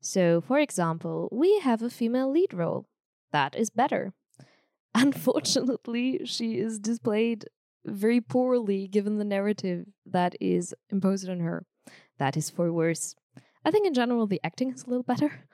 [0.00, 2.86] So, for example, we have a female lead role.
[3.32, 4.12] That is better.
[4.94, 7.46] Unfortunately, she is displayed
[7.84, 11.64] very poorly given the narrative that is imposed on her.
[12.18, 13.14] That is for worse.
[13.64, 15.46] I think in general the acting is a little better.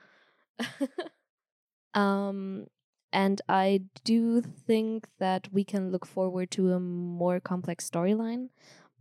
[1.93, 2.67] um,
[3.11, 8.49] and I do think that we can look forward to a more complex storyline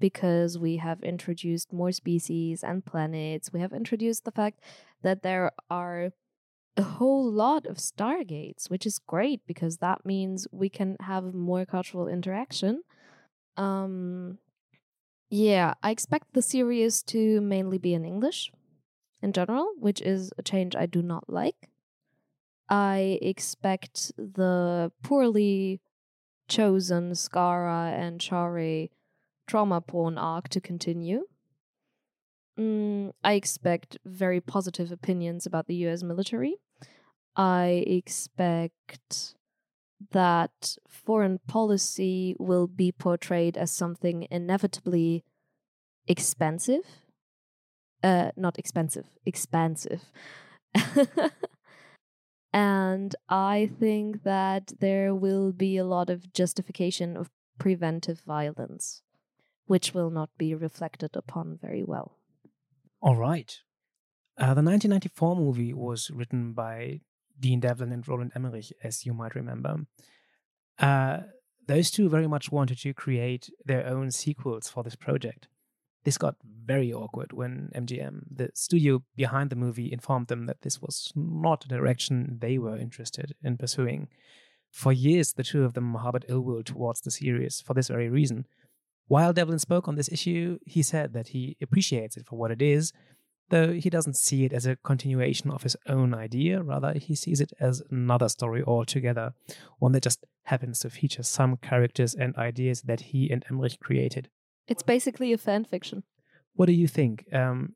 [0.01, 3.53] because we have introduced more species and planets.
[3.53, 4.61] We have introduced the fact
[5.03, 6.11] that there are
[6.79, 11.67] a whole lot of stargates, which is great because that means we can have more
[11.67, 12.83] cultural interaction.
[13.57, 14.39] Um,
[15.29, 18.53] yeah, I expect the series to mainly be in English
[19.21, 21.69] in general, which is a change I do not like.
[22.69, 25.81] I expect the poorly
[26.49, 28.89] chosen Skaara and Sha're
[29.47, 31.27] trauma porn arc to continue.
[32.59, 36.57] Mm, I expect very positive opinions about the US military.
[37.39, 39.37] I expect
[40.11, 45.25] that foreign policy will be portrayed as something inevitably
[46.09, 46.85] expensive.
[48.03, 50.03] Uh, not expensive, expansive.
[52.53, 59.03] and I think that there will be a lot of justification of preventive violence,
[59.67, 62.17] which will not be reflected upon very well.
[63.01, 63.53] All right.
[64.37, 67.01] Uh, the 1994 movie was written by
[67.39, 69.87] Dean Devlin and Roland Emmerich, as you might remember.
[70.79, 71.19] Uh,
[71.67, 75.49] those two very much wanted to create their own sequels for this project.
[76.05, 80.81] This got very awkward when MGM, the studio behind the movie, informed them that this
[80.81, 84.09] was not a direction they were interested in pursuing.
[84.71, 88.09] For years, the two of them harbored ill will towards the series for this very
[88.09, 88.47] reason.
[89.07, 92.63] While Devlin spoke on this issue, he said that he appreciates it for what it
[92.63, 92.93] is,
[93.51, 97.41] though he doesn't see it as a continuation of his own idea, rather, he sees
[97.41, 99.35] it as another story altogether,
[99.79, 104.29] one that just happens to feature some characters and ideas that he and Emmerich created.
[104.67, 106.03] It's basically a fan fiction.
[106.55, 107.25] What do you think?
[107.33, 107.75] Um,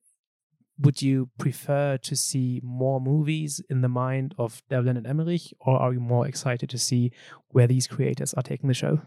[0.79, 5.79] would you prefer to see more movies in the mind of Devlin and Emmerich, or
[5.79, 7.13] are you more excited to see
[7.49, 9.01] where these creators are taking the show?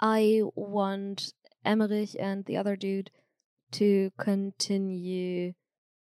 [0.00, 1.34] I want
[1.64, 3.10] Emmerich and the other dude
[3.72, 5.52] to continue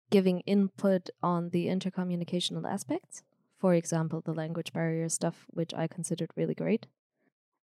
[0.10, 3.24] giving input on the intercommunicational aspects.
[3.60, 6.86] For example, the language barrier stuff, which I considered really great.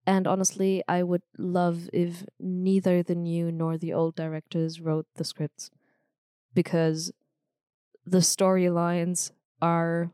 [0.07, 5.25] And honestly, I would love if neither the new nor the old directors wrote the
[5.25, 5.71] scripts
[6.53, 7.13] because
[8.07, 9.31] the storylines
[9.63, 10.11] are.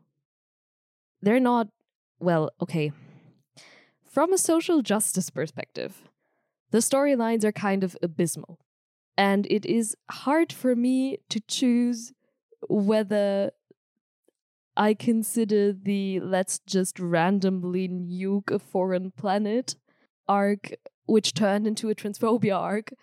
[1.21, 1.67] They're not.
[2.19, 2.91] Well, okay.
[4.09, 6.09] From a social justice perspective,
[6.71, 8.59] the storylines are kind of abysmal.
[9.21, 12.11] And it is hard for me to choose
[12.67, 13.51] whether
[14.75, 19.75] I consider the let's just randomly nuke a foreign planet
[20.27, 20.71] arc,
[21.05, 22.93] which turned into a transphobia arc,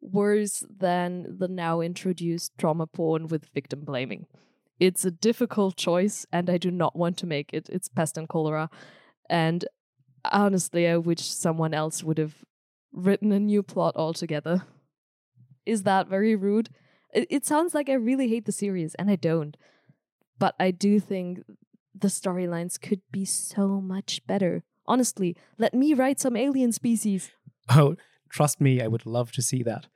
[0.00, 4.26] worse than the now introduced trauma porn with victim blaming.
[4.78, 7.68] It's a difficult choice, and I do not want to make it.
[7.70, 8.70] It's pest and cholera.
[9.28, 9.64] And
[10.30, 12.44] honestly, I wish someone else would have
[12.92, 14.62] written a new plot altogether.
[15.66, 16.70] Is that very rude?
[17.12, 19.56] It, it sounds like I really hate the series, and I don't.
[20.38, 21.42] But I do think
[21.94, 24.62] the storylines could be so much better.
[24.86, 27.32] Honestly, let me write some alien species.
[27.68, 27.96] Oh,
[28.28, 29.86] trust me, I would love to see that.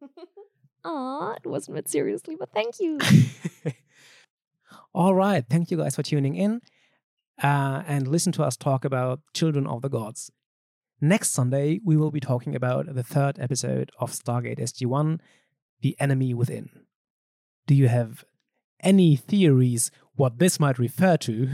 [0.84, 2.98] Aw, it wasn't meant seriously, but thank you.
[4.94, 5.44] All right.
[5.48, 6.60] Thank you guys for tuning in
[7.42, 10.30] uh, and listen to us talk about Children of the Gods.
[11.04, 15.18] Next Sunday, we will be talking about the third episode of Stargate SG1
[15.80, 16.70] The Enemy Within.
[17.66, 18.24] Do you have
[18.78, 21.48] any theories what this might refer to?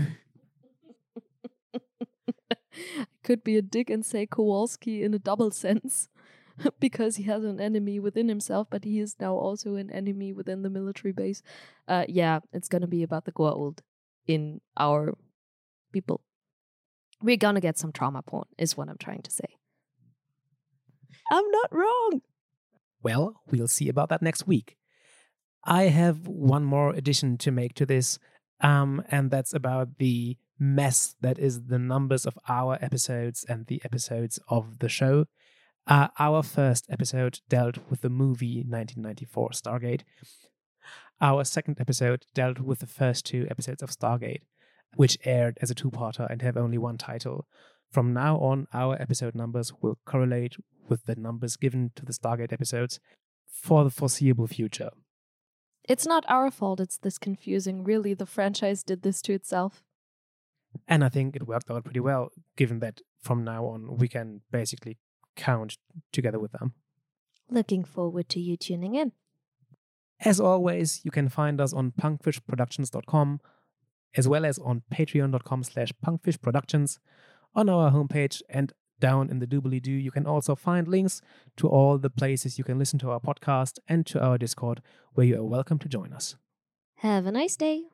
[3.25, 6.11] Could be a dick and say Kawalsky in a double sense.
[6.79, 10.61] because he has an enemy within himself, but he is now also an enemy within
[10.61, 11.43] the military base.
[11.87, 13.79] Uh, yeah, it's gonna be about the Goa'uld
[14.27, 15.16] in our
[15.91, 16.20] people.
[17.23, 19.59] We're gonna get some trauma porn, is what I'm trying to say.
[21.31, 22.23] I'm not wrong.
[23.03, 24.77] Well, we'll see about that next week.
[25.65, 28.19] I have one more addition to make to this,
[28.61, 33.81] um, and that's about the mess that is the numbers of our episodes and the
[33.85, 35.27] episodes of the show.
[35.86, 40.03] Uh, our first episode dealt with the movie 1994 Stargate.
[41.20, 44.43] Our second episode dealt with the first two episodes of Stargate,
[44.97, 47.47] which aired as a two parter and have only one title.
[47.90, 50.56] From now on, our episode numbers will correlate
[50.89, 53.01] with the numbers given to the Stargate episodes
[53.47, 54.90] for the foreseeable future.
[55.85, 57.82] It's not our fault it's this confusing.
[57.82, 59.82] Really, the franchise did this to itself.
[60.86, 64.43] And I think it worked out pretty well, given that from now on we can
[64.51, 64.98] basically
[65.35, 65.78] count
[66.12, 66.74] together with them.
[67.51, 69.12] Looking forward to you tuning in.
[70.20, 73.40] As always, you can find us on punkfischproductions.com,
[74.16, 76.98] as well as on patreon.com slash punkfischproductions
[77.55, 81.20] on our homepage and down in the doobly doo you can also find links
[81.56, 84.82] to all the places you can listen to our podcast and to our discord
[85.14, 86.36] where you are welcome to join us
[86.97, 87.85] Have a nice day.